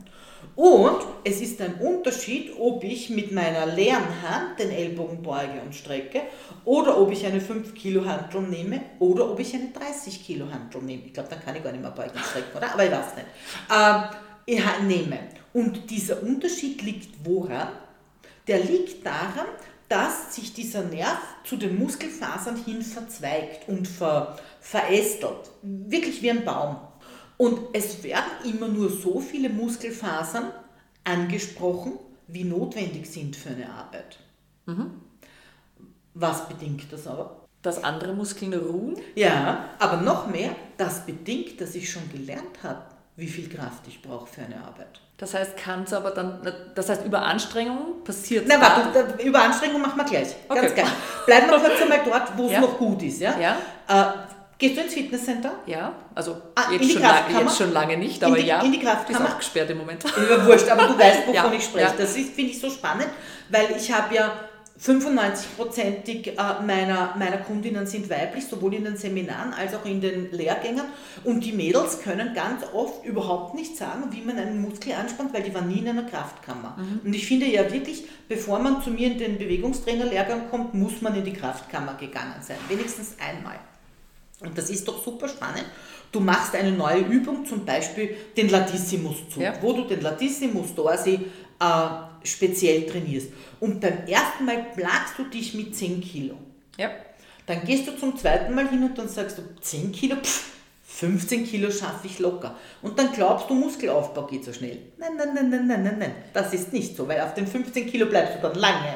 Und 0.54 1.00
es 1.24 1.40
ist 1.40 1.60
ein 1.60 1.74
Unterschied, 1.76 2.52
ob 2.58 2.84
ich 2.84 3.10
mit 3.10 3.32
meiner 3.32 3.66
leeren 3.66 4.22
Hand 4.22 4.58
den 4.58 4.70
Ellbogen 4.70 5.22
beuge 5.22 5.60
und 5.64 5.74
strecke 5.74 6.22
oder 6.64 7.00
ob 7.00 7.10
ich 7.10 7.24
eine 7.24 7.40
5 7.40 7.74
Kilo 7.74 8.04
Hantel 8.04 8.42
nehme 8.42 8.82
oder 8.98 9.30
ob 9.30 9.40
ich 9.40 9.54
eine 9.54 9.68
30 9.70 10.24
Kilo 10.24 10.50
Hantel 10.50 10.82
nehme. 10.82 11.04
Ich 11.06 11.14
glaube, 11.14 11.30
dann 11.30 11.42
kann 11.42 11.56
ich 11.56 11.62
gar 11.62 11.72
nicht 11.72 11.80
mehr 11.80 11.90
beugen 11.90 12.12
und 12.14 12.24
strecken, 12.24 12.56
oder? 12.56 12.72
Aber 12.72 12.84
ich 12.84 12.92
weiß 12.92 13.14
nicht. 13.16 13.26
Ähm, 13.74 14.02
ich 14.44 14.62
nehme. 14.86 15.18
Und 15.52 15.90
dieser 15.90 16.22
Unterschied 16.22 16.82
liegt 16.82 17.24
woran? 17.24 17.68
Der 18.46 18.58
liegt 18.58 19.06
daran, 19.06 19.46
dass 19.88 20.34
sich 20.34 20.52
dieser 20.52 20.82
Nerv 20.82 21.18
zu 21.44 21.56
den 21.56 21.78
Muskelfasern 21.78 22.56
hin 22.56 22.82
verzweigt 22.82 23.68
und 23.68 23.86
ver, 23.86 24.36
verästelt. 24.60 25.50
Wirklich 25.62 26.22
wie 26.22 26.30
ein 26.30 26.44
Baum. 26.44 26.76
Und 27.38 27.58
es 27.72 28.02
werden 28.02 28.30
immer 28.44 28.68
nur 28.68 28.90
so 28.90 29.18
viele 29.20 29.48
Muskelfasern 29.48 30.52
angesprochen, 31.04 31.94
wie 32.28 32.44
notwendig 32.44 33.10
sind 33.10 33.34
für 33.36 33.50
eine 33.50 33.68
Arbeit. 33.68 34.18
Was 36.14 36.48
bedingt 36.48 36.92
das 36.92 37.06
aber? 37.06 37.36
Dass 37.62 37.82
andere 37.82 38.12
Muskeln 38.12 38.52
ruhen? 38.54 38.96
Ja, 39.14 39.64
aber 39.78 39.98
noch 39.98 40.26
mehr, 40.26 40.54
das 40.76 41.06
bedingt, 41.06 41.60
dass 41.60 41.74
ich 41.74 41.90
schon 41.90 42.08
gelernt 42.10 42.62
habe, 42.62 42.82
wie 43.16 43.26
viel 43.28 43.48
Kraft 43.48 43.86
ich 43.88 44.02
brauche 44.02 44.26
für 44.26 44.42
eine 44.42 44.56
Arbeit. 44.64 45.00
Das 45.18 45.34
heißt, 45.34 45.56
kann 45.56 45.84
es 45.84 45.92
aber 45.92 46.10
dann, 46.10 46.40
das 46.74 46.88
heißt, 46.88 47.04
über 47.06 47.22
Anstrengung 47.22 48.02
passiert 48.02 48.46
Na, 48.48 48.60
warte, 48.60 49.14
da- 49.16 49.22
über 49.22 49.42
Anstrengung 49.42 49.80
machen 49.80 49.96
wir 49.96 50.04
gleich. 50.04 50.34
Ganz 50.48 50.72
Okay. 50.72 50.82
geil. 50.82 50.90
Bleiben 51.26 51.50
wir 51.50 51.58
kurz 51.68 51.80
einmal 51.80 52.00
dort, 52.04 52.36
wo 52.36 52.46
es 52.46 52.52
Ja. 52.52 52.60
noch 52.60 52.76
gut 52.78 53.02
ist. 53.02 53.20
Ja? 53.20 53.38
Ja. 53.38 53.56
Gehst 54.62 54.76
du 54.76 54.80
ins 54.82 54.94
Fitnesscenter? 54.94 55.52
Ja, 55.66 55.92
also 56.14 56.36
Ah, 56.54 56.70
in 56.72 56.80
jetzt, 56.80 56.92
schon 56.92 57.02
lange, 57.02 57.40
jetzt 57.40 57.58
schon 57.58 57.72
lange 57.72 57.96
nicht, 57.96 58.22
In 58.22 58.28
aber 58.28 58.36
die- 58.36 58.46
ja. 58.46 58.60
in 58.62 58.70
die 58.70 58.78
Ist 58.78 58.84
Kraftkammer? 58.84 59.28
auch 59.30 59.38
gesperrt 59.38 59.68
im 59.70 59.78
Moment. 59.78 60.04
Ja, 60.04 60.46
wurscht, 60.46 60.68
aber 60.68 60.86
du 60.86 60.96
weißt, 60.98 61.22
wovon 61.26 61.34
Ja, 61.34 61.52
ich 61.52 61.64
spreche. 61.64 61.86
ja. 61.86 61.94
Das 61.98 62.16
ist- 62.16 62.32
finde 62.34 62.52
ich 62.52 62.60
so 62.60 62.70
spannend, 62.70 63.08
weil 63.50 63.66
ich 63.76 63.90
habe 63.92 64.14
ja 64.14 64.32
95%ig 64.78 66.28
äh, 66.28 66.34
meiner, 66.64 67.14
meiner 67.18 67.38
Kundinnen 67.38 67.86
sind 67.86 68.08
weiblich, 68.08 68.46
sowohl 68.46 68.74
in 68.74 68.84
den 68.84 68.96
Seminaren 68.96 69.52
als 69.52 69.74
auch 69.74 69.84
in 69.84 70.00
den 70.00 70.30
Lehrgängen. 70.32 70.84
Und 71.24 71.40
die 71.44 71.52
Mädels 71.52 72.00
können 72.00 72.32
ganz 72.34 72.62
oft 72.72 73.04
überhaupt 73.04 73.54
nicht 73.54 73.76
sagen, 73.76 74.04
wie 74.10 74.20
man 74.22 74.38
einen 74.38 74.60
Muskel 74.62 74.92
anspannt, 74.94 75.34
weil 75.34 75.42
die 75.42 75.54
waren 75.54 75.68
nie 75.68 75.78
in 75.80 75.88
einer 75.88 76.04
Kraftkammer. 76.04 76.76
Und 77.04 77.14
ich 77.14 77.26
finde 77.26 77.46
ja 77.46 77.70
wirklich, 77.72 78.04
bevor 78.28 78.58
man 78.60 78.82
zu 78.82 78.90
mir 78.90 79.08
in 79.12 79.18
den 79.18 79.38
Bewegungstrainerlehrgang 79.38 80.48
kommt, 80.50 80.74
muss 80.74 81.00
man 81.00 81.14
in 81.16 81.24
die 81.24 81.32
Kraftkammer 81.32 81.94
gegangen 81.94 82.34
sein. 82.40 82.56
Wenigstens 82.68 83.16
einmal. 83.20 83.56
Und 84.42 84.56
das 84.56 84.70
ist 84.70 84.86
doch 84.88 85.02
super 85.04 85.28
spannend. 85.28 85.64
Du 86.10 86.20
machst 86.20 86.54
eine 86.54 86.72
neue 86.72 87.00
Übung, 87.00 87.46
zum 87.46 87.64
Beispiel 87.64 88.14
den 88.36 88.48
Latissimuszug, 88.50 89.42
Ja. 89.42 89.54
wo 89.62 89.72
du 89.72 89.84
den 89.84 90.00
Latissimus 90.02 90.74
dorsi 90.74 91.20
äh, 91.60 92.26
speziell 92.26 92.86
trainierst. 92.86 93.28
Und 93.60 93.80
beim 93.80 94.06
ersten 94.06 94.44
Mal 94.44 94.66
plagst 94.76 95.14
du 95.18 95.24
dich 95.24 95.54
mit 95.54 95.74
10 95.74 96.00
Kilo. 96.00 96.34
Ja. 96.78 96.90
Dann 97.46 97.64
gehst 97.64 97.88
du 97.88 97.96
zum 97.96 98.16
zweiten 98.16 98.54
Mal 98.54 98.68
hin 98.68 98.82
und 98.84 98.96
dann 98.98 99.08
sagst 99.08 99.38
du, 99.38 99.42
10 99.60 99.90
Kilo, 99.92 100.16
pff, 100.16 100.50
15 100.84 101.46
Kilo 101.46 101.70
schaffe 101.70 102.06
ich 102.06 102.18
locker. 102.18 102.56
Und 102.82 102.98
dann 102.98 103.12
glaubst 103.12 103.48
du, 103.48 103.54
Muskelaufbau 103.54 104.26
geht 104.26 104.44
so 104.44 104.52
schnell. 104.52 104.78
Nein, 104.98 105.12
nein, 105.16 105.30
nein, 105.34 105.50
nein, 105.50 105.66
nein, 105.66 105.82
nein, 105.82 105.96
nein. 105.98 106.14
Das 106.34 106.52
ist 106.52 106.72
nicht 106.72 106.94
so, 106.96 107.08
weil 107.08 107.20
auf 107.20 107.34
den 107.34 107.46
15 107.46 107.86
Kilo 107.86 108.06
bleibst 108.06 108.36
du 108.36 108.42
dann 108.42 108.54
lange. 108.56 108.94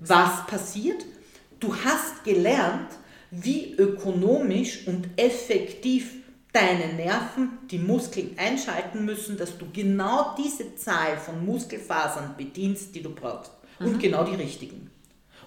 Was 0.00 0.46
passiert? 0.46 1.04
Du 1.58 1.74
hast 1.74 2.22
gelernt, 2.24 2.90
wie 3.42 3.74
ökonomisch 3.76 4.86
und 4.86 5.08
effektiv 5.16 6.14
deine 6.52 6.94
Nerven 6.94 7.58
die 7.70 7.78
Muskeln 7.78 8.36
einschalten 8.38 9.04
müssen, 9.04 9.36
dass 9.36 9.58
du 9.58 9.66
genau 9.72 10.34
diese 10.38 10.76
Zahl 10.76 11.16
von 11.16 11.44
Muskelfasern 11.44 12.36
bedienst, 12.36 12.94
die 12.94 13.02
du 13.02 13.10
brauchst. 13.10 13.50
Und 13.80 13.98
genau 13.98 14.24
die 14.24 14.36
richtigen. 14.36 14.90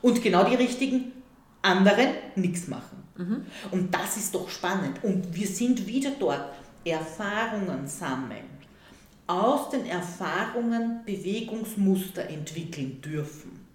Und 0.02 0.22
genau 0.22 0.44
die 0.44 0.56
richtigen 0.56 1.14
anderen 1.62 2.10
nichts 2.36 2.68
machen. 2.68 3.04
Und 3.72 3.94
das 3.94 4.18
ist 4.18 4.36
doch 4.36 4.50
spannend. 4.50 5.04
Und 5.04 5.34
wir 5.34 5.48
sind 5.48 5.88
wieder 5.88 6.12
dort. 6.20 6.54
Erfahrungen 6.86 7.88
sammeln. 7.88 8.46
Aus 9.26 9.70
den 9.70 9.86
Erfahrungen 9.86 11.02
Bewegungsmuster 11.06 12.30
entwickeln 12.30 13.02
dürfen. 13.02 13.66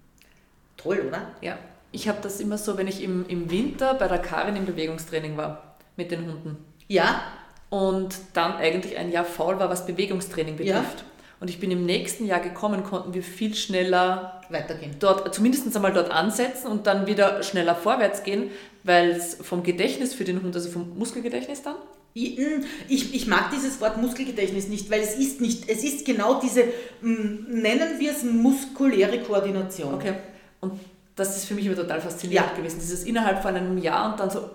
Toll, 0.77 1.05
oder? 1.09 1.35
Ja. 1.41 1.59
Ich 1.93 2.09
habe 2.09 2.19
das 2.23 2.41
immer 2.41 2.59
so, 2.59 2.77
wenn 2.79 2.89
ich 2.89 3.03
im, 3.03 3.27
im 3.29 3.51
Winter 3.51 3.95
bei 3.95 4.09
der 4.09 4.19
Karin 4.19 4.57
im 4.57 4.65
Bewegungstraining 4.67 5.37
war 5.37 5.77
mit 5.97 6.11
den 6.11 6.27
Hunden 6.27 6.57
Ja, 6.89 7.23
und 7.71 8.17
dann 8.35 8.55
eigentlich 8.57 8.97
ein 8.99 9.11
Jahr 9.13 9.25
faul 9.25 9.59
war, 9.59 9.69
was 9.71 9.87
Bewegungstraining 9.87 10.59
Ja. 10.59 10.81
betrifft. 10.81 11.05
Und 11.41 11.49
ich 11.51 11.59
bin 11.59 11.71
im 11.73 11.85
nächsten 11.85 12.25
Jahr 12.25 12.39
gekommen, 12.41 12.85
konnten 12.85 13.15
wir 13.15 13.23
viel 13.23 13.55
schneller 13.55 14.41
weitergehen. 14.49 14.95
dort, 15.01 15.35
zumindest 15.35 15.75
einmal 15.75 15.93
dort 15.93 16.11
ansetzen 16.11 16.69
und 16.69 16.87
dann 16.87 17.07
wieder 17.07 17.43
schneller 17.43 17.75
vorwärts 17.75 18.23
gehen, 18.23 18.51
weil 18.85 19.11
es 19.11 19.35
vom 19.41 19.63
Gedächtnis 19.63 20.15
für 20.15 20.25
den 20.25 20.43
Hund, 20.43 20.55
also 20.55 20.71
vom 20.71 20.97
Muskelgedächtnis 20.99 21.63
dann, 21.63 21.75
Ich, 22.15 22.39
mm, 22.39 22.65
ich, 22.89 23.15
ich 23.15 23.27
mag 23.27 23.51
dieses 23.51 23.81
Wort 23.81 23.97
Muskelgedächtnis 23.97 24.69
nicht, 24.69 24.91
weil 24.91 25.01
es 25.01 25.17
ist 25.17 25.41
nicht, 25.41 25.69
es 25.69 25.83
ist 25.83 26.05
genau 26.07 26.41
diese, 26.41 26.65
mm, 27.01 27.61
nennen 27.61 27.99
wir 27.99 28.13
es 28.13 28.23
muskuläre 28.23 29.19
Koordination. 29.21 29.95
okay. 29.95 30.15
Und 30.61 30.79
das 31.17 31.37
ist 31.37 31.45
für 31.47 31.55
mich 31.55 31.67
immer 31.67 31.77
total 31.77 32.01
faszinierend 32.01 32.51
Ja. 32.51 32.57
gewesen. 32.57 32.81
Dieses 32.81 33.05
innerhalb 33.05 33.43
von 33.43 33.55
einem 33.55 33.79
Jahr 33.79 34.13
und 34.13 34.21
dann 34.21 34.31
so, 34.31 34.51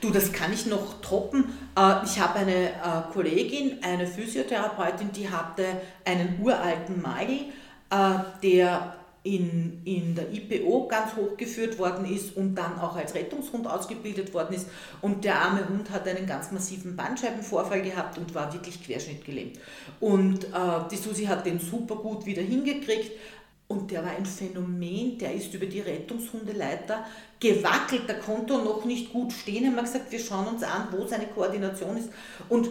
Du, 0.00 0.10
das 0.10 0.32
kann 0.32 0.52
ich 0.52 0.66
noch 0.66 1.00
toppen. 1.00 1.44
Äh, 1.76 2.04
Ich 2.04 2.18
habe 2.20 2.40
eine 2.40 2.70
äh, 2.70 3.12
Kollegin, 3.12 3.78
eine 3.82 4.06
Physiotherapeutin, 4.06 5.12
die 5.12 5.28
hatte 5.30 5.64
einen 6.04 6.40
uralten 6.42 7.00
Mali, 7.00 7.52
äh, 7.90 7.96
der 8.42 8.96
in, 9.22 9.82
in 9.84 10.14
der 10.14 10.32
IPO 10.32 10.88
ganz 10.88 11.14
hochgeführt 11.14 11.78
worden 11.78 12.06
ist 12.06 12.36
und 12.36 12.54
dann 12.54 12.78
auch 12.80 12.96
als 12.96 13.14
Rettungshund 13.14 13.66
ausgebildet 13.66 14.32
worden 14.32 14.54
ist. 14.54 14.66
Und 15.02 15.24
der 15.24 15.36
arme 15.40 15.68
Hund 15.68 15.90
hat 15.90 16.08
einen 16.08 16.26
ganz 16.26 16.50
massiven 16.52 16.96
Bandscheibenvorfall 16.96 17.82
gehabt 17.82 18.16
und 18.16 18.34
war 18.34 18.52
wirklich 18.52 18.82
querschnittgelähmt. 18.82 19.58
Und 20.00 20.44
äh, 20.44 20.48
die 20.90 20.96
Susi 20.96 21.26
hat 21.26 21.44
den 21.44 21.60
super 21.60 21.96
gut 21.96 22.24
wieder 22.24 22.42
hingekriegt. 22.42 23.12
Und 23.70 23.92
der 23.92 24.02
war 24.02 24.10
ein 24.10 24.26
Phänomen, 24.26 25.16
der 25.18 25.32
ist 25.32 25.54
über 25.54 25.64
die 25.64 25.78
Rettungshundeleiter 25.78 27.06
gewackelt, 27.38 28.08
der 28.08 28.18
konnte 28.18 28.54
noch 28.54 28.84
nicht 28.84 29.12
gut 29.12 29.32
stehen. 29.32 29.64
Haben 29.64 29.76
wir 29.76 29.82
gesagt, 29.82 30.10
wir 30.10 30.18
schauen 30.18 30.48
uns 30.48 30.64
an, 30.64 30.88
wo 30.90 31.06
seine 31.06 31.28
Koordination 31.28 31.96
ist. 31.96 32.10
Und 32.48 32.68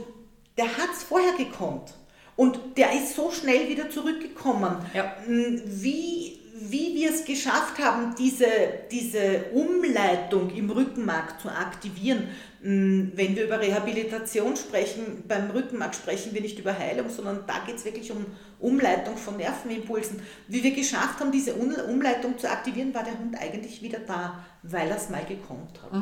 der 0.57 0.65
hat 0.65 0.89
es 0.93 1.03
vorher 1.03 1.31
gekonnt. 1.37 1.93
Und 2.35 2.59
der 2.75 2.91
ist 2.91 3.15
so 3.15 3.31
schnell 3.31 3.69
wieder 3.69 3.89
zurückgekommen. 3.89 4.75
Ja. 4.93 5.15
Mm, 5.25 5.61
Wie, 5.63 6.38
wie 6.61 6.95
wir 6.95 7.09
es 7.11 7.25
geschafft 7.25 7.79
haben, 7.79 8.15
diese, 8.17 8.47
diese 8.91 9.45
Umleitung 9.53 10.49
im 10.55 10.69
Rückenmark 10.69 11.39
zu 11.41 11.49
aktivieren. 11.49 12.23
Mm, 12.61 13.11
Wenn 13.15 13.35
wir 13.35 13.45
über 13.45 13.59
Rehabilitation 13.59 14.55
sprechen, 14.57 15.23
beim 15.27 15.49
Rückenmark 15.51 15.95
sprechen 15.95 16.33
wir 16.33 16.41
nicht 16.41 16.59
über 16.59 16.77
Heilung, 16.77 17.09
sondern 17.09 17.45
da 17.47 17.59
geht 17.65 17.75
es 17.77 17.85
wirklich 17.85 18.11
um 18.11 18.25
Umleitung 18.59 19.15
von 19.15 19.37
Nervenimpulsen. 19.37 20.21
Wie 20.47 20.63
wir 20.63 20.71
geschafft 20.71 21.19
haben, 21.21 21.31
diese 21.31 21.55
Un- 21.55 21.75
Umleitung 21.75 22.37
zu 22.37 22.49
aktivieren, 22.49 22.93
war 22.93 23.03
der 23.03 23.17
Hund 23.17 23.37
eigentlich 23.39 23.81
wieder 23.81 23.99
da, 23.99 24.43
weil 24.63 24.89
er 24.89 24.97
es 24.97 25.09
mal 25.09 25.23
gekonnt 25.25 25.79
hat. 25.81 25.93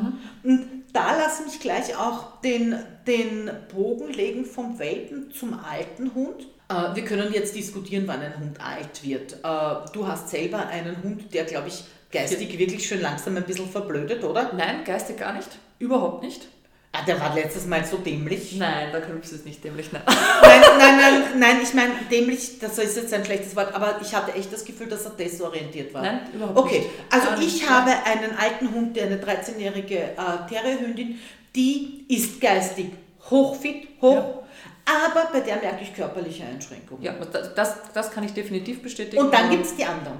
Und 0.42 0.66
da 0.92 1.16
lass 1.16 1.44
mich 1.44 1.60
gleich 1.60 1.96
auch 1.96 2.40
den, 2.40 2.74
den 3.06 3.50
Bogen 3.72 4.12
legen 4.12 4.44
vom 4.44 4.78
Welpen 4.80 5.30
zum 5.30 5.54
alten 5.54 6.14
Hund. 6.14 6.48
Äh, 6.68 6.94
Wir 6.94 7.04
können 7.04 7.32
jetzt 7.32 7.54
diskutieren, 7.54 8.04
wann 8.06 8.20
ein 8.20 8.38
Hund 8.38 8.60
alt 8.60 9.02
wird. 9.02 9.32
Äh, 9.42 9.90
Du 9.92 10.06
hast 10.06 10.28
selber 10.28 10.66
einen 10.68 11.02
Hund, 11.02 11.32
der, 11.34 11.44
glaube 11.44 11.68
ich, 11.68 11.84
geistig 12.12 12.58
wirklich 12.58 12.86
schon 12.86 13.00
langsam 13.00 13.36
ein 13.36 13.44
bisschen 13.44 13.68
verblödet, 13.68 14.22
oder? 14.24 14.50
nein, 14.54 14.84
geistig 14.84 15.18
gar 15.18 15.34
nicht, 15.34 15.48
überhaupt 15.78 16.22
nicht. 16.22 16.48
Ah, 16.92 17.04
der 17.06 17.20
war 17.20 17.34
letztes 17.34 17.66
Mal 17.66 17.84
so 17.84 17.98
dämlich. 17.98 18.56
Nein, 18.56 18.88
da 18.92 19.00
kannst 19.00 19.30
du 19.30 19.36
es 19.36 19.44
nicht 19.44 19.62
dämlich 19.62 19.92
nein. 19.92 20.00
Nein, 20.06 20.60
nein, 20.78 20.96
nein, 20.96 21.22
nein, 21.38 21.56
ich 21.62 21.74
meine, 21.74 21.92
dämlich, 22.10 22.58
das 22.60 22.78
ist 22.78 22.96
jetzt 22.96 23.12
ein 23.12 23.24
schlechtes 23.26 23.54
Wort, 23.54 23.74
aber 23.74 24.00
ich 24.00 24.14
hatte 24.14 24.32
echt 24.32 24.50
das 24.50 24.64
Gefühl, 24.64 24.88
dass 24.88 25.04
er 25.04 25.10
desorientiert 25.10 25.92
war. 25.92 26.00
Nein, 26.02 26.20
überhaupt 26.32 26.56
Okay, 26.58 26.78
nicht. 26.78 26.90
also 27.10 27.26
Gar 27.28 27.38
nicht, 27.38 27.56
ich 27.56 27.62
ja. 27.62 27.68
habe 27.68 27.90
einen 28.06 28.34
alten 28.38 28.72
Hund, 28.74 28.96
der 28.96 29.04
eine 29.04 29.16
13-jährige 29.18 29.96
äh, 29.98 30.14
Terrierhündin, 30.48 31.18
die 31.54 32.06
ist 32.08 32.40
geistig 32.40 32.86
hochfit, 33.28 33.86
hoch, 34.00 34.44
aber 34.88 35.28
bei 35.32 35.40
der 35.40 35.56
merke 35.56 35.82
ich 35.82 35.94
körperliche 35.94 36.44
Einschränkungen. 36.44 37.02
Ja, 37.02 37.12
das, 37.12 37.54
das, 37.54 37.74
das 37.92 38.10
kann 38.10 38.24
ich 38.24 38.32
definitiv 38.32 38.82
bestätigen. 38.82 39.22
Und 39.22 39.32
dann 39.34 39.50
gibt 39.50 39.66
es 39.66 39.76
die 39.76 39.84
anderen, 39.84 40.18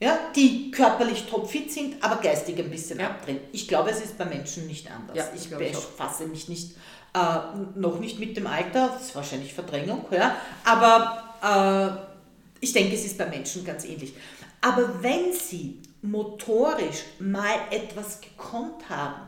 ja, 0.00 0.18
die 0.34 0.70
körperlich 0.70 1.26
topfit 1.26 1.70
sind, 1.70 2.02
aber 2.02 2.16
geistig 2.16 2.58
ein 2.58 2.70
bisschen 2.70 2.98
Ja. 3.00 3.10
abdrehen. 3.10 3.40
Ich 3.52 3.68
glaube, 3.68 3.90
es 3.90 4.00
ist 4.00 4.16
bei 4.16 4.24
Menschen 4.24 4.66
nicht 4.66 4.90
anders. 4.90 5.16
Ja, 5.16 5.24
ich 5.34 5.48
glaube 5.48 5.64
ich 5.64 5.76
auch. 5.76 5.84
befasse 5.84 6.26
mich 6.26 6.48
nicht, 6.48 6.76
äh, 7.14 7.18
noch 7.74 7.98
nicht 8.00 8.18
mit 8.18 8.36
dem 8.36 8.46
Alter, 8.46 8.88
das 8.94 9.08
ist 9.08 9.14
wahrscheinlich 9.14 9.52
Verdrängung, 9.52 10.06
ja, 10.10 10.36
aber 10.64 11.98
äh, 12.00 12.64
ich 12.64 12.72
denke, 12.72 12.94
es 12.94 13.04
ist 13.04 13.18
bei 13.18 13.26
Menschen 13.26 13.64
ganz 13.64 13.84
ähnlich. 13.84 14.14
Aber 14.62 15.02
wenn 15.02 15.32
sie 15.32 15.80
motorisch 16.02 17.02
mal 17.18 17.54
etwas 17.70 18.20
gekonnt 18.20 18.88
haben, 18.88 19.22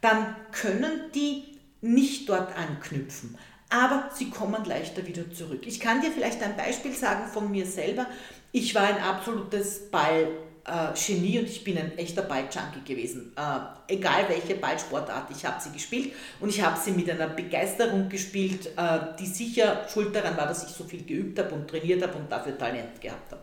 dann 0.00 0.36
können 0.52 1.10
die 1.14 1.44
nicht 1.80 2.28
dort 2.28 2.54
anknüpfen. 2.56 3.38
Aber 3.74 4.08
sie 4.14 4.30
kommen 4.30 4.64
leichter 4.64 5.04
wieder 5.04 5.28
zurück. 5.32 5.62
Ich 5.66 5.80
kann 5.80 6.00
dir 6.00 6.12
vielleicht 6.12 6.40
ein 6.44 6.56
Beispiel 6.56 6.92
sagen 6.92 7.26
von 7.26 7.50
mir 7.50 7.66
selber. 7.66 8.06
Ich 8.52 8.72
war 8.72 8.84
ein 8.84 8.98
absolutes 8.98 9.90
Ball-Genie 9.90 11.40
und 11.40 11.46
ich 11.46 11.64
bin 11.64 11.76
ein 11.78 11.98
echter 11.98 12.22
Ball-Junkie 12.22 12.84
gewesen. 12.84 13.32
Äh, 13.36 13.94
egal 13.94 14.26
welche 14.28 14.54
Ballsportart, 14.54 15.28
ich 15.36 15.44
habe 15.44 15.60
sie 15.60 15.72
gespielt 15.72 16.12
und 16.38 16.50
ich 16.50 16.62
habe 16.62 16.78
sie 16.78 16.92
mit 16.92 17.10
einer 17.10 17.26
Begeisterung 17.26 18.08
gespielt, 18.08 18.68
äh, 18.76 18.98
die 19.18 19.26
sicher 19.26 19.88
schuld 19.92 20.14
daran 20.14 20.36
war, 20.36 20.46
dass 20.46 20.62
ich 20.62 20.70
so 20.70 20.84
viel 20.84 21.02
geübt 21.02 21.36
habe 21.40 21.52
und 21.52 21.66
trainiert 21.66 22.00
habe 22.00 22.16
und 22.16 22.30
dafür 22.30 22.56
Talent 22.56 23.00
gehabt 23.00 23.32
habe. 23.32 23.42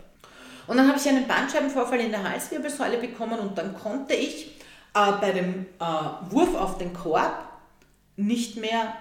Und 0.66 0.78
dann 0.78 0.88
habe 0.88 0.98
ich 0.98 1.10
einen 1.10 1.28
Bandscheibenvorfall 1.28 2.00
in 2.00 2.12
der 2.12 2.24
Halswirbelsäule 2.24 3.00
bekommen 3.00 3.38
und 3.38 3.58
dann 3.58 3.74
konnte 3.74 4.14
ich 4.14 4.62
äh, 4.94 5.12
bei 5.20 5.34
dem 5.34 5.66
äh, 5.78 6.32
Wurf 6.32 6.56
auf 6.56 6.78
den 6.78 6.94
Korb 6.94 7.50
nicht 8.16 8.56
mehr 8.56 8.94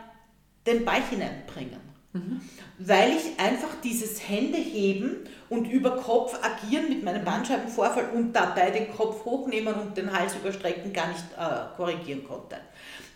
den 0.66 0.84
Ball 0.84 1.02
hineinbringen. 1.02 1.80
Mhm. 2.12 2.40
Weil 2.78 3.12
ich 3.12 3.38
einfach 3.38 3.80
dieses 3.84 4.28
Händeheben 4.28 5.28
und 5.48 5.70
über 5.70 5.96
Kopf 5.96 6.38
agieren 6.42 6.88
mit 6.88 7.04
meinem 7.04 7.24
Bandscheibenvorfall 7.24 8.11
und 8.14 8.32
dabei 8.32 8.70
den 8.70 8.90
Kopf 8.90 9.24
hochnehmen 9.24 9.74
und 9.74 9.96
den 9.96 10.12
Hals 10.12 10.34
überstrecken 10.34 10.92
gar 10.92 11.08
nicht 11.08 11.24
äh, 11.38 11.76
korrigieren 11.76 12.24
konnte. 12.24 12.56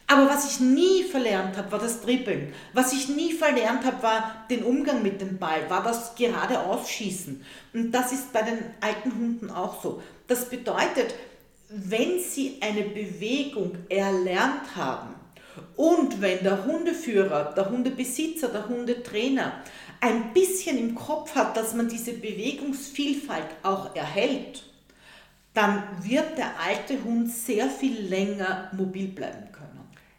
Aber 0.06 0.28
was 0.28 0.50
ich 0.50 0.60
nie 0.60 1.02
verlernt 1.04 1.56
habe, 1.56 1.72
war 1.72 1.78
das 1.78 2.02
Trippeln. 2.02 2.52
Was 2.74 2.92
ich 2.92 3.08
nie 3.08 3.32
verlernt 3.32 3.84
habe, 3.84 4.02
war 4.02 4.44
den 4.50 4.62
Umgang 4.62 5.02
mit 5.02 5.20
dem 5.20 5.38
Ball, 5.38 5.68
war 5.70 5.82
das 5.82 6.14
gerade 6.14 6.60
Ausschießen. 6.60 7.44
Und 7.72 7.90
das 7.90 8.12
ist 8.12 8.32
bei 8.32 8.42
den 8.42 8.58
alten 8.80 9.12
Hunden 9.12 9.50
auch 9.50 9.82
so. 9.82 10.02
Das 10.26 10.50
bedeutet, 10.50 11.14
wenn 11.70 12.20
sie 12.20 12.58
eine 12.60 12.82
Bewegung 12.82 13.76
erlernt 13.88 14.76
haben 14.76 15.13
und 15.76 16.20
wenn 16.20 16.42
der 16.42 16.64
Hundeführer, 16.64 17.52
der 17.56 17.70
Hundebesitzer, 17.70 18.48
der 18.48 18.68
Hundetrainer 18.68 19.52
ein 20.00 20.32
bisschen 20.32 20.78
im 20.78 20.94
Kopf 20.94 21.34
hat, 21.34 21.56
dass 21.56 21.74
man 21.74 21.88
diese 21.88 22.12
Bewegungsvielfalt 22.12 23.46
auch 23.62 23.94
erhält, 23.94 24.64
dann 25.54 25.82
wird 26.02 26.36
der 26.36 26.52
alte 26.60 27.02
Hund 27.04 27.30
sehr 27.30 27.68
viel 27.68 28.00
länger 28.00 28.70
mobil 28.72 29.08
bleiben 29.08 29.52
können. 29.52 29.74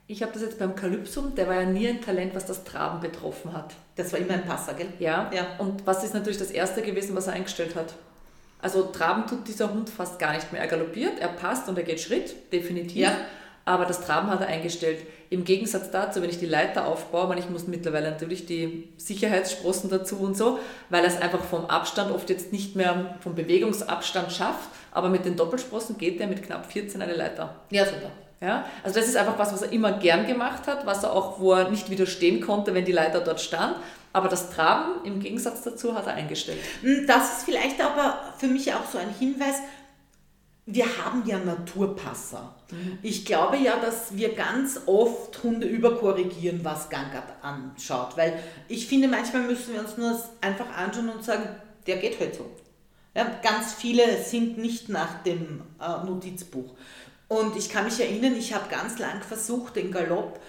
Ich 0.07 0.21
habe 0.21 0.31
das 0.31 0.43
jetzt 0.43 0.59
beim 0.59 0.75
Kalypsum, 0.75 1.33
der 1.35 1.47
war 1.47 1.55
ja 1.55 1.65
nie 1.65 1.87
ein 1.87 2.01
Talent, 2.01 2.35
was 2.35 2.45
das 2.45 2.63
Traben 2.63 2.99
betroffen 2.99 3.53
hat. 3.53 3.73
Das 3.95 4.13
war 4.13 4.19
immer 4.19 4.35
ein 4.35 4.45
Passer, 4.45 4.75
gell? 4.75 4.87
Ja. 4.99 5.31
ja. 5.33 5.57
Und 5.57 5.85
was 5.85 6.03
ist 6.03 6.13
natürlich 6.13 6.37
das 6.37 6.51
Erste 6.51 6.83
gewesen, 6.83 7.15
was 7.15 7.27
er 7.27 7.33
eingestellt 7.33 7.75
hat? 7.75 7.95
Also 8.61 8.83
Traben 8.83 9.27
tut 9.27 9.47
dieser 9.47 9.73
Hund 9.73 9.89
fast 9.89 10.19
gar 10.19 10.33
nicht 10.33 10.51
mehr. 10.51 10.61
Er 10.61 10.67
galoppiert, 10.67 11.19
er 11.19 11.29
passt 11.29 11.67
und 11.69 11.77
er 11.77 11.83
geht 11.83 11.99
Schritt, 11.99 12.51
definitiv. 12.51 12.97
Ja. 12.97 13.17
Aber 13.65 13.85
das 13.85 14.01
Traben 14.05 14.29
hat 14.29 14.41
er 14.41 14.47
eingestellt. 14.47 14.99
Im 15.31 15.43
Gegensatz 15.43 15.89
dazu, 15.89 16.21
wenn 16.21 16.29
ich 16.29 16.37
die 16.37 16.45
Leiter 16.45 16.85
aufbaue, 16.85 17.29
weil 17.29 17.39
ich 17.39 17.49
muss 17.49 17.65
mittlerweile 17.65 18.11
natürlich 18.11 18.45
die 18.45 18.89
Sicherheitssprossen 18.97 19.89
dazu 19.89 20.17
und 20.17 20.37
so, 20.37 20.59
weil 20.91 21.03
er 21.03 21.09
es 21.09 21.19
einfach 21.19 21.43
vom 21.43 21.65
Abstand 21.65 22.11
oft 22.11 22.29
jetzt 22.29 22.53
nicht 22.53 22.75
mehr 22.75 23.17
vom 23.21 23.33
Bewegungsabstand 23.33 24.31
schafft. 24.31 24.69
Aber 24.91 25.09
mit 25.09 25.25
den 25.25 25.35
Doppelsprossen 25.35 25.97
geht 25.97 26.21
er 26.21 26.27
mit 26.27 26.43
knapp 26.43 26.71
14 26.71 27.01
eine 27.01 27.15
Leiter. 27.15 27.55
Ja, 27.71 27.85
super. 27.85 28.11
Ja? 28.39 28.65
Also 28.83 28.99
das 28.99 29.09
ist 29.09 29.17
einfach 29.17 29.39
was, 29.39 29.51
was 29.51 29.63
er 29.63 29.71
immer 29.71 29.93
gern 29.93 30.27
gemacht 30.27 30.67
hat, 30.67 30.85
was 30.85 31.03
er 31.03 31.13
auch, 31.13 31.39
wo 31.39 31.53
er 31.53 31.69
nicht 31.69 31.89
widerstehen 31.89 32.41
konnte, 32.41 32.73
wenn 32.75 32.85
die 32.85 32.91
Leiter 32.91 33.21
dort 33.21 33.41
stand. 33.41 33.75
Aber 34.13 34.29
das 34.29 34.51
Traben 34.51 35.03
im 35.03 35.19
Gegensatz 35.19 35.63
dazu 35.63 35.95
hat 35.95 36.07
er 36.07 36.13
eingestellt. 36.13 36.59
Hm, 36.81 37.05
das 37.07 37.37
ist 37.37 37.45
vielleicht 37.45 37.81
aber 37.81 38.17
für 38.37 38.47
mich 38.47 38.71
auch 38.73 38.85
so 38.89 38.97
ein 38.97 39.09
Hinweis, 39.19 39.55
wir 40.65 40.85
haben 40.97 41.23
ja 41.27 41.37
Naturpasser. 41.37 42.55
Mhm. 42.71 42.97
Ich 43.03 43.25
glaube 43.25 43.57
ja, 43.57 43.79
dass 43.79 44.15
wir 44.17 44.33
ganz 44.33 44.81
oft 44.87 45.43
Hunde 45.43 45.67
überkorrigieren, 45.67 46.63
was 46.63 46.89
Gangart 46.89 47.33
anschaut. 47.43 48.17
Weil 48.17 48.39
ich 48.67 48.87
finde, 48.87 49.07
manchmal 49.07 49.43
müssen 49.43 49.73
wir 49.73 49.81
uns 49.81 49.97
nur 49.97 50.19
einfach 50.41 50.75
anschauen 50.75 51.09
und 51.09 51.23
sagen, 51.23 51.47
der 51.85 51.97
geht 51.97 52.19
halt 52.19 52.35
so. 52.35 52.49
Ja, 53.13 53.39
ganz 53.43 53.73
viele 53.73 54.23
sind 54.23 54.57
nicht 54.57 54.89
nach 54.89 55.23
dem 55.23 55.61
äh, 55.79 56.05
Notizbuch. 56.05 56.73
Und 57.27 57.55
ich 57.55 57.69
kann 57.69 57.85
mich 57.85 57.99
erinnern, 57.99 58.35
ich 58.35 58.53
habe 58.53 58.69
ganz 58.69 58.99
lang 58.99 59.21
versucht, 59.21 59.75
den 59.75 59.91
Galopp 59.91 60.39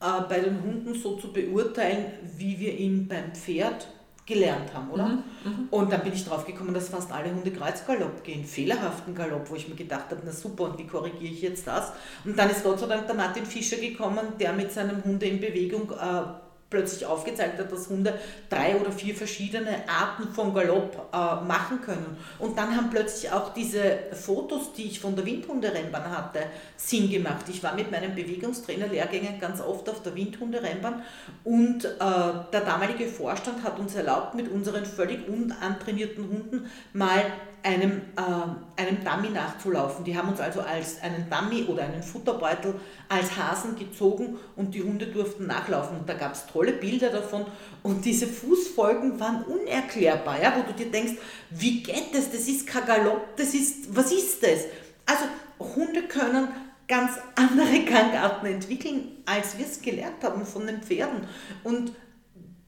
äh, 0.00 0.22
bei 0.28 0.40
den 0.40 0.62
Hunden 0.62 0.94
so 0.94 1.16
zu 1.16 1.32
beurteilen, 1.32 2.12
wie 2.36 2.58
wir 2.58 2.76
ihn 2.76 3.06
beim 3.08 3.34
Pferd 3.34 3.86
gelernt 4.30 4.72
haben, 4.72 4.90
oder? 4.90 5.08
Mhm, 5.08 5.22
mhm. 5.44 5.68
und 5.70 5.92
dann 5.92 6.02
bin 6.02 6.12
ich 6.12 6.24
drauf 6.24 6.46
gekommen, 6.46 6.72
dass 6.72 6.88
fast 6.88 7.12
alle 7.12 7.30
Hunde 7.34 7.50
Kreuzgalopp 7.50 8.24
gehen, 8.24 8.44
fehlerhaften 8.44 9.14
Galopp, 9.14 9.50
wo 9.50 9.56
ich 9.56 9.68
mir 9.68 9.74
gedacht 9.74 10.06
habe, 10.10 10.22
na 10.24 10.32
super, 10.32 10.64
und 10.64 10.78
wie 10.78 10.86
korrigiere 10.86 11.32
ich 11.32 11.42
jetzt 11.42 11.66
das? 11.66 11.92
Und 12.24 12.38
dann 12.38 12.48
ist 12.48 12.62
Gott 12.62 12.78
sei 12.78 12.86
Dank 12.86 13.06
der 13.06 13.16
Martin 13.16 13.44
Fischer 13.44 13.76
gekommen, 13.76 14.34
der 14.38 14.52
mit 14.52 14.72
seinem 14.72 15.04
Hunde 15.04 15.26
in 15.26 15.40
Bewegung 15.40 15.90
äh, 15.90 16.22
plötzlich 16.70 17.04
aufgezeigt 17.04 17.58
hat, 17.58 17.70
dass 17.70 17.88
Hunde 17.88 18.14
drei 18.48 18.76
oder 18.76 18.92
vier 18.92 19.14
verschiedene 19.14 19.88
Arten 19.88 20.32
von 20.32 20.54
Galopp 20.54 21.10
äh, 21.12 21.16
machen 21.44 21.80
können. 21.84 22.16
Und 22.38 22.56
dann 22.56 22.74
haben 22.76 22.90
plötzlich 22.90 23.30
auch 23.32 23.52
diese 23.52 23.98
Fotos, 24.12 24.72
die 24.72 24.84
ich 24.84 25.00
von 25.00 25.16
der 25.16 25.26
Windhunderennbahn 25.26 26.16
hatte, 26.16 26.44
Sinn 26.76 27.10
gemacht. 27.10 27.44
Ich 27.48 27.62
war 27.62 27.74
mit 27.74 27.90
meinen 27.90 28.14
Bewegungstrainer-Lehrgängen 28.14 29.40
ganz 29.40 29.60
oft 29.60 29.88
auf 29.88 30.02
der 30.02 30.14
Windhunderennbahn 30.14 31.02
und 31.42 31.84
äh, 31.84 31.88
der 31.98 32.60
damalige 32.64 33.08
Vorstand 33.08 33.64
hat 33.64 33.78
uns 33.80 33.96
erlaubt, 33.96 34.36
mit 34.36 34.48
unseren 34.48 34.86
völlig 34.86 35.28
unantrainierten 35.28 36.28
Hunden 36.28 36.70
mal 36.92 37.24
einem, 37.62 38.02
äh, 38.16 38.80
einem 38.80 39.04
Dummy 39.04 39.30
nachzulaufen. 39.30 40.04
Die 40.04 40.16
haben 40.16 40.28
uns 40.28 40.40
also 40.40 40.60
als 40.60 41.00
einen 41.02 41.26
Dummy 41.28 41.64
oder 41.64 41.84
einen 41.84 42.02
Futterbeutel 42.02 42.74
als 43.08 43.36
Hasen 43.36 43.76
gezogen 43.76 44.38
und 44.56 44.74
die 44.74 44.82
Hunde 44.82 45.06
durften 45.06 45.46
nachlaufen. 45.46 45.98
Und 45.98 46.08
da 46.08 46.14
gab 46.14 46.32
es 46.32 46.46
tolle 46.46 46.72
Bilder 46.72 47.10
davon 47.10 47.44
und 47.82 48.04
diese 48.04 48.26
Fußfolgen 48.26 49.18
waren 49.20 49.44
unerklärbar, 49.44 50.42
ja, 50.42 50.54
wo 50.56 50.62
du 50.62 50.72
dir 50.72 50.90
denkst, 50.90 51.14
wie 51.50 51.82
geht 51.82 52.14
das? 52.14 52.30
Das 52.30 52.48
ist 52.48 52.66
kein 52.66 52.86
Galopp, 52.86 53.36
das 53.36 53.54
ist, 53.54 53.94
was 53.94 54.12
ist 54.12 54.42
das? 54.42 54.64
Also 55.06 55.24
Hunde 55.58 56.02
können 56.04 56.48
ganz 56.88 57.12
andere 57.36 57.84
Gangarten 57.84 58.46
entwickeln, 58.46 59.22
als 59.24 59.56
wir 59.56 59.66
es 59.66 59.80
gelernt 59.80 60.22
haben 60.22 60.44
von 60.44 60.66
den 60.66 60.82
Pferden. 60.82 61.26
Und 61.62 61.92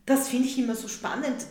das 0.04 0.28
finde 0.28 0.48
ich 0.48 0.58
immer 0.58 0.74
so 0.74 0.88
spannend. 0.88 1.46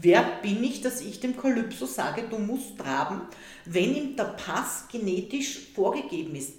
Wer 0.00 0.22
bin 0.42 0.64
ich, 0.64 0.80
dass 0.80 1.02
ich 1.02 1.20
dem 1.20 1.36
Kalypso 1.36 1.86
sage, 1.86 2.24
du 2.28 2.38
musst 2.38 2.78
traben, 2.78 3.20
wenn 3.66 3.94
ihm 3.94 4.16
der 4.16 4.24
Pass 4.24 4.86
genetisch 4.90 5.58
vorgegeben 5.74 6.34
ist? 6.34 6.54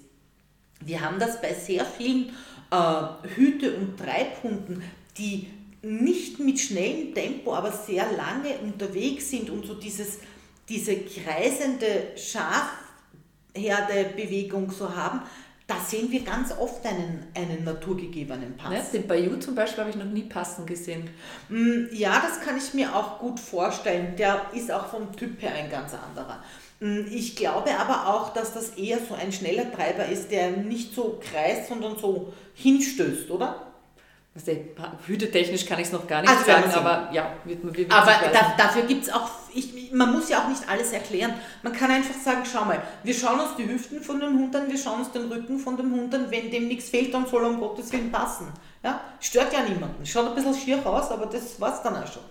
Wir 0.80 1.00
haben 1.00 1.18
das 1.18 1.40
bei 1.40 1.52
sehr 1.54 1.84
vielen 1.84 2.30
äh, 2.70 3.02
Hüte- 3.34 3.74
und 3.76 3.98
Treibhunden, 3.98 4.84
die 5.18 5.48
nicht 5.82 6.38
mit 6.38 6.60
schnellem 6.60 7.12
Tempo, 7.14 7.52
aber 7.54 7.72
sehr 7.72 8.12
lange 8.12 8.56
unterwegs 8.58 9.30
sind 9.30 9.50
und 9.50 9.66
so 9.66 9.74
dieses, 9.74 10.18
diese 10.68 10.96
kreisende 10.96 12.12
Schafherdebewegung 12.16 14.70
so 14.70 14.94
haben, 14.94 15.22
da 15.66 15.76
sehen 15.80 16.10
wir 16.10 16.22
ganz 16.22 16.52
oft 16.52 16.84
einen, 16.84 17.26
einen 17.34 17.64
naturgegebenen 17.64 18.56
Pass. 18.56 18.70
Ne, 18.70 18.82
den 18.92 19.08
Bayou 19.08 19.36
zum 19.36 19.54
Beispiel 19.54 19.80
habe 19.80 19.90
ich 19.90 19.96
noch 19.96 20.04
nie 20.04 20.24
passen 20.24 20.66
gesehen. 20.66 21.08
Mm, 21.48 21.86
ja, 21.90 22.20
das 22.20 22.40
kann 22.44 22.58
ich 22.58 22.74
mir 22.74 22.94
auch 22.94 23.18
gut 23.18 23.40
vorstellen. 23.40 24.14
Der 24.16 24.42
ist 24.52 24.70
auch 24.70 24.88
vom 24.88 25.16
Typ 25.16 25.40
her 25.40 25.54
ein 25.54 25.70
ganz 25.70 25.94
anderer. 25.94 26.42
Mm, 26.80 27.06
ich 27.10 27.34
glaube 27.34 27.70
aber 27.78 28.08
auch, 28.08 28.34
dass 28.34 28.52
das 28.52 28.70
eher 28.70 28.98
so 29.08 29.14
ein 29.14 29.32
schneller 29.32 29.72
Treiber 29.72 30.04
ist, 30.06 30.30
der 30.30 30.50
nicht 30.50 30.94
so 30.94 31.18
kreist, 31.22 31.68
sondern 31.68 31.96
so 31.98 32.34
hinstößt, 32.54 33.30
oder? 33.30 33.73
Also, 34.36 34.50
hütetechnisch 35.06 35.64
kann 35.64 35.78
ich 35.78 35.86
es 35.86 35.92
noch 35.92 36.08
gar 36.08 36.20
nicht 36.20 36.28
also 36.28 36.44
sagen, 36.44 36.72
aber 36.72 37.08
ja, 37.12 37.34
wird 37.44 37.62
man 37.62 37.76
wird 37.76 37.92
Aber 37.92 38.10
da, 38.32 38.54
dafür 38.58 38.82
gibt 38.82 39.04
es 39.04 39.12
auch, 39.12 39.30
ich, 39.54 39.92
man 39.92 40.12
muss 40.12 40.28
ja 40.28 40.42
auch 40.42 40.48
nicht 40.48 40.68
alles 40.68 40.90
erklären. 40.90 41.34
Man 41.62 41.72
kann 41.72 41.88
einfach 41.88 42.16
sagen, 42.16 42.42
schau 42.50 42.64
mal, 42.64 42.82
wir 43.04 43.14
schauen 43.14 43.38
uns 43.38 43.54
die 43.56 43.68
Hüften 43.68 44.02
von 44.02 44.18
dem 44.18 44.36
Hund 44.36 44.56
an, 44.56 44.68
wir 44.68 44.76
schauen 44.76 45.00
uns 45.00 45.12
den 45.12 45.30
Rücken 45.30 45.60
von 45.60 45.76
dem 45.76 45.92
Hund 45.92 46.12
an, 46.16 46.32
wenn 46.32 46.50
dem 46.50 46.66
nichts 46.66 46.90
fehlt, 46.90 47.14
dann 47.14 47.26
soll 47.26 47.44
er 47.44 47.50
um 47.50 47.60
Gottes 47.60 47.92
Willen 47.92 48.10
passen. 48.10 48.48
Ja? 48.82 49.00
Stört 49.20 49.52
ja 49.52 49.62
niemanden. 49.62 50.04
Schaut 50.04 50.26
ein 50.26 50.34
bisschen 50.34 50.54
schier 50.54 50.84
aus, 50.84 51.12
aber 51.12 51.26
das 51.26 51.60
war 51.60 51.72
es 51.72 51.82
dann 51.82 51.94
auch 51.94 52.12
schon. 52.12 52.22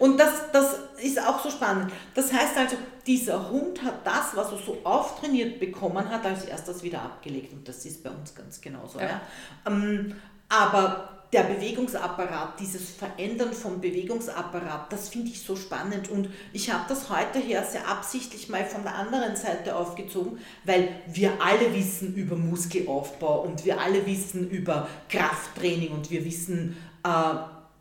Und 0.00 0.18
das, 0.18 0.50
das 0.52 0.78
ist 1.00 1.20
auch 1.20 1.42
so 1.44 1.50
spannend. 1.50 1.92
Das 2.14 2.32
heißt 2.32 2.56
also, 2.56 2.76
dieser 3.06 3.50
Hund 3.50 3.84
hat 3.84 4.04
das, 4.04 4.34
was 4.34 4.50
er 4.50 4.58
so 4.58 4.78
auftrainiert 4.82 5.60
bekommen 5.60 6.08
hat, 6.08 6.26
als 6.26 6.44
erstes 6.44 6.82
wieder 6.82 7.02
abgelegt. 7.02 7.52
Und 7.52 7.68
das 7.68 7.84
ist 7.84 8.02
bei 8.02 8.10
uns 8.10 8.34
ganz 8.34 8.60
genauso. 8.60 8.98
Ja. 8.98 9.06
ja? 9.06 9.20
Ähm, 9.66 10.16
aber 10.48 11.21
der 11.32 11.44
Bewegungsapparat, 11.44 12.60
dieses 12.60 12.90
Verändern 12.90 13.54
vom 13.54 13.80
Bewegungsapparat, 13.80 14.92
das 14.92 15.08
finde 15.08 15.30
ich 15.30 15.40
so 15.40 15.56
spannend 15.56 16.10
und 16.10 16.28
ich 16.52 16.70
habe 16.70 16.84
das 16.88 17.08
heute 17.08 17.38
her 17.38 17.64
sehr 17.64 17.88
absichtlich 17.88 18.50
mal 18.50 18.66
von 18.66 18.82
der 18.82 18.94
anderen 18.94 19.34
Seite 19.34 19.74
aufgezogen, 19.74 20.38
weil 20.64 20.90
wir 21.06 21.32
alle 21.40 21.74
wissen 21.74 22.14
über 22.14 22.36
Muskelaufbau 22.36 23.44
und 23.44 23.64
wir 23.64 23.80
alle 23.80 24.04
wissen 24.04 24.50
über 24.50 24.88
Krafttraining 25.08 25.92
und 25.92 26.10
wir 26.10 26.22
wissen, 26.24 26.76
äh, 27.02 27.34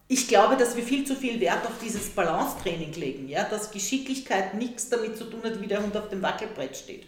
ich 0.08 0.30
glaube, 0.30 0.56
dass 0.56 0.76
wir 0.76 0.84
viel 0.84 1.06
zu 1.06 1.16
viel 1.16 1.39
Wert 1.41 1.66
auf 1.66 1.74
dieses 1.82 2.10
Balancetraining 2.10 2.93
legen, 2.93 3.28
ja? 3.28 3.43
dass 3.43 3.72
Geschicklichkeit 3.72 4.54
nichts 4.54 4.89
damit 4.89 5.18
zu 5.18 5.26
tun 5.26 5.41
hat, 5.43 5.62
wie 5.62 5.68
der 5.68 5.84
Hund 5.84 5.95
auf 5.95 6.08
dem 6.08 6.22
Wackelbrett 6.22 6.78
steht 6.78 7.04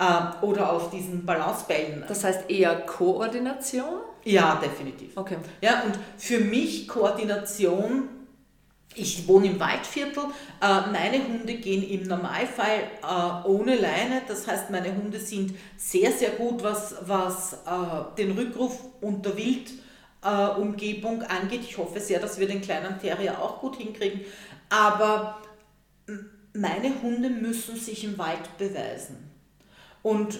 äh, 0.00 0.44
oder 0.44 0.72
auf 0.72 0.90
diesen 0.90 1.24
Balancebällen. 1.24 2.04
Das 2.08 2.24
heißt 2.24 2.50
eher 2.50 2.74
Koordination? 2.80 4.00
Ja, 4.24 4.56
definitiv. 4.56 5.16
Okay. 5.16 5.36
Ja, 5.60 5.82
und 5.82 5.98
für 6.16 6.40
mich 6.40 6.88
Koordination 6.88 8.08
ich 8.94 9.26
wohne 9.26 9.48
im 9.48 9.60
Waldviertel, 9.60 10.24
äh, 10.60 10.80
meine 10.92 11.26
Hunde 11.26 11.54
gehen 11.54 11.82
im 11.82 12.06
Normalfall 12.06 12.82
äh, 13.02 13.48
ohne 13.48 13.76
Leine, 13.76 14.22
das 14.26 14.46
heißt 14.46 14.70
meine 14.70 14.94
Hunde 14.94 15.18
sind 15.18 15.56
sehr, 15.76 16.12
sehr 16.12 16.30
gut, 16.30 16.62
was, 16.62 16.94
was 17.02 17.54
äh, 17.54 18.16
den 18.16 18.32
Rückruf 18.32 18.78
unter 19.00 19.32
Wildumgebung 19.36 21.22
angeht. 21.22 21.62
Ich 21.62 21.76
hoffe 21.76 22.00
sehr, 22.00 22.20
dass 22.20 22.38
wir 22.38 22.46
den 22.46 22.60
kleinen 22.60 23.00
Terrier 23.00 23.40
auch 23.40 23.60
gut 23.60 23.76
hinkriegen, 23.76 24.20
aber 24.68 25.38
meine 26.52 26.92
Hunde 27.02 27.30
müssen 27.30 27.76
sich 27.76 28.04
im 28.04 28.16
Wald 28.16 28.56
beweisen. 28.58 29.30
Und 30.02 30.38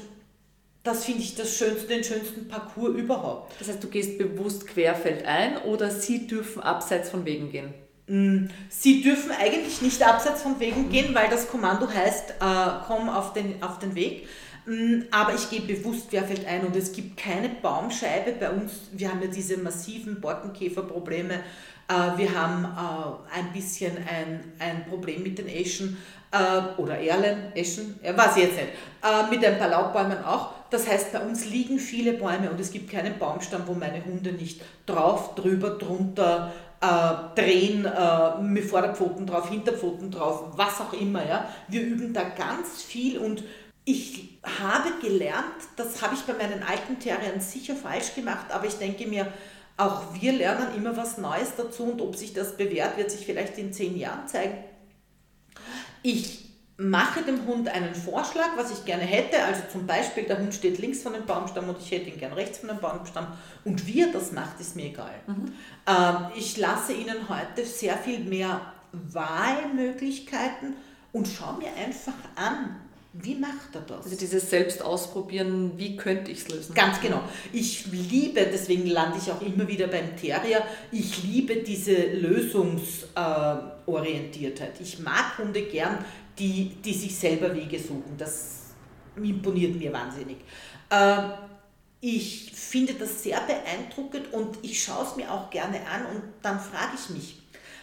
das 0.84 1.06
finde 1.06 1.22
ich 1.22 1.34
das 1.34 1.56
schönste, 1.56 1.88
den 1.88 2.04
schönsten 2.04 2.46
Parcours 2.46 2.94
überhaupt. 2.94 3.58
Das 3.58 3.68
heißt, 3.68 3.82
du 3.82 3.88
gehst 3.88 4.18
bewusst 4.18 4.66
querfeldein 4.66 5.56
oder 5.62 5.90
sie 5.90 6.26
dürfen 6.26 6.62
abseits 6.62 7.08
von 7.08 7.24
Wegen 7.24 7.50
gehen? 7.50 7.74
Mm, 8.06 8.50
sie 8.68 9.02
dürfen 9.02 9.32
eigentlich 9.32 9.80
nicht 9.80 10.06
abseits 10.06 10.42
von 10.42 10.60
Wegen 10.60 10.90
gehen, 10.90 11.14
weil 11.14 11.30
das 11.30 11.48
Kommando 11.48 11.88
heißt, 11.88 12.32
äh, 12.32 12.34
komm 12.86 13.08
auf 13.08 13.32
den, 13.32 13.62
auf 13.62 13.78
den 13.78 13.94
Weg. 13.94 14.28
Mm, 14.66 15.04
aber 15.10 15.34
ich 15.34 15.48
gehe 15.48 15.62
bewusst 15.62 16.10
querfeldein 16.10 16.66
und 16.66 16.76
es 16.76 16.92
gibt 16.92 17.16
keine 17.16 17.48
Baumscheibe 17.48 18.32
bei 18.32 18.50
uns. 18.50 18.72
Wir 18.92 19.10
haben 19.10 19.22
ja 19.22 19.28
diese 19.28 19.56
massiven 19.56 20.20
Borkenkäferprobleme. 20.20 21.40
Äh, 21.88 22.18
wir 22.18 22.34
haben 22.34 22.64
äh, 22.64 23.38
ein 23.38 23.52
bisschen 23.54 23.96
ein, 23.96 24.52
ein 24.58 24.86
Problem 24.86 25.22
mit 25.22 25.38
den 25.38 25.48
Eschen 25.48 25.96
äh, 26.30 26.80
oder 26.80 26.98
Erlen, 26.98 27.54
Eschen, 27.54 27.98
äh, 28.02 28.14
weiß 28.14 28.36
ich 28.36 28.42
jetzt 28.44 28.56
nicht, 28.56 28.68
mit 29.30 29.44
ein 29.44 29.58
paar 29.58 29.68
Laubbäumen 29.68 30.24
auch. 30.24 30.50
Das 30.74 30.88
heißt, 30.88 31.12
bei 31.12 31.20
uns 31.20 31.44
liegen 31.44 31.78
viele 31.78 32.14
Bäume 32.14 32.50
und 32.50 32.58
es 32.58 32.72
gibt 32.72 32.90
keinen 32.90 33.16
Baumstamm, 33.16 33.62
wo 33.66 33.74
meine 33.74 34.04
Hunde 34.04 34.32
nicht 34.32 34.60
drauf, 34.86 35.36
drüber, 35.36 35.78
drunter 35.78 36.52
äh, 36.80 37.40
drehen, 37.40 37.84
äh, 37.84 38.42
mit 38.42 38.64
Vorderpfoten 38.64 39.24
drauf, 39.24 39.50
Hinterpfoten 39.50 40.10
drauf, 40.10 40.56
was 40.56 40.80
auch 40.80 40.92
immer. 40.92 41.24
Ja. 41.24 41.48
Wir 41.68 41.80
üben 41.80 42.12
da 42.12 42.24
ganz 42.24 42.82
viel 42.82 43.18
und 43.18 43.44
ich 43.84 44.40
habe 44.42 44.88
gelernt, 45.00 45.44
das 45.76 46.02
habe 46.02 46.16
ich 46.16 46.22
bei 46.22 46.32
meinen 46.32 46.64
alten 46.64 46.98
Terriern 46.98 47.40
sicher 47.40 47.76
falsch 47.76 48.12
gemacht, 48.16 48.46
aber 48.50 48.66
ich 48.66 48.74
denke 48.74 49.06
mir, 49.06 49.28
auch 49.76 50.02
wir 50.20 50.32
lernen 50.32 50.74
immer 50.76 50.96
was 50.96 51.18
Neues 51.18 51.52
dazu 51.56 51.84
und 51.84 52.02
ob 52.02 52.16
sich 52.16 52.32
das 52.32 52.56
bewährt, 52.56 52.96
wird 52.96 53.12
sich 53.12 53.24
vielleicht 53.24 53.58
in 53.58 53.72
zehn 53.72 53.96
Jahren 53.96 54.26
zeigen. 54.26 54.56
Ich 56.02 56.43
mache 56.76 57.22
dem 57.22 57.46
Hund 57.46 57.68
einen 57.68 57.94
Vorschlag, 57.94 58.56
was 58.56 58.72
ich 58.72 58.84
gerne 58.84 59.04
hätte. 59.04 59.42
Also 59.44 59.62
zum 59.70 59.86
Beispiel, 59.86 60.24
der 60.24 60.38
Hund 60.38 60.54
steht 60.54 60.78
links 60.78 61.02
von 61.02 61.12
dem 61.12 61.24
Baumstamm 61.24 61.68
und 61.68 61.78
ich 61.78 61.90
hätte 61.90 62.10
ihn 62.10 62.18
gern 62.18 62.32
rechts 62.32 62.58
von 62.58 62.68
dem 62.68 62.78
Baumstamm. 62.78 63.28
Und 63.64 63.86
wie 63.86 64.00
er 64.00 64.12
das 64.12 64.32
macht, 64.32 64.60
ist 64.60 64.74
mir 64.74 64.86
egal. 64.86 65.14
Mhm. 65.26 65.52
Ähm, 65.86 66.16
ich 66.36 66.56
lasse 66.56 66.92
ihnen 66.92 67.28
heute 67.28 67.64
sehr 67.64 67.96
viel 67.96 68.20
mehr 68.20 68.60
Wahlmöglichkeiten 68.92 70.74
und 71.12 71.28
schaue 71.28 71.58
mir 71.58 71.72
einfach 71.76 72.14
an, 72.34 72.76
wie 73.16 73.36
macht 73.36 73.72
er 73.74 73.82
das? 73.82 74.06
Also 74.06 74.16
dieses 74.16 74.50
Selbstausprobieren, 74.50 75.78
wie 75.78 75.96
könnte 75.96 76.32
ich 76.32 76.38
es 76.38 76.48
lösen? 76.48 76.74
Ganz 76.74 77.00
genau. 77.00 77.22
Ich 77.52 77.86
liebe, 77.86 78.44
deswegen 78.52 78.88
lande 78.88 79.18
ich 79.18 79.30
auch 79.30 79.40
immer 79.40 79.68
wieder 79.68 79.86
beim 79.86 80.16
Terrier, 80.16 80.64
ich 80.90 81.22
liebe 81.22 81.58
diese 81.58 81.94
Lösungsorientiertheit. 81.94 84.80
ich 84.80 84.98
mag 84.98 85.38
Hunde 85.38 85.62
gern, 85.62 86.04
die, 86.38 86.76
die 86.84 86.94
sich 86.94 87.16
selber 87.16 87.54
Wege 87.54 87.78
suchen. 87.78 88.16
Das 88.18 88.64
imponiert 89.16 89.76
mir 89.76 89.92
wahnsinnig. 89.92 90.38
Ähm, 90.90 91.32
ich 92.00 92.52
finde 92.52 92.94
das 92.94 93.22
sehr 93.22 93.40
beeindruckend 93.40 94.32
und 94.32 94.58
ich 94.62 94.82
schaue 94.82 95.06
es 95.06 95.16
mir 95.16 95.30
auch 95.32 95.48
gerne 95.50 95.80
an 95.86 96.06
und 96.06 96.22
dann 96.42 96.60
frage 96.60 96.92
ich 96.96 97.10
mich, 97.10 97.42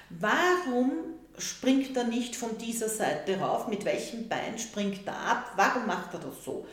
warum 0.10 0.92
springt 1.38 1.98
er 1.98 2.04
nicht 2.04 2.36
von 2.36 2.58
dieser 2.58 2.90
Seite 2.90 3.40
rauf? 3.40 3.68
Mit 3.68 3.86
welchem 3.86 4.30
Bein 4.30 4.60
springt 4.60 5.08
er 5.08 5.18
ab? 5.18 5.54
Warum 5.56 5.88
macht 5.88 6.14
er 6.14 6.20
das 6.20 6.44
so? 6.44 6.68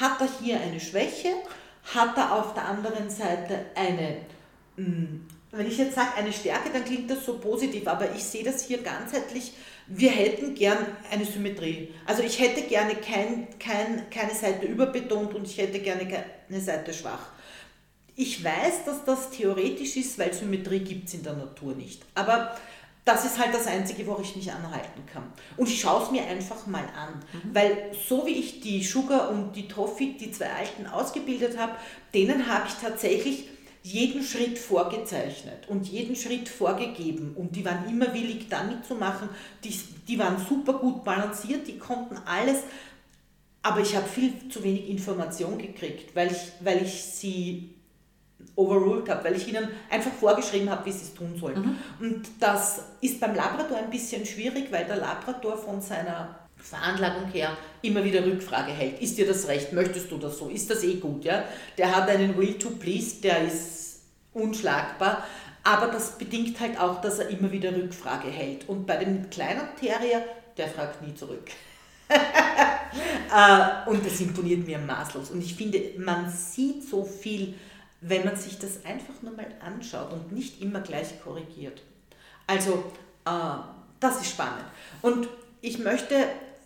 Hat 0.00 0.20
er 0.20 0.28
hier 0.42 0.60
eine 0.60 0.80
Schwäche? 0.80 1.32
Hat 1.94 2.16
er 2.16 2.32
auf 2.34 2.54
der 2.54 2.66
anderen 2.66 3.08
Seite 3.08 3.66
eine, 3.74 4.18
hm, 4.76 5.26
wenn 5.50 5.66
ich 5.66 5.78
jetzt 5.78 5.94
sage 5.94 6.14
eine 6.16 6.32
Stärke, 6.32 6.70
dann 6.72 6.84
klingt 6.84 7.10
das 7.10 7.24
so 7.24 7.38
positiv, 7.38 7.86
aber 7.88 8.12
ich 8.14 8.22
sehe 8.22 8.44
das 8.44 8.64
hier 8.64 8.82
ganzheitlich. 8.82 9.54
Wir 9.86 10.10
hätten 10.10 10.54
gern 10.54 10.78
eine 11.10 11.24
Symmetrie. 11.24 11.92
Also 12.06 12.22
ich 12.22 12.38
hätte 12.38 12.62
gerne 12.62 12.94
kein, 12.94 13.48
kein, 13.58 14.08
keine 14.10 14.34
Seite 14.34 14.66
überbetont 14.66 15.34
und 15.34 15.46
ich 15.46 15.58
hätte 15.58 15.80
gerne 15.80 16.06
keine 16.06 16.60
Seite 16.60 16.94
schwach. 16.94 17.30
Ich 18.14 18.44
weiß, 18.44 18.84
dass 18.84 19.04
das 19.04 19.30
theoretisch 19.30 19.96
ist, 19.96 20.18
weil 20.18 20.32
Symmetrie 20.32 20.80
gibt 20.80 21.08
es 21.08 21.14
in 21.14 21.22
der 21.22 21.32
Natur 21.32 21.74
nicht. 21.74 22.02
Aber 22.14 22.56
das 23.04 23.24
ist 23.24 23.38
halt 23.38 23.52
das 23.52 23.66
Einzige, 23.66 24.06
wo 24.06 24.18
ich 24.22 24.36
mich 24.36 24.52
anhalten 24.52 25.04
kann. 25.12 25.24
Und 25.56 25.68
ich 25.68 25.80
schaue 25.80 26.04
es 26.04 26.10
mir 26.10 26.24
einfach 26.24 26.66
mal 26.66 26.84
an. 26.96 27.20
Mhm. 27.32 27.54
Weil 27.54 27.90
so 28.08 28.24
wie 28.26 28.38
ich 28.38 28.60
die 28.60 28.82
Sugar 28.82 29.30
und 29.30 29.54
die 29.54 29.66
Toffee, 29.66 30.14
die 30.18 30.30
zwei 30.30 30.50
Alten, 30.50 30.86
ausgebildet 30.86 31.58
habe, 31.58 31.72
denen 32.14 32.46
habe 32.46 32.68
ich 32.68 32.74
tatsächlich 32.74 33.48
jeden 33.82 34.22
Schritt 34.22 34.58
vorgezeichnet 34.58 35.68
und 35.68 35.88
jeden 35.88 36.14
Schritt 36.14 36.48
vorgegeben. 36.48 37.34
Und 37.36 37.56
die 37.56 37.64
waren 37.64 37.88
immer 37.88 38.12
willig, 38.14 38.48
da 38.48 38.62
mitzumachen. 38.62 39.28
Die, 39.64 39.78
die 40.06 40.18
waren 40.18 40.36
super 40.48 40.74
gut 40.74 41.02
balanciert, 41.04 41.66
die 41.66 41.78
konnten 41.78 42.16
alles. 42.24 42.62
Aber 43.62 43.80
ich 43.80 43.94
habe 43.94 44.08
viel 44.08 44.48
zu 44.48 44.62
wenig 44.62 44.88
Information 44.88 45.58
gekriegt, 45.58 46.14
weil 46.14 46.30
ich, 46.30 46.52
weil 46.60 46.82
ich 46.82 47.02
sie 47.02 47.74
overruled 48.56 49.08
habe, 49.08 49.24
weil 49.24 49.36
ich 49.36 49.48
ihnen 49.48 49.68
einfach 49.88 50.12
vorgeschrieben 50.12 50.68
habe, 50.68 50.84
wie 50.86 50.92
sie 50.92 51.04
es 51.04 51.14
tun 51.14 51.36
sollen. 51.38 51.60
Mhm. 51.98 52.06
Und 52.06 52.26
das 52.40 52.82
ist 53.00 53.20
beim 53.20 53.34
Labrador 53.34 53.78
ein 53.78 53.90
bisschen 53.90 54.26
schwierig, 54.26 54.70
weil 54.70 54.84
der 54.84 54.96
Labrador 54.96 55.56
von 55.56 55.80
seiner 55.80 56.41
Veranlagung 56.62 57.30
her 57.30 57.56
immer 57.82 58.04
wieder 58.04 58.24
Rückfrage 58.24 58.72
hält. 58.72 59.00
Ist 59.00 59.18
dir 59.18 59.26
das 59.26 59.48
recht? 59.48 59.72
Möchtest 59.72 60.10
du 60.10 60.18
das 60.18 60.38
so? 60.38 60.48
Ist 60.48 60.70
das 60.70 60.84
eh 60.84 60.94
gut? 60.94 61.24
Ja? 61.24 61.44
Der 61.76 61.94
hat 61.94 62.08
einen 62.08 62.36
Will 62.36 62.58
to 62.58 62.70
Please, 62.70 63.20
der 63.20 63.46
ist 63.46 64.00
unschlagbar. 64.32 65.26
Aber 65.64 65.88
das 65.88 66.18
bedingt 66.18 66.58
halt 66.60 66.78
auch, 66.78 67.00
dass 67.00 67.18
er 67.18 67.28
immer 67.28 67.52
wieder 67.52 67.74
Rückfrage 67.74 68.28
hält. 68.28 68.68
Und 68.68 68.86
bei 68.86 68.96
dem 68.96 69.30
kleinen 69.30 69.68
Terrier, 69.80 70.24
der 70.56 70.68
fragt 70.68 71.02
nie 71.02 71.14
zurück. 71.14 71.50
Äh, 73.34 73.88
und 73.88 74.04
das 74.04 74.20
imponiert 74.20 74.66
mir 74.66 74.76
maßlos. 74.76 75.30
Und 75.30 75.42
ich 75.42 75.54
finde, 75.54 75.80
man 75.96 76.30
sieht 76.30 76.86
so 76.86 77.02
viel 77.02 77.54
wenn 78.02 78.24
man 78.24 78.36
sich 78.36 78.58
das 78.58 78.84
einfach 78.84 79.14
nur 79.22 79.32
mal 79.32 79.46
anschaut 79.60 80.12
und 80.12 80.32
nicht 80.32 80.60
immer 80.60 80.80
gleich 80.80 81.22
korrigiert. 81.22 81.82
Also, 82.46 82.84
äh, 83.24 83.58
das 84.00 84.20
ist 84.20 84.30
spannend. 84.30 84.64
Und 85.00 85.28
ich 85.60 85.78
möchte, 85.78 86.16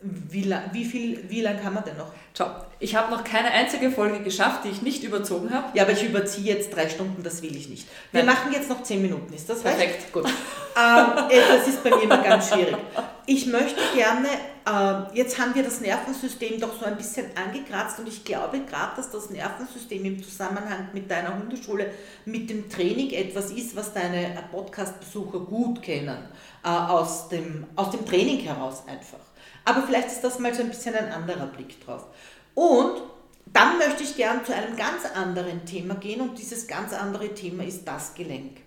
wie, 0.03 0.55
wie, 0.72 0.84
viel, 0.84 1.24
wie 1.28 1.40
lang 1.40 1.61
kann 1.61 1.74
man 1.74 1.84
denn 1.84 1.97
noch? 1.97 2.12
Ciao. 2.34 2.51
Ich 2.78 2.94
habe 2.94 3.11
noch 3.11 3.24
keine 3.24 3.51
einzige 3.51 3.90
Folge 3.90 4.20
geschafft, 4.20 4.64
die 4.64 4.68
ich 4.68 4.82
nicht 4.82 5.03
überzogen 5.03 5.53
habe. 5.53 5.76
Ja, 5.76 5.84
aber 5.84 5.92
ich 5.92 6.05
überziehe 6.05 6.55
jetzt 6.55 6.74
drei 6.74 6.88
Stunden, 6.88 7.22
das 7.22 7.42
will 7.42 7.57
ich 7.57 7.70
nicht. 7.70 7.88
Wir 8.12 8.22
Nein. 8.22 8.34
machen 8.34 8.53
jetzt 8.53 8.68
noch 8.68 8.82
zehn 8.82 9.01
Minuten, 9.01 9.32
ist 9.32 9.49
das 9.49 9.62
Perfekt, 9.62 9.94
recht? 9.94 10.12
gut. 10.12 10.24
ähm, 10.76 11.30
äh, 11.30 11.40
das 11.57 11.68
ist 11.68 11.82
bei 11.82 11.90
mir 11.90 12.03
immer 12.03 12.18
ganz 12.18 12.51
schwierig. 12.51 12.76
Ich 13.24 13.47
möchte 13.47 13.80
gerne, 13.94 14.28
äh, 14.66 15.16
jetzt 15.16 15.40
haben 15.40 15.55
wir 15.55 15.62
das 15.62 15.80
Nervensystem 15.80 16.61
doch 16.61 16.78
so 16.78 16.84
ein 16.84 16.99
bisschen 16.99 17.26
angekratzt 17.34 17.99
und 17.99 18.09
ich 18.09 18.22
glaube 18.22 18.61
gerade, 18.61 18.97
dass 18.97 19.11
das 19.11 19.30
Nervensystem 19.30 20.05
im 20.05 20.22
Zusammenhang 20.22 20.90
mit 20.92 21.11
deiner 21.11 21.38
Hundeschule, 21.38 21.90
mit 22.26 22.51
dem 22.51 22.68
Training 22.68 23.11
etwas 23.11 23.51
ist, 23.51 23.74
was 23.74 23.94
deine 23.94 24.44
Podcast-Besucher 24.53 25.40
gut 25.40 25.80
kennen, 25.80 26.28
äh, 26.62 26.68
aus, 26.68 27.30
dem, 27.30 27.66
aus 27.74 27.90
dem 27.90 28.05
Training 28.05 28.40
heraus 28.40 28.82
einfach. 28.86 29.26
Aber 29.66 29.82
vielleicht 29.82 30.08
ist 30.08 30.22
das 30.22 30.38
mal 30.38 30.54
so 30.54 30.62
ein 30.62 30.70
bisschen 30.70 30.94
ein 30.94 31.12
anderer 31.12 31.46
Blick 31.46 31.84
drauf. 31.84 32.06
Und 32.54 33.02
dann 33.46 33.78
möchte 33.78 34.02
ich 34.04 34.16
gern 34.16 34.44
zu 34.44 34.54
einem 34.54 34.76
ganz 34.76 35.04
anderen 35.14 35.66
Thema 35.66 35.96
gehen 35.96 36.20
und 36.20 36.38
dieses 36.38 36.66
ganz 36.66 36.92
andere 36.92 37.34
Thema 37.34 37.64
ist 37.64 37.86
das 37.86 38.14
Gelenk. 38.14 38.58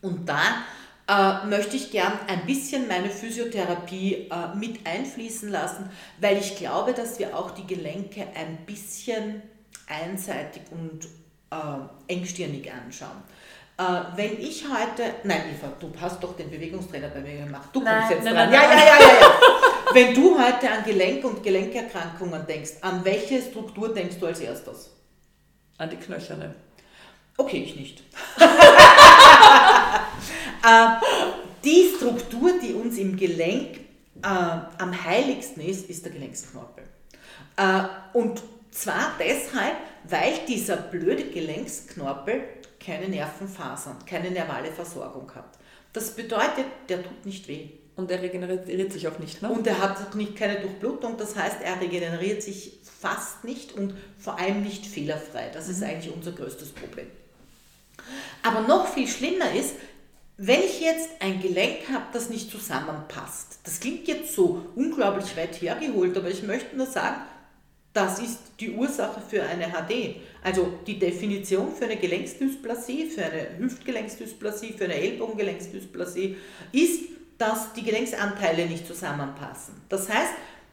Und 0.00 0.28
da 0.28 0.40
äh, 1.08 1.46
möchte 1.46 1.76
ich 1.76 1.90
gern 1.90 2.18
ein 2.28 2.46
bisschen 2.46 2.88
meine 2.88 3.10
Physiotherapie 3.10 4.28
äh, 4.30 4.56
mit 4.56 4.86
einfließen 4.86 5.50
lassen, 5.50 5.90
weil 6.18 6.38
ich 6.38 6.56
glaube, 6.56 6.94
dass 6.94 7.18
wir 7.18 7.36
auch 7.36 7.52
die 7.52 7.66
Gelenke 7.66 8.26
ein 8.34 8.64
bisschen 8.64 9.42
einseitig 9.86 10.62
und 10.70 11.04
äh, 11.50 12.12
engstirnig 12.12 12.72
anschauen. 12.72 13.22
Äh, 13.78 14.16
wenn 14.16 14.40
ich 14.40 14.64
heute, 14.64 15.14
nein 15.24 15.42
Eva, 15.54 15.72
du 15.78 15.92
hast 16.00 16.22
doch 16.22 16.34
den 16.36 16.50
Bewegungstrainer 16.50 17.08
bei 17.08 17.20
mir 17.20 17.44
gemacht, 17.44 17.68
du 17.72 17.82
nein, 17.82 17.98
kommst 17.98 18.10
jetzt 18.12 18.24
nein, 18.24 18.34
dran. 18.34 18.50
Nein, 18.50 18.70
ja, 18.70 18.74
ja, 18.74 18.78
ja, 18.78 18.98
ja, 18.98 19.20
ja. 19.20 19.65
Wenn 19.96 20.12
du 20.12 20.38
heute 20.38 20.70
an 20.70 20.84
Gelenk- 20.84 21.24
und 21.24 21.42
Gelenkerkrankungen 21.42 22.46
denkst, 22.46 22.72
an 22.82 23.02
welche 23.02 23.40
Struktur 23.40 23.94
denkst 23.94 24.16
du 24.20 24.26
als 24.26 24.40
erstes? 24.40 24.90
An 25.78 25.88
die 25.88 25.96
Knöcherne. 25.96 26.54
Okay, 27.38 27.62
ich 27.62 27.76
nicht. 27.76 28.00
äh, 30.62 30.86
die 31.64 31.94
Struktur, 31.96 32.58
die 32.62 32.74
uns 32.74 32.98
im 32.98 33.16
Gelenk 33.16 33.78
äh, 34.22 34.26
am 34.26 35.02
heiligsten 35.02 35.62
ist, 35.62 35.88
ist 35.88 36.04
der 36.04 36.12
Gelenksknorpel. 36.12 36.84
Äh, 37.56 37.84
und 38.12 38.42
zwar 38.72 39.14
deshalb, 39.18 39.76
weil 40.04 40.34
dieser 40.46 40.76
blöde 40.76 41.24
Gelenksknorpel 41.30 42.42
keine 42.78 43.08
Nervenfasern, 43.08 44.04
keine 44.04 44.30
nervale 44.30 44.70
Versorgung 44.72 45.34
hat. 45.34 45.58
Das 45.94 46.10
bedeutet, 46.10 46.66
der 46.90 47.02
tut 47.02 47.24
nicht 47.24 47.48
weh. 47.48 47.70
Und 47.96 48.10
er 48.10 48.20
regeneriert 48.20 48.92
sich 48.92 49.08
auch 49.08 49.18
nicht, 49.18 49.40
ne? 49.40 49.50
Und 49.50 49.66
er 49.66 49.80
hat 49.80 49.96
auch 49.98 50.14
nicht 50.14 50.36
keine 50.36 50.60
Durchblutung, 50.60 51.16
das 51.16 51.34
heißt, 51.34 51.62
er 51.62 51.80
regeneriert 51.80 52.42
sich 52.42 52.78
fast 53.00 53.42
nicht 53.44 53.72
und 53.72 53.94
vor 54.18 54.38
allem 54.38 54.62
nicht 54.62 54.84
fehlerfrei. 54.86 55.50
Das 55.52 55.66
mhm. 55.66 55.72
ist 55.72 55.82
eigentlich 55.82 56.14
unser 56.14 56.32
größtes 56.32 56.72
Problem. 56.72 57.06
Aber 58.42 58.60
noch 58.62 58.86
viel 58.86 59.08
schlimmer 59.08 59.52
ist, 59.54 59.76
wenn 60.36 60.60
ich 60.60 60.80
jetzt 60.80 61.08
ein 61.20 61.40
Gelenk 61.40 61.88
habe, 61.90 62.04
das 62.12 62.28
nicht 62.28 62.50
zusammenpasst. 62.50 63.60
Das 63.64 63.80
klingt 63.80 64.06
jetzt 64.06 64.34
so 64.34 64.66
unglaublich 64.74 65.34
weit 65.34 65.60
hergeholt, 65.62 66.14
aber 66.16 66.28
ich 66.28 66.42
möchte 66.42 66.76
nur 66.76 66.86
sagen, 66.86 67.22
das 67.94 68.18
ist 68.18 68.38
die 68.60 68.72
Ursache 68.72 69.22
für 69.26 69.42
eine 69.42 69.68
HD. 69.68 70.16
Also 70.42 70.74
die 70.86 70.98
Definition 70.98 71.74
für 71.74 71.86
eine 71.86 71.96
Gelenksdysplasie, 71.96 73.06
für 73.06 73.24
eine 73.24 73.58
Hüftgelenksdysplasie, 73.58 74.74
für 74.74 74.84
eine 74.84 74.96
Ellbogengelenksdysplasie 74.96 76.36
ist, 76.72 77.15
dass 77.38 77.72
die 77.74 77.82
Gelenksanteile 77.82 78.66
nicht 78.66 78.86
zusammenpassen. 78.86 79.74
Das 79.88 80.08
heißt, 80.08 80.32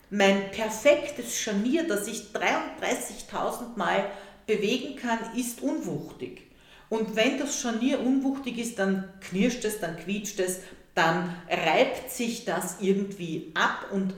mein 0.09 0.51
perfektes 0.51 1.37
Scharnier, 1.39 1.87
das 1.87 2.07
ich 2.07 2.27
33.000 2.33 3.75
Mal 3.75 4.05
bewegen 4.45 4.95
kann, 4.95 5.19
ist 5.35 5.61
unwuchtig. 5.61 6.43
Und 6.89 7.15
wenn 7.15 7.39
das 7.39 7.59
Scharnier 7.59 7.99
unwuchtig 7.99 8.57
ist, 8.59 8.77
dann 8.77 9.09
knirscht 9.21 9.65
es, 9.65 9.79
dann 9.79 9.97
quietscht 9.97 10.39
es, 10.39 10.59
dann 10.93 11.35
reibt 11.49 12.11
sich 12.11 12.45
das 12.45 12.77
irgendwie 12.79 13.51
ab 13.55 13.87
und 13.91 14.13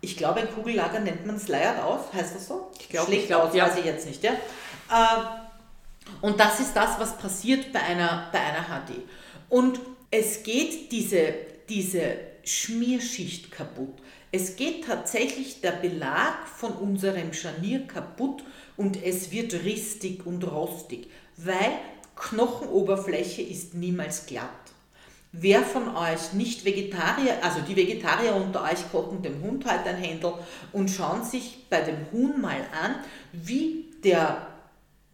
ich 0.00 0.16
glaube, 0.16 0.40
ein 0.40 0.52
Kugellager 0.52 1.00
nennt 1.00 1.26
man 1.26 1.36
es 1.36 1.48
leiert 1.48 1.80
aus, 1.82 2.12
heißt 2.12 2.34
das 2.34 2.46
so? 2.46 2.70
Ich 2.78 2.88
glaube, 2.88 3.06
Schlägt 3.06 3.22
ich 3.22 3.28
glaub, 3.28 3.48
aus, 3.48 3.54
ja. 3.54 3.66
weiß 3.66 3.78
ich 3.78 3.84
jetzt 3.84 4.06
nicht. 4.06 4.22
Ja? 4.22 4.32
Äh, 4.32 5.24
und 6.20 6.38
das 6.38 6.60
ist 6.60 6.74
das, 6.74 6.98
was 6.98 7.16
passiert 7.18 7.72
bei 7.72 7.80
einer, 7.80 8.28
bei 8.32 8.38
einer 8.38 8.64
HD. 8.64 8.94
Und 9.48 9.80
es 10.10 10.42
geht 10.42 10.92
diese, 10.92 11.34
diese 11.68 12.16
Schmierschicht 12.44 13.50
kaputt. 13.50 13.94
Es 14.30 14.56
geht 14.56 14.84
tatsächlich 14.86 15.60
der 15.60 15.72
Belag 15.72 16.46
von 16.46 16.72
unserem 16.72 17.32
Scharnier 17.32 17.86
kaputt 17.86 18.42
und 18.76 19.02
es 19.02 19.30
wird 19.30 19.52
ristig 19.64 20.26
und 20.26 20.44
rostig, 20.44 21.08
weil 21.36 21.78
Knochenoberfläche 22.16 23.42
ist 23.42 23.74
niemals 23.74 24.26
glatt. 24.26 24.50
Wer 25.32 25.62
von 25.62 25.94
euch 25.94 26.32
nicht 26.32 26.64
Vegetarier, 26.64 27.42
also 27.42 27.60
die 27.60 27.76
Vegetarier 27.76 28.34
unter 28.34 28.64
euch 28.64 28.90
kochen 28.90 29.22
dem 29.22 29.42
Hund 29.42 29.66
halt 29.66 29.86
ein 29.86 29.96
Händel 29.96 30.32
und 30.72 30.90
schauen 30.90 31.22
sich 31.22 31.66
bei 31.68 31.82
dem 31.82 32.10
Huhn 32.12 32.40
mal 32.40 32.66
an, 32.82 32.96
wie 33.32 33.90
der 34.02 34.46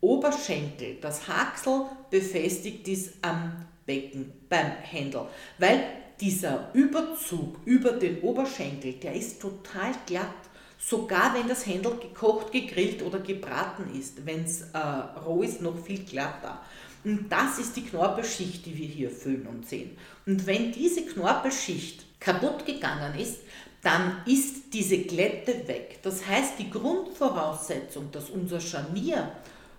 Oberschenkel, 0.01 0.99
das 1.01 1.27
Haxel 1.27 1.87
befestigt 2.11 2.87
ist 2.87 3.15
am 3.23 3.67
Becken 3.87 4.33
beim 4.49 4.71
Händel. 4.83 5.27
Weil 5.59 5.83
dieser 6.21 6.71
Überzug 6.75 7.57
über 7.65 7.93
den 7.93 8.21
Oberschenkel, 8.21 8.95
der 8.95 9.15
ist 9.15 9.41
total 9.41 9.93
glatt. 10.07 10.29
Sogar 10.79 11.35
wenn 11.35 11.49
das 11.49 11.67
Händel 11.67 11.97
gekocht, 11.97 12.53
gegrillt 12.53 13.03
oder 13.03 13.21
gebraten 13.21 13.99
ist, 13.99 14.27
wenn 14.27 14.45
es 14.45 14.63
äh, 14.73 14.79
roh 15.25 15.43
ist, 15.43 15.63
noch 15.63 15.79
viel 15.79 16.05
glatter. 16.05 16.61
Und 17.05 17.31
das 17.31 17.59
ist 17.59 17.77
die 17.77 17.85
Knorpelschicht, 17.85 18.65
die 18.67 18.77
wir 18.77 18.87
hier 18.87 19.11
füllen 19.11 19.47
und 19.47 19.67
sehen. 19.69 19.97
Und 20.27 20.47
wenn 20.47 20.73
diese 20.73 21.03
Knorpelschicht 21.03 22.21
kaputt 22.21 22.65
gegangen 22.67 23.19
ist, 23.19 23.41
dann 23.83 24.23
ist 24.27 24.73
diese 24.73 24.99
Glätte 24.99 25.69
weg. 25.69 25.99
Das 26.03 26.27
heißt, 26.27 26.59
die 26.59 26.71
Grundvoraussetzung, 26.71 28.11
dass 28.11 28.31
unser 28.31 28.61
Scharnier 28.61 29.31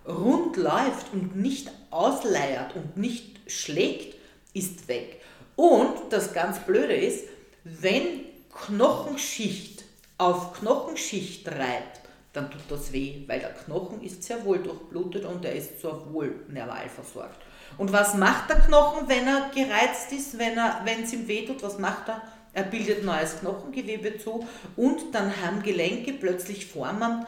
rund 0.08 0.58
läuft 0.58 1.12
und 1.12 1.36
nicht 1.36 1.72
ausleiert 1.90 2.76
und 2.76 2.98
nicht 2.98 3.40
schlägt, 3.48 4.16
ist 4.54 4.88
weg. 4.88 5.22
Und 5.56 5.94
das 6.10 6.34
ganz 6.34 6.60
Blöde 6.60 6.96
ist, 6.96 7.26
wenn 7.64 8.26
Knochenschicht 8.66 9.84
auf 10.18 10.54
Knochenschicht 10.54 11.48
reibt, 11.48 12.02
dann 12.34 12.52
tut 12.52 12.62
das 12.70 12.92
weh, 12.92 13.24
weil 13.28 13.40
der 13.40 13.54
Knochen 13.54 14.02
ist 14.02 14.24
sehr 14.24 14.44
wohl 14.44 14.60
durchblutet 14.60 15.26
und 15.26 15.46
er 15.46 15.56
ist 15.56 15.82
sehr 15.82 15.98
wohl 16.12 16.36
nerval 16.50 16.90
versorgt. 16.90 17.42
Und 17.78 17.92
was 17.92 18.16
macht 18.16 18.50
der 18.50 18.60
Knochen, 18.60 19.08
wenn 19.08 19.28
er 19.28 19.50
gereizt 19.54 20.12
ist, 20.12 20.38
wenn 20.38 20.58
es 21.04 21.14
ihm 21.14 21.28
weh 21.28 21.46
tut, 21.46 21.64
was 21.64 21.80
macht 21.80 22.10
er? 22.10 22.22
Er 22.54 22.64
bildet 22.64 23.04
neues 23.04 23.40
Knochengewebe 23.40 24.18
zu 24.18 24.48
und 24.76 25.14
dann 25.14 25.42
haben 25.42 25.62
Gelenke 25.62 26.14
plötzlich 26.14 26.66
Formen, 26.68 27.26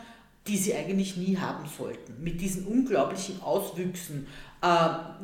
die 0.48 0.58
sie 0.58 0.74
eigentlich 0.74 1.18
nie 1.18 1.38
haben 1.38 1.66
sollten, 1.78 2.24
mit 2.24 2.40
diesen 2.40 2.66
unglaublichen 2.66 3.42
Auswüchsen. 3.42 4.28
Äh, 4.62 4.68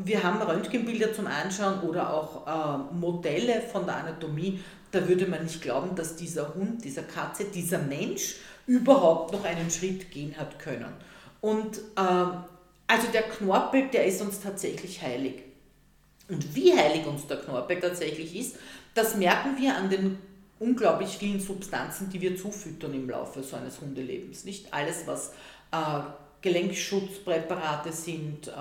wir 0.03 0.23
haben 0.23 0.41
Röntgenbilder 0.41 1.13
zum 1.13 1.27
Anschauen 1.27 1.81
oder 1.81 2.13
auch 2.13 2.47
äh, 2.47 2.93
Modelle 2.93 3.61
von 3.61 3.85
der 3.85 3.97
Anatomie. 3.97 4.59
Da 4.91 5.07
würde 5.07 5.25
man 5.25 5.43
nicht 5.43 5.61
glauben, 5.61 5.95
dass 5.95 6.15
dieser 6.15 6.53
Hund, 6.53 6.83
dieser 6.83 7.03
Katze, 7.03 7.45
dieser 7.45 7.79
Mensch 7.79 8.35
überhaupt 8.67 9.33
noch 9.33 9.43
einen 9.43 9.69
Schritt 9.69 10.11
gehen 10.11 10.35
hat 10.37 10.59
können. 10.59 10.93
Und 11.41 11.77
äh, 11.95 12.25
also 12.87 13.07
der 13.11 13.23
Knorpel, 13.23 13.87
der 13.89 14.05
ist 14.05 14.21
uns 14.21 14.39
tatsächlich 14.39 15.01
heilig. 15.01 15.43
Und 16.29 16.55
wie 16.55 16.75
heilig 16.75 17.05
uns 17.05 17.27
der 17.27 17.37
Knorpel 17.37 17.79
tatsächlich 17.79 18.35
ist, 18.35 18.55
das 18.93 19.15
merken 19.15 19.57
wir 19.57 19.75
an 19.75 19.89
den 19.89 20.19
unglaublich 20.59 21.17
vielen 21.17 21.41
Substanzen, 21.41 22.09
die 22.09 22.21
wir 22.21 22.37
zufüttern 22.37 22.93
im 22.93 23.09
Laufe 23.09 23.43
so 23.43 23.55
eines 23.55 23.81
Hundelebens. 23.81 24.45
Nicht 24.45 24.73
alles, 24.73 25.05
was 25.05 25.33
äh, 25.71 25.99
Gelenkschutzpräparate 26.43 27.91
sind, 27.91 28.47
äh, 28.49 28.51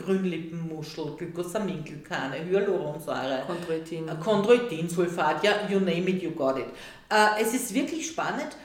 Grünlippenmuschel, 0.00 1.16
Glycosaminglykane, 1.18 2.44
Hyaluronsäure, 2.48 3.42
Chondroitin. 3.46 4.08
äh, 4.08 4.14
Chondroitin, 4.22 4.88
Sulfat, 4.88 5.42
ja, 5.42 5.52
you 5.68 5.80
name 5.80 6.08
it, 6.10 6.22
you 6.22 6.30
got 6.32 6.58
it. 6.58 6.66
Äh, 7.10 7.42
es 7.42 7.54
ist 7.54 7.74
wirklich 7.74 8.06
spannend, 8.06 8.56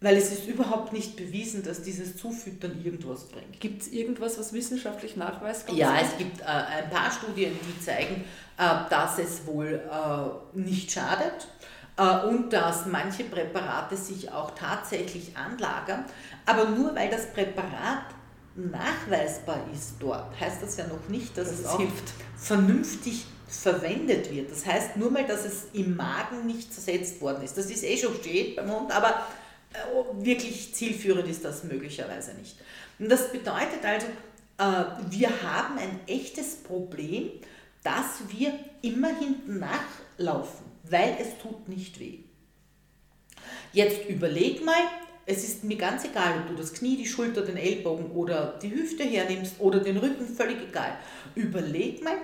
weil 0.00 0.16
es 0.18 0.30
ist 0.32 0.46
überhaupt 0.46 0.92
nicht 0.92 1.16
bewiesen, 1.16 1.62
dass 1.64 1.82
dieses 1.82 2.16
Zufüttern 2.16 2.78
irgendwas 2.84 3.24
bringt. 3.24 3.58
Gibt 3.58 3.82
es 3.82 3.88
irgendwas, 3.88 4.38
was 4.38 4.52
wissenschaftlich 4.52 5.16
nachweisbar 5.16 5.74
Ja, 5.74 5.96
ist? 5.96 6.12
es 6.12 6.18
gibt 6.18 6.40
äh, 6.42 6.44
ein 6.44 6.90
paar 6.90 7.10
Studien, 7.10 7.52
die 7.66 7.82
zeigen, 7.84 8.24
äh, 8.58 8.90
dass 8.90 9.18
es 9.18 9.46
wohl 9.46 9.80
äh, 9.90 10.58
nicht 10.58 10.92
schadet 10.92 11.48
und 11.96 12.52
dass 12.52 12.86
manche 12.86 13.24
Präparate 13.24 13.96
sich 13.96 14.30
auch 14.32 14.52
tatsächlich 14.54 15.36
anlagern. 15.36 16.04
Aber 16.44 16.66
nur 16.70 16.94
weil 16.94 17.08
das 17.08 17.32
Präparat 17.32 18.06
nachweisbar 18.56 19.60
ist 19.72 19.94
dort, 20.00 20.38
heißt 20.38 20.62
das 20.62 20.76
ja 20.76 20.86
noch 20.86 21.08
nicht, 21.08 21.36
dass 21.36 21.48
es 21.50 21.60
es 21.60 21.66
auch 21.66 21.78
hilft. 21.78 22.12
vernünftig 22.36 23.26
verwendet 23.48 24.30
wird. 24.32 24.50
Das 24.50 24.66
heißt 24.66 24.96
nur 24.96 25.10
mal, 25.10 25.24
dass 25.24 25.44
es 25.44 25.66
im 25.72 25.96
Magen 25.96 26.46
nicht 26.46 26.72
zersetzt 26.72 27.20
worden 27.20 27.42
ist. 27.42 27.56
Das 27.56 27.66
ist 27.66 27.84
eh 27.84 27.96
schon 27.96 28.14
steht 28.16 28.56
beim 28.56 28.70
Hund, 28.70 28.92
aber 28.92 29.26
äh, 29.72 30.24
wirklich 30.24 30.74
zielführend 30.74 31.28
ist 31.28 31.44
das 31.44 31.64
möglicherweise 31.64 32.34
nicht. 32.34 32.56
Und 32.98 33.10
das 33.10 33.30
bedeutet 33.30 33.84
also, 33.84 34.06
äh, 34.58 34.84
wir 35.10 35.28
haben 35.42 35.78
ein 35.78 36.00
echtes 36.06 36.56
Problem, 36.56 37.30
dass 37.84 38.22
wir 38.30 38.58
immer 38.82 39.16
hinten 39.16 39.60
nachlaufen, 39.60 40.66
weil 40.82 41.16
es 41.20 41.38
tut 41.38 41.68
nicht 41.68 42.00
weh. 42.00 42.18
Jetzt 43.72 44.08
überleg 44.08 44.64
mal, 44.64 44.82
es 45.26 45.44
ist 45.44 45.64
mir 45.64 45.76
ganz 45.76 46.04
egal, 46.04 46.40
ob 46.40 46.48
du 46.48 46.54
das 46.54 46.74
Knie, 46.74 46.96
die 46.96 47.06
Schulter, 47.06 47.42
den 47.42 47.56
Ellbogen 47.56 48.10
oder 48.10 48.58
die 48.60 48.70
Hüfte 48.70 49.04
hernimmst 49.04 49.60
oder 49.60 49.80
den 49.80 49.96
Rücken, 49.98 50.26
völlig 50.26 50.68
egal. 50.68 50.98
Überleg 51.34 52.02
mal, 52.02 52.16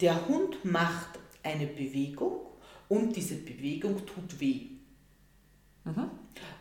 der 0.00 0.26
Hund 0.28 0.64
macht 0.64 1.18
eine 1.42 1.66
Bewegung 1.66 2.40
und 2.88 3.14
diese 3.16 3.36
Bewegung 3.36 4.04
tut 4.06 4.40
weh. 4.40 4.66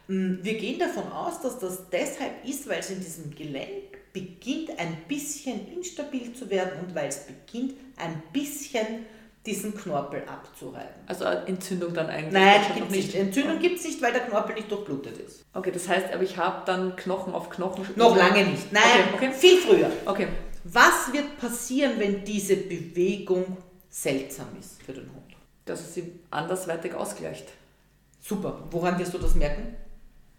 Mm, 0.07 0.37
Wir 0.43 0.57
gehen 0.57 0.79
davon 0.79 1.11
aus, 1.11 1.41
dass 1.41 1.59
das 1.59 1.89
deshalb 1.89 2.45
ist, 2.45 2.67
weil 2.67 2.79
es 2.79 2.89
in 2.89 2.99
diesem 2.99 3.33
Gelenk 3.35 3.90
beginnt 4.13 4.77
ein 4.79 4.97
bisschen 5.07 5.67
instabil 5.75 6.33
zu 6.33 6.49
werden 6.49 6.85
und 6.85 6.95
weil 6.95 7.07
es 7.07 7.25
beginnt 7.25 7.73
ein 7.97 8.21
bisschen 8.33 9.05
diesen 9.45 9.75
Knorpel 9.75 10.23
abzureiben. 10.27 10.93
Also 11.07 11.25
Entzündung 11.25 11.93
dann 11.93 12.07
eigentlich? 12.07 12.33
Nein, 12.33 12.61
gibt's 12.75 12.91
nicht. 12.93 13.15
Entzündung 13.15 13.59
gibt 13.59 13.79
es 13.79 13.85
nicht, 13.85 14.01
weil 14.01 14.13
der 14.13 14.21
Knorpel 14.21 14.55
nicht 14.55 14.71
durchblutet 14.71 15.17
ist. 15.17 15.43
Okay, 15.53 15.71
das 15.71 15.87
heißt, 15.87 16.13
aber 16.13 16.23
ich 16.23 16.37
habe 16.37 16.63
dann 16.65 16.95
Knochen 16.95 17.33
auf 17.33 17.49
Knochen. 17.49 17.85
Noch 17.95 18.15
lange 18.15 18.45
nicht. 18.45 18.71
Nein, 18.71 18.83
Okay, 19.15 19.27
okay. 19.29 19.31
viel 19.33 19.57
früher. 19.57 19.91
Okay. 20.05 20.27
Was 20.63 21.11
wird 21.11 21.39
passieren, 21.39 21.93
wenn 21.97 22.23
diese 22.23 22.55
Bewegung 22.55 23.57
seltsam 23.89 24.47
ist 24.59 24.81
für 24.83 24.93
den 24.93 25.05
Hund? 25.05 25.35
Dass 25.65 25.79
es 25.81 25.95
sie 25.95 26.19
andersweitig 26.29 26.93
ausgleicht. 26.93 27.47
Super. 28.19 28.61
Woran 28.69 28.99
wirst 28.99 29.13
du 29.15 29.17
das 29.17 29.33
merken? 29.33 29.75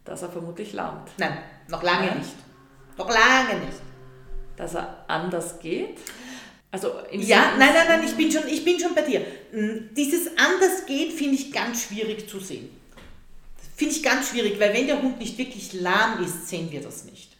Dass 0.04 0.22
er 0.22 0.30
vermutlich 0.30 0.72
lahmt. 0.74 1.10
Nein, 1.16 1.38
noch 1.68 1.82
lange 1.82 2.06
Nein. 2.06 2.18
nicht. 2.18 2.34
Noch 2.96 3.08
lange 3.08 3.60
nicht. 3.60 3.78
Dass 4.56 4.74
er 4.74 5.04
anders 5.08 5.58
geht. 5.58 5.98
Also 6.70 6.92
Ja, 7.10 7.52
nein, 7.58 7.70
nein, 7.74 7.86
nein, 7.88 8.04
ich 8.04 8.14
bin 8.14 8.30
schon, 8.30 8.48
ich 8.48 8.64
bin 8.64 8.78
schon 8.80 8.94
bei 8.94 9.02
dir. 9.02 9.20
Mm, 9.52 9.94
Dieses 9.94 10.28
anders 10.38 10.86
geht 10.86 11.12
finde 11.12 11.34
ich 11.34 11.52
ganz 11.52 11.84
schwierig 11.84 12.28
zu 12.28 12.40
sehen. 12.40 12.70
Finde 13.76 13.94
ich 13.94 14.02
ganz 14.02 14.30
schwierig, 14.30 14.58
weil 14.60 14.72
wenn 14.72 14.86
der 14.86 15.02
Hund 15.02 15.18
nicht 15.18 15.36
wirklich 15.38 15.72
lahm 15.74 16.22
ist, 16.22 16.48
sehen 16.48 16.70
wir 16.70 16.80
das 16.80 17.04
nicht. 17.04 17.32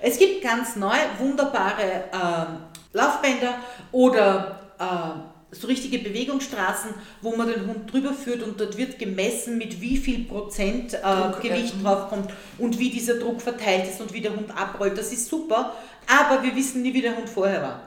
Es 0.00 0.18
gibt 0.18 0.42
ganz 0.42 0.76
neu 0.76 0.96
wunderbare 1.18 2.04
ähm, 2.12 2.58
Laufbänder 2.92 3.58
oder 3.92 4.60
äh, 4.78 5.37
so 5.50 5.66
richtige 5.66 5.98
Bewegungsstraßen, 5.98 6.90
wo 7.22 7.34
man 7.34 7.48
den 7.48 7.66
Hund 7.66 7.90
drüber 7.92 8.12
führt 8.12 8.42
und 8.42 8.60
dort 8.60 8.76
wird 8.76 8.98
gemessen, 8.98 9.56
mit 9.56 9.80
wie 9.80 9.96
viel 9.96 10.24
Prozent 10.24 10.94
äh, 10.94 11.00
Druck, 11.00 11.40
Gewicht 11.40 11.74
ja. 11.82 11.82
draufkommt 11.82 12.30
und 12.58 12.78
wie 12.78 12.90
dieser 12.90 13.14
Druck 13.14 13.40
verteilt 13.40 13.88
ist 13.88 14.00
und 14.00 14.12
wie 14.12 14.20
der 14.20 14.36
Hund 14.36 14.50
abrollt. 14.54 14.98
Das 14.98 15.12
ist 15.12 15.26
super, 15.26 15.74
aber 16.06 16.42
wir 16.42 16.54
wissen 16.54 16.82
nie, 16.82 16.92
wie 16.92 17.02
der 17.02 17.16
Hund 17.16 17.28
vorher 17.28 17.62
war. 17.62 17.82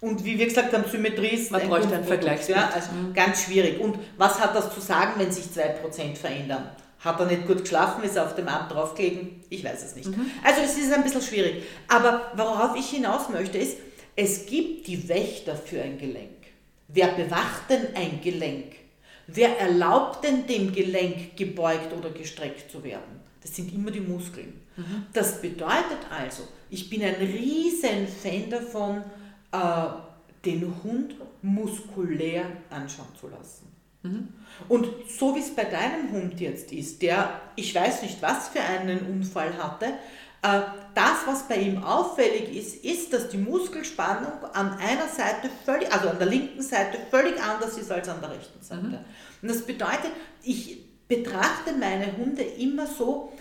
Und 0.00 0.24
wie 0.24 0.38
wir 0.38 0.46
gesagt 0.46 0.72
haben, 0.72 0.84
Symmetrie 0.90 1.28
ist 1.28 1.50
Man 1.50 1.60
bräuchte 1.68 1.88
ein 1.88 2.06
Kunstprodukt, 2.06 2.06
Vergleichsbild. 2.06 2.58
Ja, 2.58 2.70
also 2.74 2.88
ganz 3.14 3.42
schwierig. 3.42 3.78
Und 3.80 3.98
was 4.16 4.40
hat 4.40 4.56
das 4.56 4.72
zu 4.72 4.80
sagen, 4.80 5.12
wenn 5.18 5.30
sich 5.30 5.44
2% 5.44 6.16
verändern? 6.16 6.70
Hat 7.00 7.20
er 7.20 7.26
nicht 7.26 7.46
gut 7.46 7.60
geschlafen, 7.60 8.02
ist 8.02 8.16
er 8.16 8.24
auf 8.24 8.34
dem 8.34 8.48
Arm 8.48 8.68
draufgelegen? 8.70 9.42
Ich 9.50 9.62
weiß 9.62 9.84
es 9.84 9.96
nicht. 9.96 10.08
Mhm. 10.08 10.30
Also 10.42 10.62
es 10.62 10.78
ist 10.78 10.92
ein 10.92 11.02
bisschen 11.02 11.20
schwierig. 11.20 11.64
Aber 11.88 12.32
worauf 12.34 12.76
ich 12.76 12.88
hinaus 12.88 13.28
möchte, 13.28 13.58
ist, 13.58 13.76
es 14.16 14.46
gibt 14.46 14.86
die 14.86 15.06
Wächter 15.08 15.54
für 15.54 15.82
ein 15.82 15.98
Gelenk. 15.98 16.39
Wer 16.92 17.08
bewacht 17.08 17.70
denn 17.70 17.94
ein 17.94 18.20
Gelenk? 18.22 18.74
Wer 19.26 19.58
erlaubt 19.58 20.24
denn 20.24 20.46
dem 20.46 20.72
Gelenk 20.72 21.36
gebeugt 21.36 21.92
oder 21.96 22.10
gestreckt 22.10 22.70
zu 22.70 22.82
werden? 22.82 23.20
Das 23.40 23.54
sind 23.54 23.72
immer 23.72 23.90
die 23.90 24.00
Muskeln. 24.00 24.60
Mhm. 24.76 25.06
Das 25.12 25.40
bedeutet 25.40 26.00
also, 26.10 26.42
ich 26.68 26.90
bin 26.90 27.02
ein 27.02 27.14
riesen 27.14 28.06
Fan 28.08 28.50
davon, 28.50 29.02
äh, 29.52 29.86
den 30.44 30.74
Hund 30.82 31.14
muskulär 31.42 32.44
anschauen 32.70 33.08
zu 33.18 33.28
lassen. 33.28 33.70
Mhm. 34.02 34.28
Und 34.68 34.88
so 35.08 35.34
wie 35.34 35.40
es 35.40 35.54
bei 35.54 35.64
deinem 35.64 36.10
Hund 36.12 36.40
jetzt 36.40 36.72
ist, 36.72 37.02
der, 37.02 37.40
ich 37.56 37.74
weiß 37.74 38.02
nicht, 38.02 38.20
was 38.22 38.48
für 38.48 38.60
einen 38.60 39.00
Unfall 39.06 39.56
hatte, 39.58 39.94
das, 40.42 41.26
was 41.26 41.46
bei 41.48 41.56
ihm 41.56 41.84
auffällig 41.84 42.54
ist, 42.56 42.82
ist, 42.84 43.12
dass 43.12 43.28
die 43.28 43.36
Muskelspannung 43.36 44.44
an 44.54 44.72
einer 44.78 45.08
Seite 45.08 45.50
völlig, 45.64 45.92
also 45.92 46.08
an 46.08 46.18
der 46.18 46.28
linken 46.28 46.62
Seite 46.62 46.98
völlig 47.10 47.40
anders 47.42 47.76
ist 47.76 47.92
als 47.92 48.08
an 48.08 48.20
der 48.20 48.30
rechten 48.30 48.62
Seite. 48.62 48.82
Mhm. 48.82 48.98
Und 49.42 49.50
das 49.50 49.62
bedeutet, 49.62 50.12
ich 50.42 50.78
betrachte 51.08 51.72
meine 51.78 52.16
Hunde 52.16 52.42
immer 52.42 52.86
so, 52.86 53.32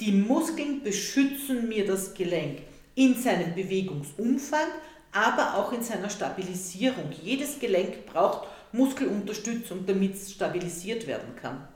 die 0.00 0.12
Muskeln 0.12 0.82
beschützen 0.82 1.68
mir 1.68 1.86
das 1.86 2.12
Gelenk 2.12 2.62
in 2.94 3.14
seinem 3.14 3.54
Bewegungsumfang, 3.54 4.68
aber 5.12 5.54
auch 5.56 5.72
in 5.72 5.82
seiner 5.82 6.10
Stabilisierung. 6.10 7.10
Jedes 7.22 7.58
Gelenk 7.58 8.04
braucht 8.06 8.48
Muskelunterstützung, 8.72 9.86
damit 9.86 10.14
es 10.16 10.32
stabilisiert 10.32 11.06
werden 11.06 11.36
kann. 11.40 11.68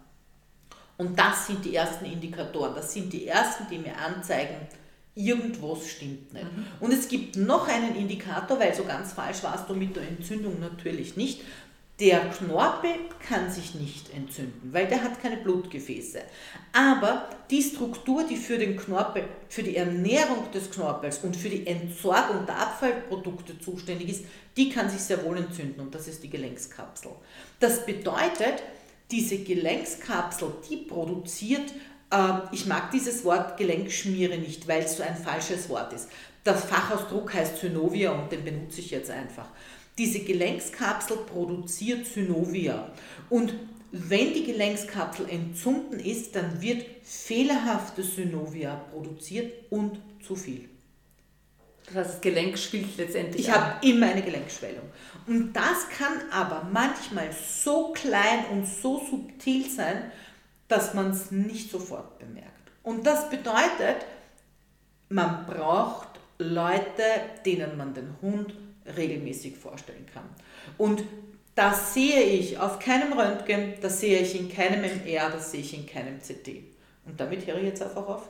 Und 0.99 1.19
das 1.19 1.47
sind 1.47 1.65
die 1.65 1.75
ersten 1.75 2.05
Indikatoren, 2.05 2.75
das 2.75 2.93
sind 2.93 3.13
die 3.13 3.27
ersten, 3.27 3.67
die 3.71 3.79
mir 3.79 3.97
anzeigen, 3.97 4.57
irgendwas 5.15 5.89
stimmt 5.89 6.33
nicht. 6.33 6.45
Mhm. 6.45 6.67
Und 6.81 6.93
es 6.93 7.09
gibt 7.09 7.37
noch 7.37 7.69
einen 7.69 7.97
Indikator, 7.97 8.59
weil 8.59 8.75
so 8.75 8.85
ganz 8.85 9.13
falsch 9.13 9.43
warst 9.43 9.69
du 9.69 9.75
mit 9.75 9.97
der 9.97 10.03
Entzündung 10.03 10.61
natürlich 10.61 11.17
nicht. 11.17 11.41
Der 12.01 12.21
Knorpel 12.31 12.91
kann 13.29 13.51
sich 13.51 13.75
nicht 13.75 14.15
entzünden, 14.15 14.73
weil 14.73 14.87
der 14.87 15.03
hat 15.03 15.21
keine 15.21 15.37
Blutgefäße. 15.39 16.21
Aber 16.73 17.29
die 17.51 17.61
Struktur, 17.61 18.25
die 18.25 18.37
für 18.37 18.57
den 18.57 18.77
Knorpel, 18.77 19.25
für 19.49 19.65
die 19.65 19.77
Ernährung 19.77 20.49
des 20.53 20.71
Knorpels 20.71 21.19
und 21.19 21.37
für 21.37 21.49
die 21.49 21.67
Entsorgung 21.67 22.47
der 22.47 22.61
Abfallprodukte 22.61 23.59
zuständig 23.59 24.11
ist, 24.11 24.25
die 24.57 24.69
kann 24.71 24.89
sich 24.89 25.01
sehr 25.01 25.25
wohl 25.25 25.39
entzünden 25.39 25.81
und 25.81 25.93
das 25.93 26.07
ist 26.07 26.23
die 26.23 26.31
Gelenkskapsel. 26.31 27.11
Das 27.59 27.85
bedeutet, 27.85 28.63
diese 29.11 29.39
Gelenkskapsel, 29.39 30.53
die 30.69 30.77
produziert, 30.77 31.73
äh, 32.11 32.33
ich 32.53 32.67
mag 32.67 32.91
dieses 32.91 33.25
Wort 33.25 33.57
Gelenkschmiere 33.57 34.39
nicht, 34.39 34.69
weil 34.69 34.83
es 34.83 34.97
so 34.97 35.03
ein 35.03 35.17
falsches 35.17 35.69
Wort 35.69 35.93
ist. 35.93 36.09
Der 36.45 36.55
Fachausdruck 36.55 37.33
heißt 37.35 37.59
Synovia 37.59 38.13
und 38.13 38.33
den 38.33 38.45
benutze 38.45 38.81
ich 38.81 38.91
jetzt 38.91 39.11
einfach. 39.11 39.49
Diese 39.97 40.21
Gelenkskapsel 40.21 41.19
produziert 41.19 42.07
Synovia. 42.07 42.93
Und 43.29 43.53
wenn 43.91 44.33
die 44.33 44.45
Gelenkskapsel 44.45 45.29
entzünden 45.29 45.99
ist, 45.99 46.37
dann 46.37 46.61
wird 46.61 46.85
fehlerhafte 47.03 48.03
Synovia 48.03 48.77
produziert 48.93 49.53
und 49.71 49.99
zu 50.25 50.37
viel. 50.37 50.69
Das 51.89 51.97
heißt, 51.97 52.15
das 52.15 52.21
Gelenk 52.21 52.59
schwillt 52.59 52.97
letztendlich. 52.97 53.47
Ich 53.47 53.51
habe 53.51 53.87
immer 53.87 54.07
eine 54.07 54.23
Gelenkschwellung. 54.23 54.85
Und 55.27 55.53
das 55.53 55.89
kann 55.97 56.31
aber 56.31 56.69
manchmal 56.73 57.29
so 57.33 57.93
klein 57.93 58.45
und 58.51 58.67
so 58.67 59.03
subtil 59.11 59.69
sein, 59.69 60.11
dass 60.69 60.95
man 60.95 61.11
es 61.11 61.31
nicht 61.31 61.71
sofort 61.71 62.19
bemerkt. 62.19 62.49
Und 62.83 63.07
das 63.07 63.29
bedeutet, 63.31 64.05
man 65.09 65.47
braucht 65.47 66.09
Leute, 66.39 67.03
denen 67.45 67.77
man 67.77 67.95
den 67.95 68.15
Hund 68.21 68.55
regelmäßig 68.97 69.57
vorstellen 69.57 70.07
kann. 70.13 70.25
Und 70.77 71.05
das 71.55 71.95
sehe 71.95 72.23
ich 72.23 72.59
auf 72.59 72.79
keinem 72.79 73.13
Röntgen, 73.13 73.75
das 73.81 74.01
sehe 74.01 74.21
ich 74.21 74.39
in 74.39 74.49
keinem 74.49 74.85
MR, 74.85 75.31
das 75.31 75.51
sehe 75.51 75.61
ich 75.61 75.75
in 75.75 75.87
keinem 75.87 76.21
CT. 76.21 76.63
Und 77.05 77.19
damit 77.19 77.47
höre 77.47 77.57
ich 77.57 77.65
jetzt 77.65 77.83
einfach 77.83 78.07
auf. 78.07 78.29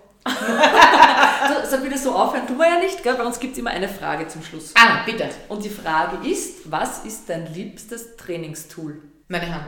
So, 1.70 1.85
wieder 1.85 1.99
so 1.99 2.14
aufhören 2.14 2.47
tun 2.47 2.59
wir 2.59 2.66
ja 2.68 2.79
nicht, 2.79 3.03
gell? 3.03 3.14
bei 3.14 3.24
uns 3.24 3.39
gibt 3.39 3.53
es 3.55 3.59
immer 3.59 3.70
eine 3.70 3.89
Frage 3.89 4.29
zum 4.29 4.43
Schluss. 4.43 4.74
Ah, 4.76 5.05
bitte. 5.05 5.29
Und 5.49 5.64
die 5.64 5.70
Frage 5.70 6.29
ist, 6.29 6.70
was 6.70 7.05
ist 7.05 7.29
dein 7.29 7.53
liebstes 7.53 8.16
Trainingstool? 8.16 9.03
Meine 9.29 9.55
Hand. 9.55 9.66